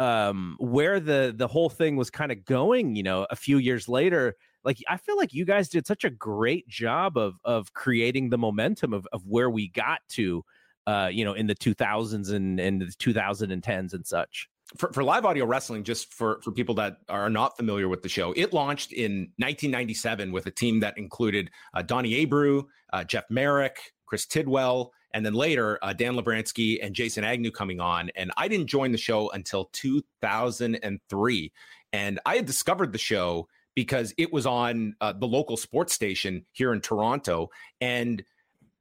um 0.00 0.56
where 0.60 1.00
the 1.00 1.32
the 1.36 1.46
whole 1.46 1.70
thing 1.70 1.96
was 1.96 2.10
kind 2.10 2.30
of 2.30 2.44
going 2.44 2.94
you 2.94 3.02
know 3.02 3.26
a 3.30 3.36
few 3.36 3.58
years 3.58 3.88
later 3.88 4.34
like 4.64 4.78
i 4.88 4.96
feel 4.96 5.16
like 5.16 5.32
you 5.32 5.44
guys 5.44 5.68
did 5.68 5.86
such 5.86 6.04
a 6.04 6.10
great 6.10 6.68
job 6.68 7.16
of 7.16 7.34
of 7.44 7.72
creating 7.72 8.30
the 8.30 8.38
momentum 8.38 8.92
of 8.92 9.06
of 9.12 9.22
where 9.26 9.48
we 9.48 9.68
got 9.70 10.00
to 10.08 10.44
uh 10.86 11.08
you 11.10 11.24
know 11.24 11.32
in 11.32 11.46
the 11.46 11.54
2000s 11.54 12.32
and 12.32 12.60
and 12.60 12.82
the 12.82 12.86
2010s 12.86 13.94
and 13.94 14.06
such. 14.06 14.48
For, 14.76 14.92
for 14.92 15.02
live 15.02 15.24
audio 15.24 15.46
wrestling, 15.46 15.82
just 15.82 16.12
for, 16.12 16.42
for 16.42 16.52
people 16.52 16.74
that 16.74 16.98
are 17.08 17.30
not 17.30 17.56
familiar 17.56 17.88
with 17.88 18.02
the 18.02 18.08
show, 18.10 18.34
it 18.36 18.52
launched 18.52 18.92
in 18.92 19.32
1997 19.38 20.30
with 20.30 20.44
a 20.44 20.50
team 20.50 20.80
that 20.80 20.98
included 20.98 21.50
uh, 21.72 21.80
Donnie 21.80 22.26
Abreu, 22.26 22.64
uh, 22.92 23.02
Jeff 23.02 23.24
Marek, 23.30 23.78
Chris 24.04 24.26
Tidwell, 24.26 24.92
and 25.12 25.24
then 25.24 25.34
later 25.34 25.78
uh, 25.82 25.92
Dan 25.92 26.14
Lovranski 26.14 26.78
and 26.82 26.94
Jason 26.94 27.24
Agnew 27.24 27.50
coming 27.50 27.80
on. 27.80 28.10
And 28.14 28.30
I 28.36 28.48
didn't 28.48 28.66
join 28.66 28.92
the 28.92 28.98
show 28.98 29.30
until 29.30 29.70
2003. 29.72 31.52
And 31.92 32.20
I 32.26 32.36
had 32.36 32.46
discovered 32.46 32.92
the 32.92 32.98
show 32.98 33.48
because 33.74 34.12
it 34.18 34.32
was 34.32 34.44
on 34.46 34.94
uh, 35.00 35.12
the 35.12 35.26
local 35.26 35.56
sports 35.56 35.92
station 35.92 36.44
here 36.52 36.72
in 36.72 36.80
Toronto. 36.80 37.50
And 37.80 38.22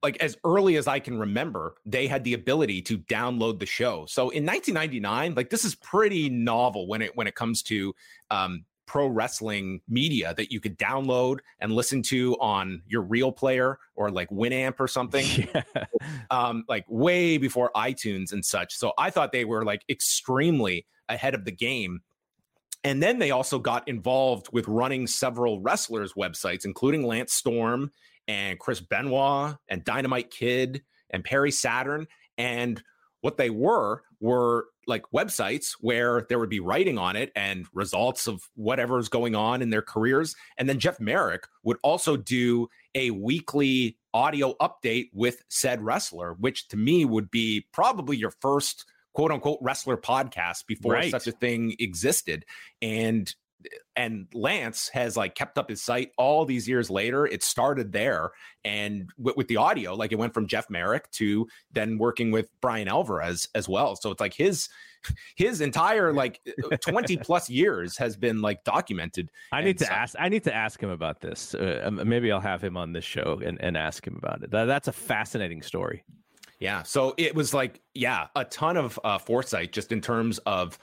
like 0.04 0.18
as 0.18 0.38
early 0.44 0.78
as 0.78 0.88
I 0.88 1.00
can 1.00 1.18
remember, 1.20 1.76
they 1.86 2.08
had 2.08 2.24
the 2.24 2.34
ability 2.34 2.82
to 2.84 2.98
download 2.98 3.60
the 3.60 3.66
show. 3.66 4.06
So 4.08 4.30
in 4.30 4.46
1999, 4.46 5.36
like 5.36 5.50
this 5.50 5.66
is 5.66 5.76
pretty 5.76 6.30
novel 6.30 6.88
when 6.88 7.02
it 7.02 7.16
when 7.16 7.28
it 7.28 7.36
comes 7.36 7.64
to 7.64 7.96
um, 8.30 8.66
pro 8.88 9.08
wrestling 9.08 9.82
media 9.88 10.34
that 10.36 10.52
you 10.52 10.60
could 10.60 10.80
download 10.80 11.40
and 11.60 11.74
listen 11.74 12.02
to 12.02 12.36
on 12.40 12.82
your 12.88 13.02
real 13.04 13.32
player 13.32 13.78
or 13.96 14.10
like 14.10 14.30
Winamp 14.30 14.80
or 14.80 14.88
something. 14.88 15.26
yeah. 15.54 15.64
Um, 16.32 16.64
like 16.68 16.86
way 16.88 17.38
before 17.38 17.70
iTunes 17.76 18.32
and 18.32 18.44
such. 18.44 18.74
So 18.74 18.94
I 18.98 19.10
thought 19.12 19.32
they 19.32 19.46
were 19.46 19.64
like 19.64 19.84
extremely 19.90 20.88
ahead 21.10 21.36
of 21.36 21.46
the 21.46 21.52
game. 21.52 22.02
And 22.84 23.04
then 23.04 23.20
they 23.20 23.32
also 23.32 23.60
got 23.60 23.88
involved 23.88 24.48
with 24.54 24.68
running 24.68 25.08
several 25.08 25.62
wrestlers' 25.62 26.14
websites, 26.14 26.64
including 26.64 27.06
Lance 27.06 27.34
Storm 27.34 27.92
and 28.28 28.60
Chris 28.60 28.80
Benoit 28.80 29.56
and 29.68 29.84
Dynamite 29.84 30.32
Kid 30.32 30.84
and 31.10 31.24
Perry 31.24 31.52
Saturn. 31.52 32.08
And 32.38 32.82
what 33.22 33.38
they 33.38 33.50
were 33.50 34.04
were 34.20 34.68
like 34.88 35.04
websites 35.14 35.74
where 35.82 36.26
there 36.30 36.40
would 36.40 36.50
be 36.50 36.60
writing 36.60 36.98
on 36.98 37.16
it 37.16 37.32
and 37.36 37.68
results 37.74 38.26
of 38.26 38.42
whatever's 38.56 39.10
going 39.10 39.36
on 39.36 39.62
in 39.62 39.70
their 39.70 39.82
careers. 39.82 40.36
And 40.58 40.68
then 40.68 40.80
Jeff 40.80 41.00
Marek 41.00 41.48
would 41.64 41.78
also 41.84 42.16
do 42.18 42.70
a 42.96 43.12
weekly 43.12 43.98
audio 44.14 44.56
update 44.62 45.10
with 45.14 45.44
said 45.50 45.82
wrestler, 45.84 46.34
which 46.40 46.68
to 46.70 46.78
me 46.78 47.06
would 47.06 47.30
be 47.30 47.68
probably 47.74 48.18
your 48.18 48.32
first 48.42 48.86
quote 49.14 49.32
unquote 49.32 49.60
wrestler 49.62 49.98
podcast 49.98 50.66
before 50.68 50.94
Right. 50.94 51.12
such 51.12 51.28
a 51.28 51.32
thing 51.32 51.76
existed. 51.80 52.46
And 52.82 53.34
and 53.96 54.28
Lance 54.34 54.90
has 54.90 55.18
like 55.18 55.36
kept 55.36 55.58
up 55.58 55.70
his 55.70 55.84
site 55.84 56.12
all 56.18 56.46
these 56.46 56.68
years 56.68 56.90
later. 56.90 57.26
It 57.26 57.44
started 57.44 57.92
there, 57.92 58.32
and 58.64 59.10
with, 59.18 59.36
with 59.38 59.48
the 59.48 59.58
audio, 59.58 59.96
like 59.96 60.12
it 60.12 60.18
went 60.18 60.34
from 60.34 60.48
Jeff 60.48 60.70
Marek 60.70 61.10
to 61.12 61.48
then 61.72 61.98
working 61.98 62.32
with 62.32 62.50
Bryan 62.62 62.88
Alvarez 62.88 63.48
as 63.56 63.68
well. 63.68 63.96
So 63.96 64.12
it's 64.12 64.22
like 64.22 64.34
his 64.34 64.70
his 65.36 65.62
entire 65.62 66.14
like 66.14 66.40
twenty 66.82 67.18
plus 67.18 67.50
years 67.50 67.98
has 67.98 68.16
been 68.16 68.42
like 68.42 68.64
documented. 68.64 69.32
I 69.52 69.64
need 69.64 69.80
to 69.80 69.86
so- 69.86 69.92
ask. 69.92 70.16
I 70.20 70.30
need 70.30 70.44
to 70.44 70.54
ask 70.54 70.82
him 70.82 70.90
about 70.90 71.22
this. 71.22 71.56
Uh, 71.56 71.82
um, 71.84 72.02
maybe 72.08 72.32
I'll 72.32 72.40
have 72.40 72.64
him 72.64 72.78
on 72.78 72.94
this 72.94 73.06
show 73.06 73.42
and, 73.44 73.60
and 73.62 73.76
ask 73.76 74.06
him 74.06 74.18
about 74.18 74.44
it. 74.44 74.52
That, 74.52 74.66
that's 74.66 74.88
a 74.88 74.94
fascinating 74.94 75.62
story. 75.62 76.04
Yeah. 76.60 76.84
So 76.84 77.14
it 77.18 77.36
was 77.36 77.54
like, 77.54 77.82
yeah, 77.94 78.28
a 78.36 78.44
ton 78.46 78.78
of 78.78 79.00
uh, 79.04 79.20
foresight 79.20 79.72
just 79.72 79.92
in 79.92 80.02
terms 80.02 80.40
of, 80.40 80.80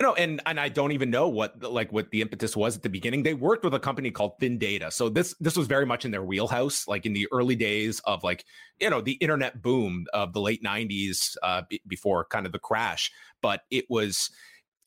you 0.00 0.06
know, 0.06 0.14
and 0.14 0.40
and 0.44 0.58
I 0.58 0.68
don't 0.68 0.92
even 0.92 1.10
know 1.10 1.28
what 1.28 1.62
like 1.62 1.92
what 1.92 2.10
the 2.10 2.20
impetus 2.20 2.56
was 2.56 2.76
at 2.76 2.82
the 2.82 2.88
beginning. 2.88 3.22
They 3.22 3.34
worked 3.34 3.64
with 3.64 3.74
a 3.74 3.80
company 3.80 4.10
called 4.10 4.38
Thindata, 4.40 4.92
so 4.92 5.08
this 5.08 5.34
this 5.38 5.56
was 5.56 5.68
very 5.68 5.86
much 5.86 6.04
in 6.04 6.10
their 6.10 6.24
wheelhouse, 6.24 6.88
like 6.88 7.06
in 7.06 7.12
the 7.12 7.28
early 7.30 7.54
days 7.54 8.00
of 8.00 8.24
like 8.24 8.44
you 8.80 8.90
know 8.90 9.00
the 9.00 9.12
internet 9.12 9.62
boom 9.62 10.06
of 10.12 10.32
the 10.32 10.40
late 10.40 10.64
'90s, 10.64 11.36
uh, 11.42 11.62
b- 11.68 11.80
before 11.86 12.24
kind 12.24 12.44
of 12.44 12.50
the 12.50 12.58
crash. 12.58 13.12
But 13.40 13.60
it 13.70 13.84
was 13.88 14.30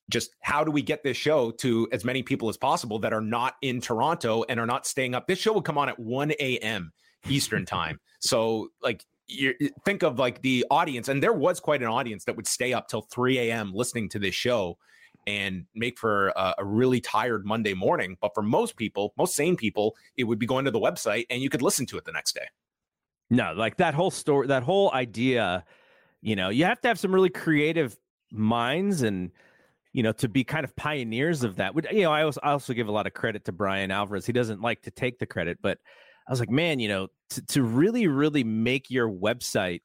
just 0.09 0.31
how 0.41 0.63
do 0.65 0.71
we 0.71 0.81
get 0.81 1.03
this 1.03 1.15
show 1.15 1.51
to 1.51 1.87
as 1.93 2.03
many 2.03 2.21
people 2.21 2.49
as 2.49 2.57
possible 2.57 2.99
that 2.99 3.13
are 3.13 3.21
not 3.21 3.55
in 3.61 3.79
Toronto 3.79 4.43
and 4.49 4.59
are 4.59 4.65
not 4.65 4.85
staying 4.85 5.15
up? 5.15 5.27
This 5.27 5.39
show 5.39 5.53
would 5.53 5.65
come 5.65 5.77
on 5.77 5.87
at 5.87 5.99
1 5.99 6.31
a.m. 6.31 6.91
Eastern 7.29 7.65
time. 7.65 7.99
So 8.19 8.69
like 8.81 9.05
you 9.27 9.53
think 9.85 10.03
of 10.03 10.19
like 10.19 10.41
the 10.41 10.65
audience, 10.69 11.07
and 11.07 11.23
there 11.23 11.33
was 11.33 11.61
quite 11.61 11.81
an 11.81 11.87
audience 11.87 12.25
that 12.25 12.35
would 12.35 12.47
stay 12.47 12.73
up 12.73 12.89
till 12.89 13.01
3 13.01 13.39
a.m. 13.39 13.71
listening 13.73 14.09
to 14.09 14.19
this 14.19 14.35
show 14.35 14.77
and 15.27 15.65
make 15.75 15.99
for 15.99 16.29
a, 16.29 16.55
a 16.59 16.65
really 16.65 17.01
tired 17.01 17.45
Monday 17.45 17.73
morning. 17.73 18.17
But 18.21 18.31
for 18.33 18.41
most 18.41 18.77
people, 18.77 19.13
most 19.17 19.35
sane 19.35 19.57
people, 19.57 19.95
it 20.15 20.23
would 20.23 20.39
be 20.39 20.47
going 20.47 20.65
to 20.65 20.71
the 20.71 20.79
website 20.79 21.25
and 21.29 21.41
you 21.41 21.49
could 21.49 21.61
listen 21.61 21.85
to 21.87 21.97
it 21.97 22.05
the 22.05 22.13
next 22.13 22.33
day. 22.33 22.47
No, 23.29 23.53
like 23.53 23.75
that 23.77 23.93
whole 23.93 24.09
story, 24.09 24.47
that 24.47 24.63
whole 24.63 24.91
idea. 24.93 25.65
You 26.21 26.37
know, 26.37 26.47
you 26.47 26.63
have 26.63 26.79
to 26.81 26.87
have 26.87 26.97
some 26.97 27.13
really 27.13 27.29
creative 27.29 27.97
minds 28.31 29.01
and 29.03 29.31
you 29.93 30.01
know 30.01 30.13
to 30.13 30.29
be 30.29 30.43
kind 30.43 30.63
of 30.63 30.75
pioneers 30.77 31.43
of 31.43 31.57
that. 31.57 31.75
Would 31.75 31.87
you 31.91 32.03
know? 32.03 32.11
I 32.11 32.23
also 32.23 32.39
I 32.41 32.51
also 32.51 32.73
give 32.73 32.87
a 32.87 32.91
lot 32.91 33.05
of 33.05 33.13
credit 33.13 33.43
to 33.45 33.51
Bryan 33.51 33.91
Alvarez. 33.91 34.25
He 34.25 34.33
doesn't 34.33 34.61
like 34.61 34.81
to 34.83 34.91
take 34.91 35.19
the 35.19 35.25
credit, 35.25 35.59
but 35.61 35.77
I 36.25 36.31
was 36.31 36.39
like, 36.39 36.49
man, 36.49 36.79
you 36.79 36.87
know, 36.87 37.07
to, 37.31 37.45
to 37.47 37.63
really 37.63 38.07
really 38.07 38.45
make 38.45 38.89
your 38.89 39.09
website 39.09 39.81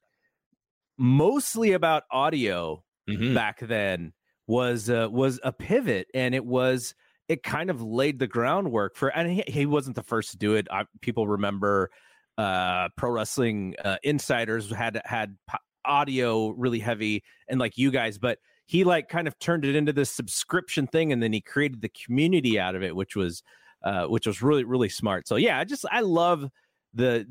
mostly 0.97 1.73
about 1.73 2.03
audio 2.11 2.83
Mhm. 3.09 3.33
back 3.35 3.59
then 3.59 4.13
was 4.47 4.89
uh, 4.89 5.07
was 5.11 5.39
a 5.43 5.51
pivot 5.51 6.07
and 6.13 6.35
it 6.35 6.45
was 6.45 6.95
it 7.29 7.43
kind 7.43 7.69
of 7.69 7.81
laid 7.81 8.19
the 8.19 8.27
groundwork 8.27 8.95
for 8.95 9.09
and 9.09 9.31
he, 9.31 9.43
he 9.47 9.65
wasn't 9.65 9.95
the 9.95 10.03
first 10.03 10.31
to 10.31 10.37
do 10.37 10.55
it 10.55 10.67
I, 10.71 10.85
people 11.01 11.27
remember 11.27 11.89
uh 12.37 12.89
pro 12.97 13.11
wrestling 13.11 13.75
uh, 13.83 13.97
insiders 14.03 14.71
had 14.71 15.01
had 15.05 15.37
audio 15.85 16.49
really 16.49 16.79
heavy 16.79 17.23
and 17.47 17.59
like 17.59 17.77
you 17.77 17.91
guys 17.91 18.17
but 18.17 18.39
he 18.65 18.83
like 18.83 19.07
kind 19.07 19.27
of 19.27 19.37
turned 19.39 19.65
it 19.65 19.75
into 19.75 19.93
this 19.93 20.09
subscription 20.09 20.87
thing 20.87 21.13
and 21.13 21.21
then 21.21 21.31
he 21.31 21.41
created 21.41 21.81
the 21.81 21.89
community 21.89 22.59
out 22.59 22.75
of 22.75 22.83
it 22.83 22.95
which 22.95 23.15
was 23.15 23.43
uh, 23.83 24.05
which 24.05 24.25
was 24.25 24.41
really 24.41 24.63
really 24.63 24.89
smart. 24.89 25.27
So 25.27 25.35
yeah, 25.35 25.59
I 25.59 25.63
just 25.65 25.85
I 25.91 26.01
love 26.01 26.49
the 26.93 27.27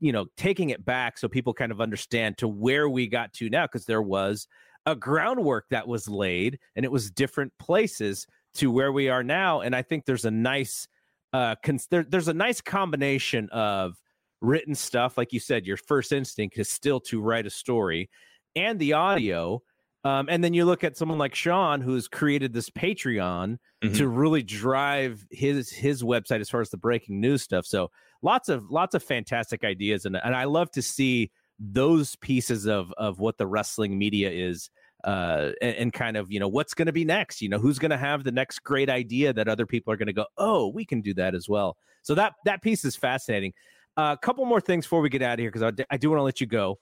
you 0.00 0.12
know 0.12 0.26
taking 0.36 0.70
it 0.70 0.84
back 0.84 1.18
so 1.18 1.28
people 1.28 1.52
kind 1.52 1.70
of 1.70 1.80
understand 1.80 2.38
to 2.38 2.48
where 2.48 2.88
we 2.88 3.06
got 3.06 3.32
to 3.34 3.50
now 3.50 3.66
because 3.66 3.84
there 3.84 4.02
was 4.02 4.48
a 4.86 4.96
groundwork 4.96 5.66
that 5.70 5.86
was 5.86 6.08
laid 6.08 6.58
and 6.76 6.84
it 6.84 6.90
was 6.92 7.10
different 7.10 7.52
places 7.58 8.26
to 8.54 8.70
where 8.70 8.92
we 8.92 9.08
are 9.08 9.22
now 9.22 9.60
and 9.60 9.76
i 9.76 9.82
think 9.82 10.04
there's 10.06 10.24
a 10.24 10.30
nice 10.30 10.88
uh 11.32 11.54
cons- 11.64 11.86
there, 11.90 12.04
there's 12.08 12.28
a 12.28 12.34
nice 12.34 12.60
combination 12.60 13.48
of 13.50 13.94
written 14.40 14.74
stuff 14.74 15.18
like 15.18 15.32
you 15.32 15.40
said 15.40 15.66
your 15.66 15.76
first 15.76 16.12
instinct 16.12 16.58
is 16.58 16.68
still 16.68 16.98
to 16.98 17.20
write 17.20 17.46
a 17.46 17.50
story 17.50 18.08
and 18.56 18.78
the 18.78 18.92
audio 18.94 19.62
um, 20.02 20.30
and 20.30 20.42
then 20.42 20.54
you 20.54 20.64
look 20.64 20.82
at 20.82 20.96
someone 20.96 21.18
like 21.18 21.34
sean 21.34 21.80
who's 21.82 22.08
created 22.08 22.52
this 22.52 22.70
patreon 22.70 23.58
Mhm. 23.84 23.96
to 23.96 24.08
really 24.08 24.42
drive 24.42 25.24
his 25.30 25.70
his 25.70 26.02
website 26.02 26.40
as 26.40 26.50
far 26.50 26.60
as 26.60 26.70
the 26.70 26.76
breaking 26.76 27.20
news 27.20 27.42
stuff 27.42 27.64
so 27.66 27.90
lots 28.22 28.48
of 28.48 28.70
lots 28.70 28.94
of 28.94 29.02
fantastic 29.02 29.62
ideas 29.64 30.04
and, 30.06 30.16
and 30.24 30.34
i 30.34 30.44
love 30.44 30.70
to 30.72 30.82
see 30.82 31.30
those 31.60 32.16
pieces 32.16 32.66
of 32.66 32.92
of 32.96 33.20
what 33.20 33.36
the 33.36 33.46
wrestling 33.46 33.98
media 33.98 34.30
is 34.30 34.70
uh 35.04 35.50
and, 35.60 35.76
and 35.76 35.92
kind 35.92 36.16
of 36.16 36.32
you 36.32 36.40
know 36.40 36.48
what's 36.48 36.72
going 36.72 36.86
to 36.86 36.92
be 36.92 37.04
next 37.04 37.42
you 37.42 37.48
know 37.50 37.58
who's 37.58 37.78
going 37.78 37.90
to 37.90 37.98
have 37.98 38.24
the 38.24 38.32
next 38.32 38.60
great 38.60 38.88
idea 38.88 39.30
that 39.32 39.46
other 39.46 39.66
people 39.66 39.92
are 39.92 39.96
going 39.96 40.06
to 40.06 40.12
go 40.12 40.24
oh 40.38 40.68
we 40.68 40.84
can 40.84 41.00
do 41.02 41.12
that 41.14 41.34
as 41.34 41.48
well. 41.48 41.76
So 42.02 42.14
that 42.14 42.34
that 42.46 42.62
piece 42.62 42.84
is 42.84 42.96
fascinating. 42.96 43.52
A 43.96 44.00
uh, 44.00 44.16
couple 44.16 44.44
more 44.46 44.60
things 44.60 44.86
before 44.86 45.02
we 45.02 45.10
get 45.10 45.20
out 45.20 45.34
of 45.34 45.40
here 45.40 45.50
because 45.50 45.84
I 45.90 45.96
do 45.98 46.08
want 46.08 46.20
to 46.20 46.24
let 46.24 46.40
you 46.40 46.46
go. 46.46 46.78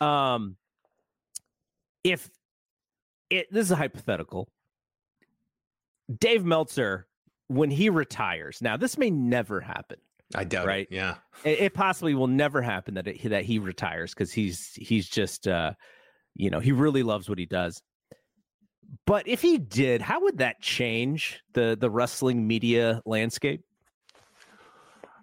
Um 0.00 0.56
if 2.04 2.28
it 3.30 3.50
this 3.50 3.64
is 3.66 3.70
a 3.70 3.76
hypothetical. 3.76 4.48
Dave 6.20 6.44
meltzer 6.44 7.06
when 7.48 7.70
he 7.70 7.88
retires 7.88 8.60
now 8.60 8.76
this 8.76 8.98
may 8.98 9.10
never 9.10 9.60
happen 9.60 9.98
I 10.34 10.44
doubt 10.44 10.66
Right. 10.66 10.86
it. 10.90 10.94
Yeah. 10.94 11.16
it, 11.44 11.58
it 11.60 11.74
possibly 11.74 12.14
will 12.14 12.26
never 12.26 12.60
happen 12.62 12.94
that 12.94 13.06
it, 13.06 13.30
that 13.30 13.44
he 13.44 13.58
retires 13.58 14.12
because 14.14 14.32
he's 14.32 14.72
he's 14.74 15.08
just 15.08 15.48
uh 15.48 15.72
you 16.34 16.50
know 16.50 16.60
he 16.60 16.72
really 16.72 17.02
loves 17.02 17.28
what 17.28 17.38
he 17.38 17.46
does 17.46 17.82
but 19.06 19.26
if 19.26 19.40
he 19.40 19.58
did 19.58 20.00
how 20.02 20.20
would 20.22 20.38
that 20.38 20.60
change 20.60 21.40
the 21.54 21.76
the 21.80 21.90
wrestling 21.90 22.46
media 22.46 23.00
landscape 23.06 23.62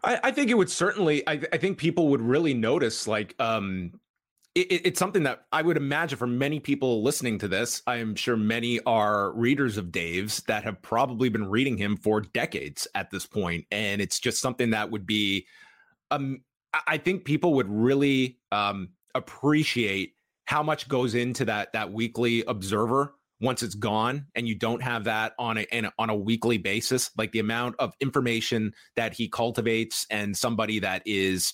I, 0.03 0.19
I 0.25 0.31
think 0.31 0.51
it 0.51 0.53
would 0.53 0.69
certainly. 0.69 1.27
I, 1.27 1.41
I 1.51 1.57
think 1.57 1.79
people 1.79 2.09
would 2.09 2.21
really 2.21 2.53
notice. 2.53 3.07
Like, 3.07 3.33
um, 3.39 3.91
it, 4.55 4.71
it- 4.71 4.81
it's 4.87 4.99
something 4.99 5.23
that 5.23 5.45
I 5.51 5.61
would 5.61 5.77
imagine 5.77 6.17
for 6.17 6.27
many 6.27 6.59
people 6.59 7.03
listening 7.03 7.37
to 7.39 7.47
this. 7.47 7.81
I 7.85 7.97
am 7.97 8.15
sure 8.15 8.37
many 8.37 8.79
are 8.81 9.31
readers 9.33 9.77
of 9.77 9.91
Dave's 9.91 10.41
that 10.47 10.63
have 10.63 10.81
probably 10.81 11.29
been 11.29 11.49
reading 11.49 11.77
him 11.77 11.97
for 11.97 12.21
decades 12.21 12.87
at 12.95 13.11
this 13.11 13.25
point, 13.25 13.65
and 13.71 14.01
it's 14.01 14.19
just 14.19 14.41
something 14.41 14.71
that 14.71 14.91
would 14.91 15.05
be. 15.05 15.45
Um, 16.11 16.41
I- 16.73 16.81
I 16.87 16.97
think 16.97 17.25
people 17.25 17.53
would 17.55 17.69
really 17.69 18.39
um, 18.51 18.89
appreciate 19.13 20.13
how 20.45 20.61
much 20.63 20.87
goes 20.87 21.15
into 21.15 21.45
that 21.45 21.73
that 21.73 21.91
weekly 21.91 22.43
observer 22.45 23.15
once 23.41 23.63
it's 23.63 23.75
gone 23.75 24.27
and 24.35 24.47
you 24.47 24.55
don't 24.55 24.81
have 24.81 25.03
that 25.05 25.33
on 25.37 25.57
a, 25.57 25.65
a 25.73 25.91
on 25.99 26.09
a 26.09 26.15
weekly 26.15 26.57
basis 26.57 27.11
like 27.17 27.31
the 27.33 27.39
amount 27.39 27.75
of 27.79 27.93
information 27.99 28.73
that 28.95 29.13
he 29.13 29.27
cultivates 29.27 30.05
and 30.09 30.37
somebody 30.37 30.79
that 30.79 31.01
is 31.05 31.53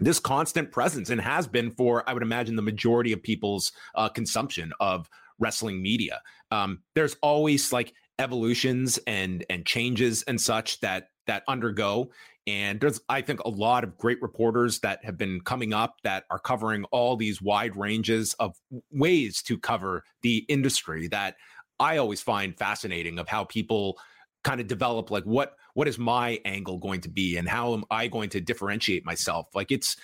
this 0.00 0.20
constant 0.20 0.70
presence 0.70 1.10
and 1.10 1.20
has 1.20 1.46
been 1.46 1.70
for 1.70 2.08
i 2.08 2.12
would 2.12 2.22
imagine 2.22 2.56
the 2.56 2.62
majority 2.62 3.12
of 3.12 3.22
people's 3.22 3.72
uh, 3.94 4.08
consumption 4.08 4.72
of 4.80 5.08
wrestling 5.38 5.82
media. 5.82 6.20
Um, 6.50 6.80
there's 6.94 7.16
always 7.22 7.72
like 7.72 7.94
evolutions 8.18 8.98
and 9.06 9.44
and 9.50 9.66
changes 9.66 10.22
and 10.22 10.40
such 10.40 10.80
that 10.80 11.08
that 11.26 11.42
undergo. 11.48 12.10
And 12.46 12.80
there's 12.80 13.00
i 13.08 13.20
think 13.20 13.40
a 13.40 13.48
lot 13.48 13.84
of 13.84 13.98
great 13.98 14.22
reporters 14.22 14.78
that 14.80 15.04
have 15.04 15.18
been 15.18 15.40
coming 15.40 15.74
up 15.74 15.96
that 16.04 16.24
are 16.30 16.38
covering 16.38 16.84
all 16.84 17.16
these 17.16 17.42
wide 17.42 17.76
ranges 17.76 18.34
of 18.34 18.54
ways 18.92 19.42
to 19.42 19.58
cover 19.58 20.04
the 20.22 20.44
industry 20.48 21.08
that 21.08 21.34
i 21.80 21.96
always 21.96 22.22
find 22.22 22.56
fascinating 22.56 23.18
of 23.18 23.26
how 23.26 23.42
people 23.42 23.98
kind 24.44 24.60
of 24.60 24.68
develop 24.68 25.10
like 25.10 25.24
what 25.24 25.56
what 25.76 25.86
is 25.86 25.98
my 25.98 26.40
angle 26.46 26.78
going 26.78 27.02
to 27.02 27.10
be 27.10 27.36
and 27.36 27.46
how 27.46 27.74
am 27.74 27.84
i 27.90 28.08
going 28.08 28.30
to 28.30 28.40
differentiate 28.40 29.04
myself? 29.04 29.46
Like 29.54 29.70
it's 29.70 29.96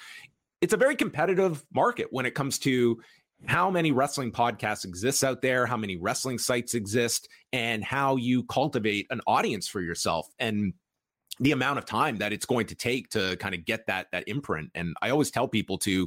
it's 0.60 0.74
a 0.74 0.76
very 0.76 0.94
competitive 0.94 1.64
market 1.74 2.08
when 2.10 2.26
it 2.26 2.34
comes 2.34 2.58
to 2.60 3.00
how 3.46 3.70
many 3.70 3.90
wrestling 3.90 4.32
podcasts 4.32 4.84
exist 4.84 5.24
out 5.24 5.40
there 5.40 5.64
how 5.64 5.78
many 5.78 5.96
wrestling 5.96 6.38
sites 6.38 6.74
exist 6.74 7.26
and 7.54 7.82
how 7.82 8.16
you 8.16 8.44
cultivate 8.44 9.06
an 9.08 9.22
audience 9.26 9.66
for 9.66 9.80
yourself 9.80 10.28
and 10.38 10.74
the 11.40 11.52
amount 11.52 11.78
of 11.78 11.86
time 11.86 12.18
that 12.18 12.34
it's 12.34 12.44
going 12.44 12.66
to 12.66 12.74
take 12.74 13.08
to 13.08 13.34
kind 13.36 13.54
of 13.54 13.64
get 13.64 13.86
that 13.86 14.08
that 14.12 14.28
imprint. 14.28 14.70
And 14.74 14.94
i 15.00 15.08
always 15.08 15.30
tell 15.30 15.48
people 15.48 15.78
to 15.78 16.06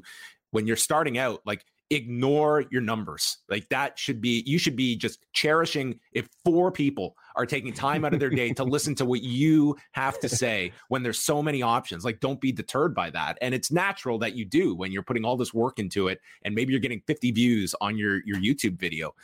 when 0.51 0.67
you're 0.67 0.75
starting 0.75 1.17
out 1.17 1.41
like 1.43 1.65
ignore 1.89 2.65
your 2.69 2.81
numbers. 2.81 3.39
Like 3.49 3.67
that 3.69 3.97
should 3.97 4.21
be 4.21 4.43
you 4.45 4.59
should 4.59 4.75
be 4.75 4.95
just 4.95 5.25
cherishing 5.33 5.99
if 6.11 6.27
four 6.43 6.71
people 6.71 7.15
are 7.35 7.45
taking 7.45 7.73
time 7.73 8.05
out 8.05 8.13
of 8.13 8.19
their 8.19 8.29
day 8.29 8.53
to 8.53 8.63
listen 8.75 8.95
to 8.95 9.05
what 9.05 9.21
you 9.21 9.75
have 9.91 10.19
to 10.19 10.29
say 10.29 10.71
when 10.89 11.03
there's 11.03 11.19
so 11.19 11.41
many 11.41 11.61
options. 11.61 12.05
Like 12.05 12.19
don't 12.19 12.39
be 12.41 12.51
deterred 12.51 12.93
by 12.95 13.09
that. 13.11 13.37
And 13.41 13.53
it's 13.53 13.71
natural 13.71 14.17
that 14.19 14.35
you 14.35 14.45
do 14.45 14.75
when 14.75 14.91
you're 14.91 15.03
putting 15.03 15.25
all 15.25 15.37
this 15.37 15.53
work 15.53 15.79
into 15.79 16.07
it 16.07 16.19
and 16.43 16.55
maybe 16.55 16.71
you're 16.71 16.79
getting 16.79 17.01
50 17.07 17.31
views 17.31 17.75
on 17.81 17.97
your 17.97 18.21
your 18.25 18.37
youtube 18.37 18.79
video. 18.79 19.15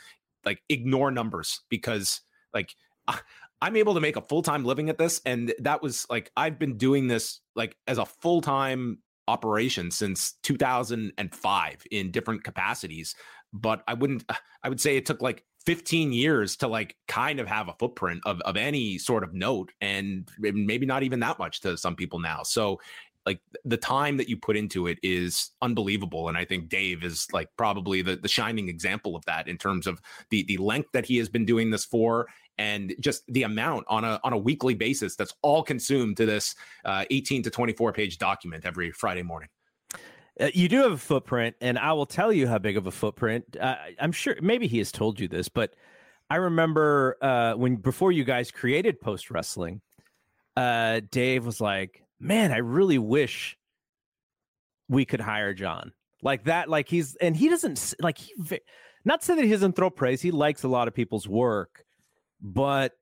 Like 0.44 0.62
ignore 0.68 1.10
numbers 1.10 1.60
because 1.68 2.20
like 2.52 2.74
I'm 3.60 3.76
able 3.76 3.94
to 3.94 4.00
make 4.00 4.16
a 4.16 4.22
full-time 4.22 4.64
living 4.64 4.88
at 4.88 4.98
this 4.98 5.20
and 5.24 5.54
that 5.60 5.82
was 5.82 6.06
like 6.10 6.30
I've 6.36 6.58
been 6.58 6.76
doing 6.76 7.08
this 7.08 7.40
like 7.54 7.76
as 7.86 7.98
a 7.98 8.06
full-time 8.06 8.98
operation 9.28 9.90
since 9.90 10.34
2005 10.42 11.82
in 11.90 12.10
different 12.10 12.44
capacities. 12.44 13.14
But 13.52 13.82
I 13.86 13.94
wouldn't 13.94 14.24
I 14.62 14.68
would 14.68 14.80
say 14.80 14.96
it 14.96 15.06
took 15.06 15.22
like 15.22 15.44
15 15.66 16.12
years 16.12 16.56
to 16.56 16.68
like 16.68 16.96
kind 17.08 17.40
of 17.40 17.46
have 17.46 17.68
a 17.68 17.74
footprint 17.78 18.22
of 18.24 18.40
of 18.42 18.56
any 18.56 18.98
sort 18.98 19.24
of 19.24 19.32
note 19.34 19.72
and 19.80 20.28
maybe 20.38 20.86
not 20.86 21.02
even 21.02 21.20
that 21.20 21.38
much 21.38 21.60
to 21.60 21.76
some 21.76 21.96
people 21.96 22.18
now. 22.18 22.42
So 22.42 22.80
like 23.26 23.40
the 23.64 23.76
time 23.76 24.16
that 24.16 24.28
you 24.28 24.36
put 24.36 24.56
into 24.56 24.86
it 24.86 24.98
is 25.02 25.50
unbelievable 25.62 26.28
and 26.28 26.36
i 26.36 26.44
think 26.44 26.68
dave 26.68 27.04
is 27.04 27.26
like 27.32 27.48
probably 27.56 28.02
the, 28.02 28.16
the 28.16 28.28
shining 28.28 28.68
example 28.68 29.14
of 29.14 29.24
that 29.26 29.48
in 29.48 29.56
terms 29.56 29.86
of 29.86 30.00
the 30.30 30.44
the 30.44 30.56
length 30.56 30.88
that 30.92 31.06
he 31.06 31.16
has 31.18 31.28
been 31.28 31.44
doing 31.44 31.70
this 31.70 31.84
for 31.84 32.26
and 32.58 32.94
just 33.00 33.22
the 33.28 33.44
amount 33.44 33.84
on 33.88 34.04
a 34.04 34.20
on 34.24 34.32
a 34.32 34.38
weekly 34.38 34.74
basis 34.74 35.16
that's 35.16 35.34
all 35.42 35.62
consumed 35.62 36.16
to 36.16 36.26
this 36.26 36.54
uh, 36.84 37.04
18 37.10 37.42
to 37.42 37.50
24 37.50 37.92
page 37.92 38.18
document 38.18 38.64
every 38.64 38.90
friday 38.90 39.22
morning 39.22 39.48
you 40.54 40.68
do 40.68 40.82
have 40.82 40.92
a 40.92 40.98
footprint, 40.98 41.56
and 41.60 41.78
I 41.78 41.92
will 41.92 42.06
tell 42.06 42.32
you 42.32 42.46
how 42.46 42.58
big 42.58 42.76
of 42.76 42.86
a 42.86 42.90
footprint. 42.90 43.56
Uh, 43.60 43.76
I'm 44.00 44.12
sure 44.12 44.36
maybe 44.40 44.66
he 44.66 44.78
has 44.78 44.92
told 44.92 45.20
you 45.20 45.28
this, 45.28 45.48
but 45.48 45.74
I 46.30 46.36
remember 46.36 47.16
uh, 47.20 47.54
when 47.54 47.76
before 47.76 48.12
you 48.12 48.24
guys 48.24 48.50
created 48.50 49.00
Post 49.00 49.30
Wrestling, 49.30 49.80
uh, 50.56 51.00
Dave 51.10 51.44
was 51.44 51.60
like, 51.60 52.02
"Man, 52.18 52.52
I 52.52 52.58
really 52.58 52.98
wish 52.98 53.56
we 54.88 55.04
could 55.04 55.20
hire 55.20 55.54
John 55.54 55.92
like 56.22 56.44
that." 56.44 56.68
Like 56.68 56.88
he's 56.88 57.16
and 57.16 57.36
he 57.36 57.48
doesn't 57.48 57.94
like 58.00 58.18
he 58.18 58.32
not 59.04 59.22
say 59.22 59.34
that 59.34 59.44
he 59.44 59.50
doesn't 59.50 59.76
throw 59.76 59.90
praise. 59.90 60.22
He 60.22 60.30
likes 60.30 60.62
a 60.62 60.68
lot 60.68 60.88
of 60.88 60.94
people's 60.94 61.28
work, 61.28 61.84
but 62.40 62.92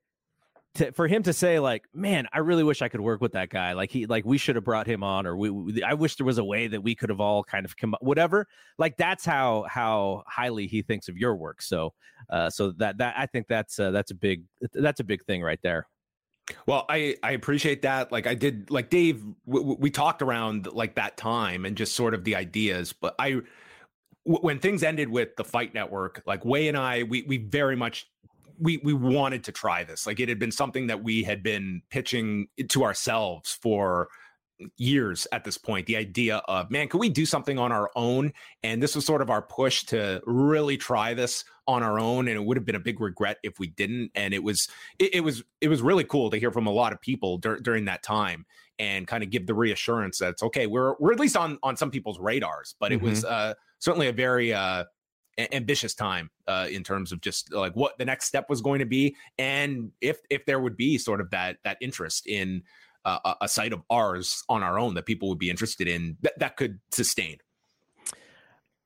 to, 0.75 0.93
for 0.93 1.09
him 1.09 1.23
to 1.25 1.33
say 1.33 1.59
like, 1.59 1.85
man, 1.93 2.29
I 2.33 2.39
really 2.39 2.63
wish 2.63 2.81
I 2.81 2.89
could 2.89 3.01
work 3.01 3.21
with 3.21 3.33
that 3.33 3.49
guy. 3.49 3.73
Like 3.73 3.91
he, 3.91 4.07
like 4.07 4.25
we 4.25 4.39
should 4.39 4.55
have 4.57 4.65
brought 4.65 4.87
him 4.87 5.03
on, 5.03 5.27
or 5.27 5.37
we, 5.37 5.51
we, 5.51 5.83
I 5.83 5.95
wish 5.95 6.17
there 6.17 6.27
was 6.27 6.39
a 6.39 6.45
way 6.45 6.69
that 6.69 6.83
we 6.83 6.95
could 6.95 7.11
have 7.11 7.21
all 7.21 7.43
kind 7.43 7.65
of 7.65 7.77
come, 7.77 7.95
whatever. 8.01 8.47
Like 8.79 8.97
that's 8.97 9.25
how 9.25 9.67
how 9.69 10.23
highly 10.29 10.67
he 10.67 10.83
thinks 10.83 11.09
of 11.09 11.17
your 11.17 11.35
work. 11.35 11.61
So, 11.63 11.93
uh, 12.29 12.51
so 12.51 12.73
that 12.73 12.99
that 12.99 13.15
I 13.17 13.27
think 13.27 13.47
that's 13.49 13.81
uh, 13.81 13.91
that's 13.91 14.11
a 14.13 14.15
big 14.15 14.45
that's 14.73 15.01
a 15.01 15.05
big 15.05 15.25
thing 15.25 15.43
right 15.43 15.61
there. 15.63 15.89
Well, 16.67 16.87
I 16.89 17.17
I 17.23 17.33
appreciate 17.33 17.83
that. 17.83 18.13
Like 18.13 18.27
I 18.27 18.35
did, 18.35 18.71
like 18.71 18.91
Dave, 18.91 19.25
w- 19.47 19.77
we 19.79 19.91
talked 19.91 20.23
around 20.23 20.69
like 20.73 20.95
that 20.97 21.17
time 21.17 21.65
and 21.65 21.77
just 21.77 21.95
sort 21.95 22.15
of 22.15 22.25
the 22.25 22.37
ideas. 22.37 22.93
But 22.93 23.15
I 23.19 23.41
when 24.25 24.59
things 24.59 24.83
ended 24.83 25.09
with 25.09 25.37
the 25.37 25.45
Fight 25.45 25.75
Network, 25.75 26.23
like 26.27 26.45
Wai 26.45 26.61
and 26.61 26.77
I, 26.77 27.05
we 27.05 27.23
we 27.23 27.39
very 27.39 27.77
much 27.77 28.07
we 28.61 28.79
we 28.85 28.93
wanted 28.93 29.45
to 29.45 29.53
try 29.53 29.85
this. 29.85 30.07
Like 30.07 30.21
it 30.21 30.29
had 30.29 30.39
been 30.39 30.53
something 30.53 30.89
that 30.89 31.03
we 31.03 31.23
had 31.23 31.43
been 31.43 31.83
pitching 31.91 32.49
to 32.69 32.85
ourselves 32.85 33.59
for 33.61 34.09
years 34.77 35.27
at 35.33 35.45
this 35.45 35.57
point 35.57 35.87
the 35.87 35.97
idea 35.97 36.37
of 36.47 36.71
man 36.71 36.89
could 36.89 37.01
we 37.01 37.09
do 37.09 37.25
something 37.25 37.59
on 37.59 37.73
our 37.73 37.91
own 37.97 38.33
and 38.63 38.83
this 38.83 38.95
was 38.95 39.07
sort 39.07 39.23
of 39.23 39.31
our 39.31 39.43
push 39.43 39.85
to 39.85 40.21
really 40.27 40.77
try 40.77 41.15
this 41.15 41.45
on 41.67 41.83
our 41.83 41.99
own 41.99 42.29
and 42.29 42.37
it 42.37 42.45
would 42.45 42.57
have 42.57 42.67
been 42.67 42.75
a 42.75 42.81
big 42.81 43.01
regret 43.01 43.39
if 43.43 43.59
we 43.59 43.69
didn't 43.69 44.11
and 44.15 44.35
it 44.35 44.43
was 44.43 44.69
it, 44.99 45.15
it 45.15 45.21
was 45.21 45.43
it 45.61 45.69
was 45.69 45.81
really 45.81 46.05
cool 46.05 46.31
to 46.31 46.37
hear 46.37 46.51
from 46.51 46.67
a 46.67 46.71
lot 46.71 46.93
of 46.93 47.01
people 47.01 47.39
dur- 47.39 47.61
during 47.61 47.87
that 47.87 48.03
time 48.03 48.45
and 48.79 49.07
kind 49.07 49.23
of 49.23 49.31
give 49.31 49.47
the 49.47 49.55
reassurance 49.55 50.19
that 50.19 50.31
it's 50.31 50.43
okay 50.43 50.67
we're 50.67 50.95
we're 50.99 51.13
at 51.13 51.21
least 51.21 51.37
on 51.37 51.59
on 51.63 51.77
some 51.77 51.91
people's 51.91 52.19
radars 52.19 52.75
but 52.79 52.93
it 52.93 53.01
was 53.01 53.25
uh 53.25 53.55
certainly 53.79 54.09
a 54.09 54.13
very 54.13 54.53
uh 54.53 54.85
ambitious 55.39 55.95
time 55.95 56.31
uh, 56.47 56.67
in 56.71 56.83
terms 56.83 57.13
of 57.13 57.21
just 57.21 57.53
like 57.53 57.75
what 57.75 57.97
the 57.99 58.05
next 58.05 58.27
step 58.27 58.47
was 58.49 58.61
going 58.61 58.81
to 58.81 58.87
be, 58.87 59.17
and 59.39 59.91
if 60.01 60.19
if 60.31 60.45
there 60.47 60.61
would 60.61 60.77
be 60.77 60.99
sort 60.99 61.21
of 61.21 61.31
that 61.31 61.59
that 61.65 61.79
interest 61.81 62.27
in 62.27 62.63
uh, 63.05 63.35
a- 63.41 63.49
site 63.49 63.73
of 63.73 63.83
ours 63.91 64.45
on 64.49 64.63
our 64.63 64.79
own 64.79 64.95
that 64.95 65.07
people 65.07 65.29
would 65.29 65.39
be 65.39 65.51
interested 65.51 65.89
in 65.89 66.17
that 66.23 66.39
that 66.39 66.57
could 66.57 66.81
sustain. 66.91 67.39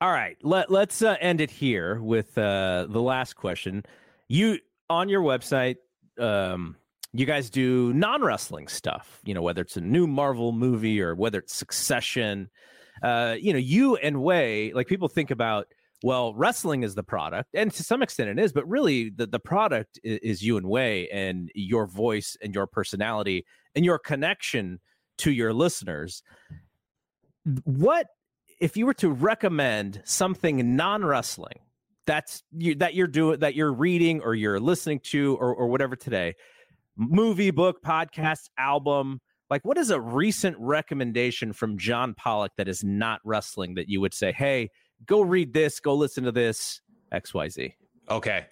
All 0.01 0.11
right, 0.11 0.37
let 0.41 0.69
let's 0.69 1.01
uh, 1.01 1.15
end 1.19 1.41
it 1.41 1.51
here 1.51 2.01
with 2.01 2.37
uh, 2.37 2.87
the 2.89 3.01
last 3.01 3.35
question. 3.35 3.83
You 4.27 4.59
on 4.89 5.09
your 5.09 5.21
website, 5.21 5.77
um, 6.19 6.75
you 7.13 7.25
guys 7.25 7.49
do 7.49 7.93
non 7.93 8.21
wrestling 8.21 8.67
stuff. 8.67 9.21
You 9.25 9.33
know, 9.33 9.41
whether 9.41 9.61
it's 9.61 9.77
a 9.77 9.81
new 9.81 10.05
Marvel 10.07 10.51
movie 10.51 11.01
or 11.01 11.15
whether 11.15 11.39
it's 11.39 11.55
Succession. 11.55 12.49
Uh, 13.03 13.35
you 13.39 13.51
know, 13.51 13.59
you 13.59 13.97
and 13.97 14.21
Wai, 14.21 14.71
like 14.73 14.87
people 14.87 15.07
think 15.07 15.31
about. 15.31 15.67
Well, 16.03 16.33
wrestling 16.35 16.83
is 16.83 16.95
the 16.95 17.03
product, 17.03 17.49
and 17.53 17.71
to 17.73 17.83
some 17.83 18.01
extent 18.03 18.29
it 18.29 18.39
is, 18.39 18.53
but 18.53 18.67
really 18.67 19.09
the, 19.09 19.27
the 19.27 19.39
product 19.39 19.99
is, 20.03 20.19
is 20.19 20.41
you 20.43 20.57
and 20.57 20.67
Wai 20.67 21.07
and 21.11 21.49
your 21.55 21.87
voice 21.87 22.37
and 22.41 22.53
your 22.53 22.67
personality 22.67 23.45
and 23.75 23.85
your 23.85 23.97
connection 23.97 24.79
to 25.19 25.31
your 25.31 25.53
listeners. 25.53 26.21
What 27.63 28.07
if 28.59 28.77
you 28.77 28.85
were 28.85 28.93
to 28.95 29.09
recommend 29.09 30.01
something 30.05 30.75
non-wrestling 30.75 31.59
that's 32.05 32.43
you, 32.51 32.75
that 32.75 32.93
you're 32.93 33.07
doing 33.07 33.39
that 33.39 33.55
you're 33.55 33.73
reading 33.73 34.21
or 34.21 34.33
you're 34.33 34.59
listening 34.59 34.99
to 34.99 35.35
or, 35.35 35.53
or 35.53 35.67
whatever 35.67 35.95
today 35.95 36.35
movie 36.95 37.51
book 37.51 37.81
podcast 37.83 38.49
album 38.57 39.19
like 39.49 39.65
what 39.65 39.77
is 39.77 39.89
a 39.89 39.99
recent 39.99 40.55
recommendation 40.59 41.51
from 41.51 41.77
john 41.77 42.13
pollock 42.13 42.51
that 42.57 42.67
is 42.67 42.83
not 42.83 43.19
wrestling 43.25 43.75
that 43.75 43.89
you 43.89 43.99
would 43.99 44.13
say 44.13 44.31
hey 44.31 44.69
go 45.05 45.21
read 45.21 45.53
this 45.53 45.79
go 45.79 45.93
listen 45.95 46.23
to 46.23 46.31
this 46.31 46.81
xyz 47.13 47.73
Okay. 48.09 48.45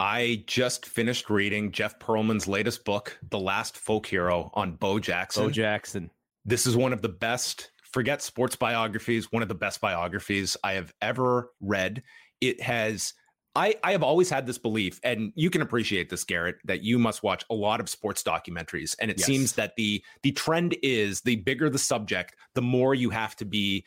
I 0.00 0.44
just 0.46 0.86
finished 0.86 1.28
reading 1.28 1.72
Jeff 1.72 1.98
Pearlman's 1.98 2.46
latest 2.46 2.84
book, 2.84 3.18
The 3.30 3.38
Last 3.38 3.76
Folk 3.76 4.06
Hero 4.06 4.50
on 4.54 4.74
Bo 4.76 4.98
Jackson. 5.00 5.44
bo 5.46 5.50
jackson 5.50 6.10
This 6.44 6.66
is 6.66 6.76
one 6.76 6.92
of 6.92 7.02
the 7.02 7.08
best, 7.08 7.72
forget 7.82 8.22
sports 8.22 8.54
biographies, 8.54 9.32
one 9.32 9.42
of 9.42 9.48
the 9.48 9.54
best 9.56 9.80
biographies 9.80 10.56
I 10.62 10.74
have 10.74 10.92
ever 11.02 11.50
read. 11.60 12.02
It 12.40 12.60
has, 12.60 13.14
I, 13.56 13.74
I 13.82 13.90
have 13.92 14.04
always 14.04 14.30
had 14.30 14.46
this 14.46 14.58
belief, 14.58 15.00
and 15.02 15.32
you 15.34 15.50
can 15.50 15.62
appreciate 15.62 16.10
this, 16.10 16.22
Garrett, 16.22 16.56
that 16.66 16.82
you 16.84 16.98
must 16.98 17.24
watch 17.24 17.44
a 17.50 17.54
lot 17.54 17.80
of 17.80 17.88
sports 17.88 18.22
documentaries. 18.22 18.94
And 19.00 19.10
it 19.10 19.18
Yes. 19.18 19.26
seems 19.26 19.52
that 19.54 19.74
the 19.76 20.04
the 20.22 20.30
trend 20.30 20.76
is 20.82 21.22
the 21.22 21.36
bigger 21.36 21.68
the 21.68 21.78
subject, 21.78 22.36
the 22.54 22.62
more 22.62 22.94
you 22.94 23.10
have 23.10 23.34
to 23.36 23.44
be 23.44 23.84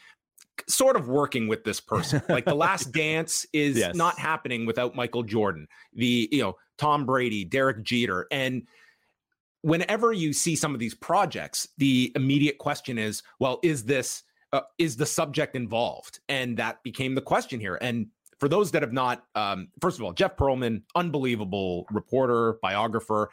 sort 0.68 0.96
of 0.96 1.08
working 1.08 1.48
with 1.48 1.64
this 1.64 1.80
person. 1.80 2.22
Like 2.30 2.46
the 2.46 2.56
last 2.56 2.92
dance 2.94 3.46
is 3.54 3.78
Yes. 3.78 3.96
not 3.96 4.18
happening 4.20 4.66
without 4.66 4.96
Michael 4.96 5.24
Jordan, 5.24 5.68
the 5.94 6.28
you 6.32 6.42
know, 6.42 6.58
Tom 6.78 7.06
Brady, 7.06 7.44
Derek 7.46 7.84
Jeter. 7.84 8.28
And 8.32 8.64
whenever 9.62 10.12
you 10.14 10.34
see 10.34 10.56
some 10.56 10.74
of 10.74 10.80
these 10.80 10.96
projects, 10.96 11.68
the 11.78 12.12
immediate 12.16 12.58
question 12.58 12.98
is, 12.98 13.22
well, 13.40 13.60
is 13.64 13.84
this 13.86 14.24
uh, 14.54 14.62
is 14.78 14.98
the 14.98 15.06
subject 15.06 15.56
involved? 15.56 16.20
And 16.28 16.58
that 16.58 16.84
became 16.84 17.16
the 17.16 17.22
question 17.22 17.60
here. 17.60 17.78
And 17.82 18.08
for 18.40 18.50
those 18.50 18.72
that 18.72 18.82
have 18.82 18.92
not, 18.92 19.24
um, 19.36 19.70
first 19.82 19.98
of 20.00 20.04
all, 20.04 20.14
Jeff 20.14 20.36
Pearlman, 20.36 20.82
unbelievable 20.96 21.86
reporter, 21.92 22.58
biographer. 22.62 23.30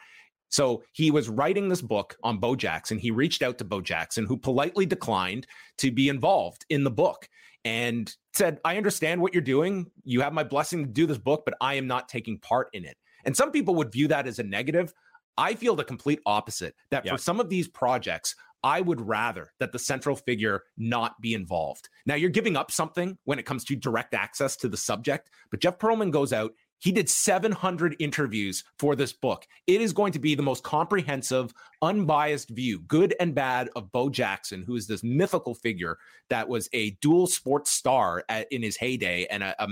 So 0.49 0.83
he 0.93 1.11
was 1.11 1.29
writing 1.29 1.69
this 1.69 1.81
book 1.81 2.17
on 2.23 2.39
Bo 2.39 2.55
Jackson. 2.55 2.97
He 2.97 3.11
reached 3.11 3.41
out 3.41 3.57
to 3.59 3.63
Bo 3.65 3.81
Jackson, 3.81 4.25
who 4.25 4.35
politely 4.37 4.85
declined 4.85 5.47
to 5.77 5.91
be 5.91 6.09
involved 6.09 6.65
in 6.69 6.83
the 6.83 6.91
book 6.91 7.29
and 7.65 8.13
said, 8.33 8.59
I 8.65 8.77
understand 8.77 9.21
what 9.21 9.33
you're 9.33 9.41
doing. 9.41 9.91
You 10.03 10.21
have 10.21 10.33
my 10.33 10.43
blessing 10.43 10.85
to 10.85 10.91
do 10.91 11.05
this 11.05 11.17
book, 11.17 11.43
but 11.45 11.55
I 11.61 11.75
am 11.75 11.87
not 11.87 12.09
taking 12.09 12.39
part 12.39 12.69
in 12.73 12.83
it. 12.85 12.97
And 13.25 13.35
some 13.35 13.51
people 13.51 13.75
would 13.75 13.91
view 13.91 14.07
that 14.07 14.27
as 14.27 14.39
a 14.39 14.43
negative. 14.43 14.93
I 15.37 15.53
feel 15.55 15.75
the 15.75 15.83
complete 15.83 16.19
opposite 16.25 16.75
that 16.91 17.05
Yeah. 17.05 17.11
for 17.13 17.17
some 17.17 17.39
of 17.39 17.49
these 17.49 17.67
projects, 17.67 18.35
I 18.63 18.81
would 18.81 18.99
rather 18.99 19.51
that 19.59 19.71
the 19.71 19.79
central 19.79 20.15
figure 20.15 20.63
not 20.77 21.19
be 21.21 21.33
involved. 21.33 21.87
Now, 22.05 22.15
you're 22.15 22.29
giving 22.29 22.57
up 22.57 22.71
something 22.71 23.17
when 23.23 23.39
it 23.39 23.45
comes 23.45 23.63
to 23.65 23.75
direct 23.75 24.13
access 24.13 24.57
to 24.57 24.67
the 24.67 24.75
subject, 24.75 25.29
but 25.49 25.61
Jeff 25.61 25.77
Pearlman 25.77 26.11
goes 26.11 26.33
out. 26.33 26.53
He 26.79 26.91
did 26.91 27.09
700 27.09 27.95
interviews 27.99 28.63
for 28.77 28.95
this 28.95 29.13
book. 29.13 29.45
It 29.67 29.81
is 29.81 29.93
going 29.93 30.13
to 30.13 30.19
be 30.19 30.35
the 30.35 30.43
most 30.43 30.63
comprehensive, 30.63 31.53
unbiased 31.81 32.49
view, 32.49 32.79
good 32.87 33.13
and 33.19 33.35
bad, 33.35 33.69
of 33.75 33.91
Bo 33.91 34.09
Jackson, 34.09 34.63
who 34.63 34.75
is 34.75 34.87
this 34.87 35.03
mythical 35.03 35.53
figure 35.55 35.97
that 36.29 36.47
was 36.47 36.69
a 36.73 36.91
dual 37.01 37.27
sports 37.27 37.71
star 37.71 38.23
at, 38.29 38.47
in 38.51 38.63
his 38.63 38.77
heyday 38.77 39.25
and 39.29 39.43
a, 39.43 39.55
a 39.61 39.67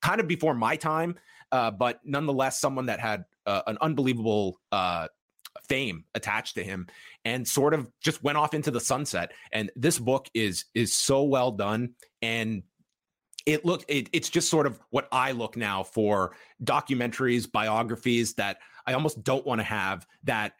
kind 0.00 0.20
of 0.20 0.26
before 0.26 0.54
my 0.54 0.76
time, 0.76 1.16
uh, 1.52 1.70
but 1.70 2.00
nonetheless 2.04 2.60
someone 2.60 2.86
that 2.86 3.00
had 3.00 3.24
uh, 3.46 3.62
an 3.66 3.78
unbelievable 3.80 4.58
uh, 4.72 5.08
fame 5.68 6.04
attached 6.14 6.54
to 6.54 6.64
him 6.64 6.86
and 7.24 7.46
sort 7.46 7.74
of 7.74 7.90
just 8.00 8.22
went 8.22 8.38
off 8.38 8.54
into 8.54 8.70
the 8.70 8.80
sunset 8.80 9.32
and 9.52 9.70
this 9.76 9.98
book 9.98 10.28
is 10.34 10.66
is 10.74 10.94
so 10.94 11.22
well 11.24 11.50
done 11.50 11.94
and 12.22 12.62
it 13.48 13.64
look 13.64 13.84
it, 13.88 14.08
it's 14.12 14.28
just 14.28 14.48
sort 14.48 14.66
of 14.66 14.78
what 14.90 15.08
i 15.10 15.32
look 15.32 15.56
now 15.56 15.82
for 15.82 16.32
documentaries 16.62 17.50
biographies 17.50 18.34
that 18.34 18.58
i 18.86 18.92
almost 18.92 19.22
don't 19.24 19.46
want 19.46 19.58
to 19.58 19.64
have 19.64 20.06
that 20.22 20.52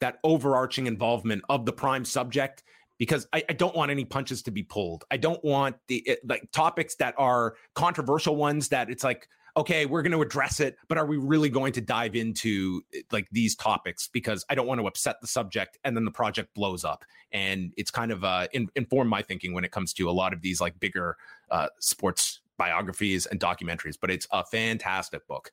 that 0.00 0.18
overarching 0.24 0.88
involvement 0.88 1.42
of 1.48 1.64
the 1.64 1.72
prime 1.72 2.04
subject 2.04 2.64
because 2.98 3.26
I, 3.32 3.42
I 3.48 3.52
don't 3.52 3.74
want 3.74 3.90
any 3.90 4.04
punches 4.04 4.42
to 4.42 4.52
be 4.52 4.62
pulled. 4.62 5.04
I 5.10 5.16
don't 5.16 5.42
want 5.44 5.74
the 5.88 6.04
it, 6.06 6.20
like 6.24 6.48
topics 6.52 6.94
that 6.96 7.14
are 7.18 7.54
controversial 7.74 8.36
ones 8.36 8.68
that 8.68 8.90
it's 8.90 9.02
like 9.02 9.26
okay, 9.56 9.86
we're 9.86 10.02
going 10.02 10.12
to 10.12 10.22
address 10.22 10.60
it, 10.60 10.76
but 10.88 10.96
are 10.96 11.04
we 11.04 11.16
really 11.16 11.50
going 11.50 11.72
to 11.74 11.80
dive 11.80 12.16
into 12.16 12.82
like 13.10 13.28
these 13.30 13.54
topics? 13.54 14.08
Because 14.08 14.44
I 14.48 14.54
don't 14.54 14.66
want 14.66 14.80
to 14.80 14.86
upset 14.86 15.20
the 15.20 15.26
subject 15.26 15.78
and 15.84 15.96
then 15.96 16.04
the 16.04 16.10
project 16.10 16.54
blows 16.54 16.84
up. 16.84 17.04
And 17.32 17.72
it's 17.76 17.90
kind 17.90 18.10
of 18.10 18.24
uh, 18.24 18.48
in, 18.52 18.68
informed 18.74 19.10
my 19.10 19.22
thinking 19.22 19.52
when 19.52 19.64
it 19.64 19.70
comes 19.70 19.92
to 19.94 20.08
a 20.08 20.12
lot 20.12 20.32
of 20.32 20.40
these 20.40 20.60
like 20.60 20.78
bigger 20.80 21.16
uh, 21.50 21.68
sports 21.80 22.40
biographies 22.56 23.26
and 23.26 23.38
documentaries. 23.38 23.96
But 24.00 24.10
it's 24.10 24.26
a 24.30 24.44
fantastic 24.44 25.26
book. 25.26 25.52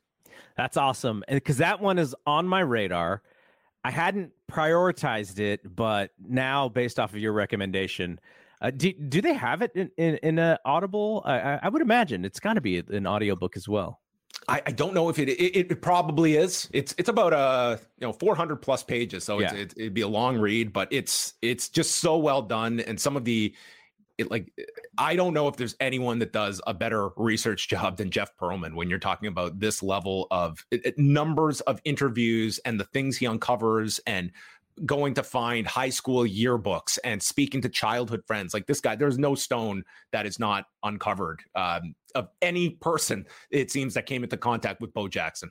That's 0.56 0.76
awesome. 0.76 1.22
And 1.28 1.36
because 1.36 1.58
that 1.58 1.80
one 1.80 1.98
is 1.98 2.14
on 2.26 2.48
my 2.48 2.60
radar. 2.60 3.22
I 3.82 3.90
hadn't 3.90 4.32
prioritized 4.50 5.38
it, 5.38 5.74
but 5.74 6.10
now 6.18 6.68
based 6.68 6.98
off 6.98 7.14
of 7.14 7.18
your 7.18 7.32
recommendation, 7.32 8.20
uh, 8.60 8.70
do, 8.70 8.92
do 8.92 9.20
they 9.22 9.34
have 9.34 9.62
it 9.62 9.72
in 9.74 9.90
in, 9.96 10.16
in 10.16 10.38
a 10.38 10.58
Audible? 10.64 11.22
I, 11.24 11.58
I- 11.62 11.68
would 11.68 11.82
imagine 11.82 12.24
it's 12.24 12.40
got 12.40 12.54
to 12.54 12.60
be 12.60 12.78
an 12.78 13.06
audiobook 13.06 13.56
as 13.56 13.68
well. 13.68 14.00
I, 14.48 14.62
I 14.66 14.70
don't 14.72 14.94
know 14.94 15.08
if 15.08 15.18
it, 15.18 15.28
it 15.28 15.70
it 15.70 15.82
probably 15.82 16.36
is. 16.36 16.68
It's 16.72 16.94
it's 16.98 17.08
about 17.08 17.32
uh 17.32 17.76
you 17.98 18.06
know 18.06 18.12
400 18.12 18.56
plus 18.56 18.82
pages, 18.82 19.24
so 19.24 19.38
it's, 19.40 19.52
Yeah. 19.52 19.58
it, 19.58 19.74
it'd 19.76 19.94
be 19.94 20.00
a 20.02 20.08
long 20.08 20.38
read, 20.38 20.72
but 20.72 20.88
it's 20.90 21.34
it's 21.42 21.68
just 21.68 21.96
so 21.96 22.16
well 22.16 22.42
done, 22.42 22.80
and 22.80 22.98
some 23.00 23.16
of 23.16 23.24
the 23.24 23.54
it 24.18 24.30
like 24.30 24.52
I 24.98 25.16
don't 25.16 25.34
know 25.34 25.48
if 25.48 25.56
there's 25.56 25.76
anyone 25.80 26.18
that 26.20 26.32
does 26.32 26.60
a 26.66 26.74
better 26.74 27.08
research 27.16 27.68
job 27.68 27.96
than 27.96 28.10
Jeff 28.10 28.36
Pearlman 28.36 28.74
when 28.74 28.88
you're 28.90 28.98
talking 28.98 29.28
about 29.28 29.58
this 29.60 29.82
level 29.82 30.26
of 30.30 30.64
it, 30.70 30.84
it- 30.86 30.98
numbers 30.98 31.60
of 31.62 31.80
interviews 31.84 32.58
and 32.64 32.78
the 32.78 32.84
things 32.84 33.16
he 33.16 33.26
uncovers 33.26 33.98
and 34.06 34.30
going 34.86 35.14
to 35.14 35.22
find 35.22 35.66
high 35.66 35.90
school 35.90 36.24
yearbooks 36.24 36.98
and 37.04 37.22
speaking 37.22 37.60
to 37.60 37.68
childhood 37.68 38.22
friends 38.26 38.54
like 38.54 38.66
this 38.66 38.80
guy 38.80 38.96
there's 38.96 39.18
no 39.18 39.34
stone 39.34 39.82
that 40.12 40.26
is 40.26 40.38
not 40.38 40.64
uncovered 40.82 41.40
um, 41.54 41.94
of 42.14 42.28
any 42.40 42.70
person 42.70 43.26
it 43.50 43.70
seems 43.70 43.94
that 43.94 44.06
came 44.06 44.22
into 44.24 44.36
contact 44.36 44.80
with 44.80 44.92
bo 44.94 45.08
jackson 45.08 45.50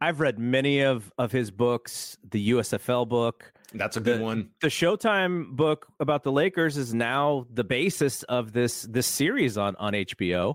I've 0.00 0.18
read 0.18 0.36
many 0.36 0.80
of 0.80 1.12
of 1.16 1.30
his 1.30 1.52
books. 1.52 2.16
The 2.28 2.50
USFL 2.50 3.08
book, 3.08 3.52
that's 3.72 3.96
a 3.96 4.00
good 4.00 4.18
The- 4.18 4.24
one 4.24 4.50
the 4.60 4.66
Showtime 4.66 5.50
book 5.54 5.86
about 6.00 6.24
the 6.24 6.32
Lakers 6.32 6.76
is 6.76 6.92
now 6.92 7.46
the 7.52 7.62
basis 7.62 8.24
of 8.24 8.52
this 8.52 8.82
this 8.82 9.06
series 9.06 9.56
on 9.56 9.76
on 9.76 9.92
HBO. 9.92 10.54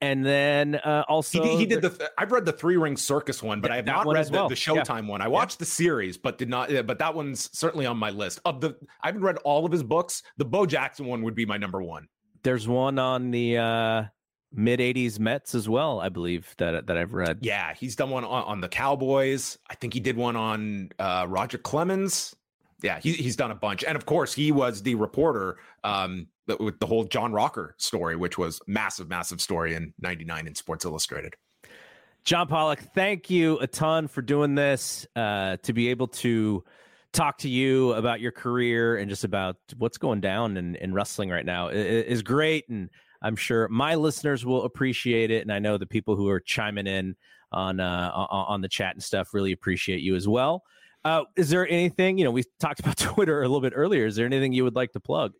And 0.00 0.24
then 0.24 0.76
uh, 0.76 1.02
he, 1.02 1.12
also 1.12 1.42
did- 1.42 1.58
he 1.58 1.66
did 1.66 1.82
the 1.82 2.10
i've 2.16 2.30
read 2.30 2.44
the 2.44 2.52
three 2.52 2.76
ring 2.76 2.96
circus 2.96 3.42
one 3.42 3.60
but 3.60 3.68
Yeah, 3.70 3.74
i 3.74 3.76
have 3.78 3.86
not 3.86 4.06
read 4.06 4.26
the, 4.26 4.32
well. 4.32 4.48
the 4.48 4.54
Yeah. 4.54 4.82
showtime 4.82 5.08
one 5.08 5.20
i 5.20 5.26
watched 5.28 5.58
the 5.58 5.64
series 5.64 6.16
but 6.16 6.38
did 6.38 6.48
not 6.48 6.70
yeah, 6.70 6.82
but 6.82 6.98
that 7.00 7.14
one's 7.16 7.50
certainly 7.56 7.84
on 7.84 7.96
my 7.96 8.10
list 8.10 8.40
of 8.44 8.60
the 8.60 8.76
i 9.02 9.08
haven't 9.08 9.22
read 9.22 9.38
all 9.38 9.66
of 9.66 9.72
his 9.72 9.82
books 9.82 10.22
the 10.36 10.44
bo 10.44 10.66
jackson 10.66 11.06
one 11.06 11.22
would 11.22 11.34
be 11.34 11.44
my 11.46 11.56
number 11.56 11.82
one 11.82 12.06
there's 12.44 12.68
one 12.68 13.00
on 13.00 13.32
the 13.32 13.58
uh, 13.58 14.04
mid 14.52 14.78
'80s 14.78 15.18
Mets 15.18 15.56
as 15.56 15.68
well, 15.68 15.98
I 16.00 16.08
believe 16.08 16.54
that 16.58 16.86
that 16.86 16.96
I've 16.96 17.12
read. 17.12 17.38
Yeah, 17.42 17.74
he's 17.74 17.96
done 17.96 18.10
one 18.10 18.24
on, 18.24 18.44
on 18.44 18.60
the 18.60 18.68
Cowboys. 18.68 19.58
I 19.68 19.74
think 19.74 19.92
he 19.92 19.98
did 20.00 20.16
one 20.16 20.36
on 20.36 20.90
uh, 21.00 21.26
Roger 21.28 21.58
Clemens. 21.58 22.36
Yeah, 22.80 23.00
he, 23.00 23.12
he's 23.14 23.34
done 23.34 23.50
a 23.50 23.56
bunch, 23.56 23.82
and 23.82 23.96
of 23.96 24.06
course, 24.06 24.32
he 24.32 24.52
was 24.52 24.82
the 24.84 24.94
reporter 24.94 25.56
um, 25.82 26.28
with 26.56 26.78
the 26.78 26.86
whole 26.86 27.04
John 27.04 27.32
Rocker 27.32 27.74
story, 27.78 28.16
which 28.16 28.38
was 28.38 28.60
massive, 28.66 29.08
massive 29.08 29.40
story 29.40 29.74
in 29.74 29.92
'99 30.00 30.46
in 30.46 30.54
Sports 30.54 30.84
Illustrated. 30.84 31.34
John 32.24 32.46
Pollock, 32.46 32.80
thank 32.94 33.30
you 33.30 33.58
a 33.58 33.66
ton 33.66 34.08
for 34.08 34.22
doing 34.22 34.54
this. 34.54 35.06
Uh, 35.16 35.56
to 35.62 35.72
be 35.72 35.88
able 35.88 36.08
to 36.08 36.62
talk 37.12 37.38
to 37.38 37.48
you 37.48 37.92
about 37.94 38.20
your 38.20 38.32
career 38.32 38.98
and 38.98 39.08
just 39.08 39.24
about 39.24 39.56
what's 39.78 39.98
going 39.98 40.20
down 40.20 40.56
in, 40.56 40.76
in 40.76 40.92
wrestling 40.92 41.30
right 41.30 41.46
now 41.46 41.68
is 41.68 42.22
great. 42.22 42.68
And 42.68 42.90
I'm 43.22 43.36
sure 43.36 43.66
my 43.68 43.94
listeners 43.94 44.44
will 44.44 44.64
appreciate 44.64 45.30
it, 45.30 45.42
and 45.42 45.52
I 45.52 45.58
know 45.58 45.78
the 45.78 45.86
people 45.86 46.16
who 46.16 46.28
are 46.28 46.40
chiming 46.40 46.86
in 46.86 47.16
on 47.50 47.80
uh, 47.80 48.10
on 48.12 48.60
the 48.60 48.68
chat 48.68 48.94
and 48.94 49.02
stuff 49.02 49.32
really 49.32 49.52
appreciate 49.52 50.00
you 50.00 50.14
as 50.14 50.28
well. 50.28 50.62
Uh, 51.04 51.22
is 51.36 51.48
there 51.48 51.66
anything 51.68 52.18
you 52.18 52.24
know? 52.24 52.30
We 52.30 52.44
talked 52.60 52.80
about 52.80 52.96
Twitter 52.98 53.42
a 53.42 53.48
little 53.48 53.60
bit 53.60 53.72
earlier. 53.74 54.06
Is 54.06 54.16
there 54.16 54.26
anything 54.26 54.52
you 54.52 54.64
would 54.64 54.76
like 54.76 54.92
to 54.92 55.00
plug? 55.00 55.32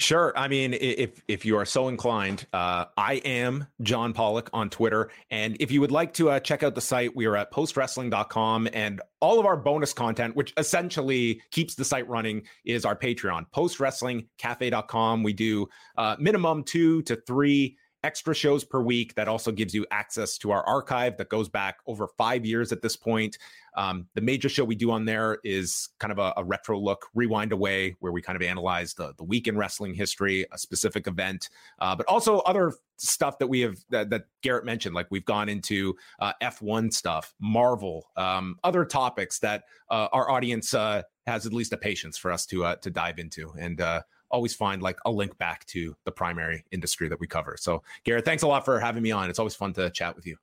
Sure. 0.00 0.32
I 0.36 0.48
mean, 0.48 0.74
if 0.74 1.22
if 1.28 1.44
you 1.44 1.56
are 1.56 1.64
so 1.64 1.86
inclined, 1.86 2.46
uh, 2.52 2.86
I 2.96 3.14
am 3.24 3.68
John 3.80 4.12
Pollock 4.12 4.50
on 4.52 4.68
Twitter. 4.68 5.10
And 5.30 5.56
if 5.60 5.70
you 5.70 5.80
would 5.80 5.92
like 5.92 6.12
to 6.14 6.30
uh, 6.30 6.40
check 6.40 6.64
out 6.64 6.74
the 6.74 6.80
site, 6.80 7.14
we 7.14 7.26
are 7.26 7.36
at 7.36 7.52
postwrestling.com. 7.52 8.68
And 8.72 9.00
all 9.20 9.38
of 9.38 9.46
our 9.46 9.56
bonus 9.56 9.92
content, 9.92 10.34
which 10.34 10.52
essentially 10.56 11.40
keeps 11.52 11.76
the 11.76 11.84
site 11.84 12.08
running, 12.08 12.42
is 12.64 12.84
our 12.84 12.96
Patreon, 12.96 13.46
postwrestlingcafe.com. 13.54 15.22
We 15.22 15.32
do 15.32 15.68
uh, 15.96 16.16
minimum 16.18 16.64
two 16.64 17.02
to 17.02 17.14
three 17.14 17.76
extra 18.04 18.34
shows 18.34 18.62
per 18.62 18.80
week. 18.80 19.14
That 19.14 19.26
also 19.26 19.50
gives 19.50 19.74
you 19.74 19.86
access 19.90 20.38
to 20.38 20.52
our 20.52 20.62
archive 20.64 21.16
that 21.16 21.30
goes 21.30 21.48
back 21.48 21.78
over 21.86 22.06
five 22.06 22.44
years 22.44 22.70
at 22.70 22.82
this 22.82 22.94
point. 22.94 23.38
Um, 23.76 24.06
the 24.14 24.20
major 24.20 24.48
show 24.48 24.62
we 24.62 24.76
do 24.76 24.92
on 24.92 25.04
there 25.04 25.38
is 25.42 25.88
kind 25.98 26.12
of 26.12 26.18
a, 26.18 26.32
a, 26.36 26.44
retro 26.44 26.78
look, 26.78 27.08
Rewind-A-Wai, 27.14 27.94
where 27.98 28.12
we 28.12 28.22
kind 28.22 28.36
of 28.36 28.42
analyze 28.42 28.94
the, 28.94 29.14
the 29.16 29.24
week 29.24 29.48
in 29.48 29.56
wrestling 29.56 29.94
history, 29.94 30.46
a 30.52 30.58
specific 30.58 31.08
event, 31.08 31.48
uh, 31.80 31.96
but 31.96 32.06
also 32.06 32.38
other 32.40 32.74
stuff 32.98 33.38
that 33.38 33.48
we 33.48 33.62
have 33.62 33.76
that, 33.90 34.10
that 34.10 34.26
Garrett 34.42 34.64
mentioned. 34.64 34.94
Like 34.94 35.08
we've 35.10 35.24
gone 35.24 35.48
into 35.48 35.96
uh, 36.20 36.34
F1 36.40 36.92
stuff, 36.92 37.34
Marvel, 37.40 38.06
um, 38.16 38.56
other 38.62 38.84
topics 38.84 39.40
that 39.40 39.64
uh, 39.90 40.08
our 40.12 40.30
audience 40.30 40.72
uh, 40.72 41.02
has 41.26 41.46
at 41.46 41.52
least 41.52 41.72
a 41.72 41.76
patience 41.76 42.16
for 42.16 42.30
us 42.30 42.46
to 42.46 42.64
uh, 42.64 42.76
to 42.76 42.90
dive 42.90 43.18
into. 43.18 43.52
And 43.58 43.80
uh, 43.80 44.02
always 44.34 44.54
find 44.54 44.82
like 44.82 44.98
a 45.06 45.10
link 45.10 45.38
back 45.38 45.64
to 45.66 45.96
the 46.04 46.12
primary 46.12 46.64
industry 46.72 47.08
that 47.08 47.20
we 47.20 47.26
cover. 47.26 47.56
So, 47.58 47.82
Garrett, 48.04 48.24
thanks 48.24 48.42
a 48.42 48.46
lot 48.46 48.64
for 48.64 48.78
having 48.80 49.02
me 49.02 49.12
on. 49.12 49.30
It's 49.30 49.38
always 49.38 49.54
fun 49.54 49.72
to 49.74 49.90
chat 49.90 50.16
with 50.16 50.26
you. 50.26 50.36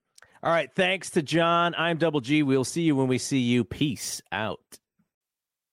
All 0.43 0.51
right. 0.51 0.69
Thanks 0.73 1.11
to 1.11 1.21
John. 1.21 1.75
I'm 1.77 1.97
Double 1.97 2.21
G. 2.21 2.41
We'll 2.41 2.63
see 2.63 2.81
you 2.81 2.95
when 2.95 3.07
we 3.07 3.19
see 3.19 3.37
you. 3.39 3.63
Peace 3.63 4.21
out. 4.31 4.79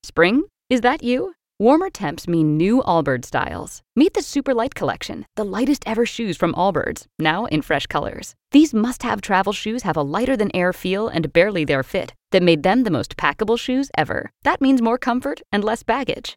Spring? 0.03 0.45
Is 0.69 0.83
that 0.83 1.03
you? 1.03 1.33
Warmer 1.61 1.91
temps 1.91 2.29
mean 2.29 2.57
new 2.57 2.83
Allbirds 2.83 3.25
styles. 3.25 3.83
Meet 3.97 4.15
the 4.15 4.23
Super 4.23 4.55
Light 4.55 4.77
Collection, 4.77 5.27
the 5.35 5.45
lightest 5.45 5.83
ever 5.87 6.07
shoes 6.07 6.37
from 6.37 6.53
Allbirds, 6.55 7.07
now 7.19 7.47
in 7.47 7.63
fresh 7.63 7.87
colors. 7.87 8.37
These 8.53 8.73
must 8.73 9.03
have 9.03 9.21
travel 9.21 9.53
shoes 9.53 9.83
have 9.83 9.97
a 9.97 10.03
lighter 10.03 10.37
than 10.37 10.55
air 10.55 10.73
feel 10.73 11.09
and 11.09 11.33
barely 11.33 11.65
there 11.65 11.83
fit 11.83 12.15
that 12.31 12.45
made 12.45 12.63
them 12.63 12.85
the 12.85 12.93
most 12.93 13.17
packable 13.17 13.59
shoes 13.59 13.91
ever. 13.97 14.31
That 14.45 14.61
means 14.61 14.81
more 14.81 14.99
comfort 14.99 15.41
and 15.51 15.65
less 15.65 15.83
baggage. 15.83 16.37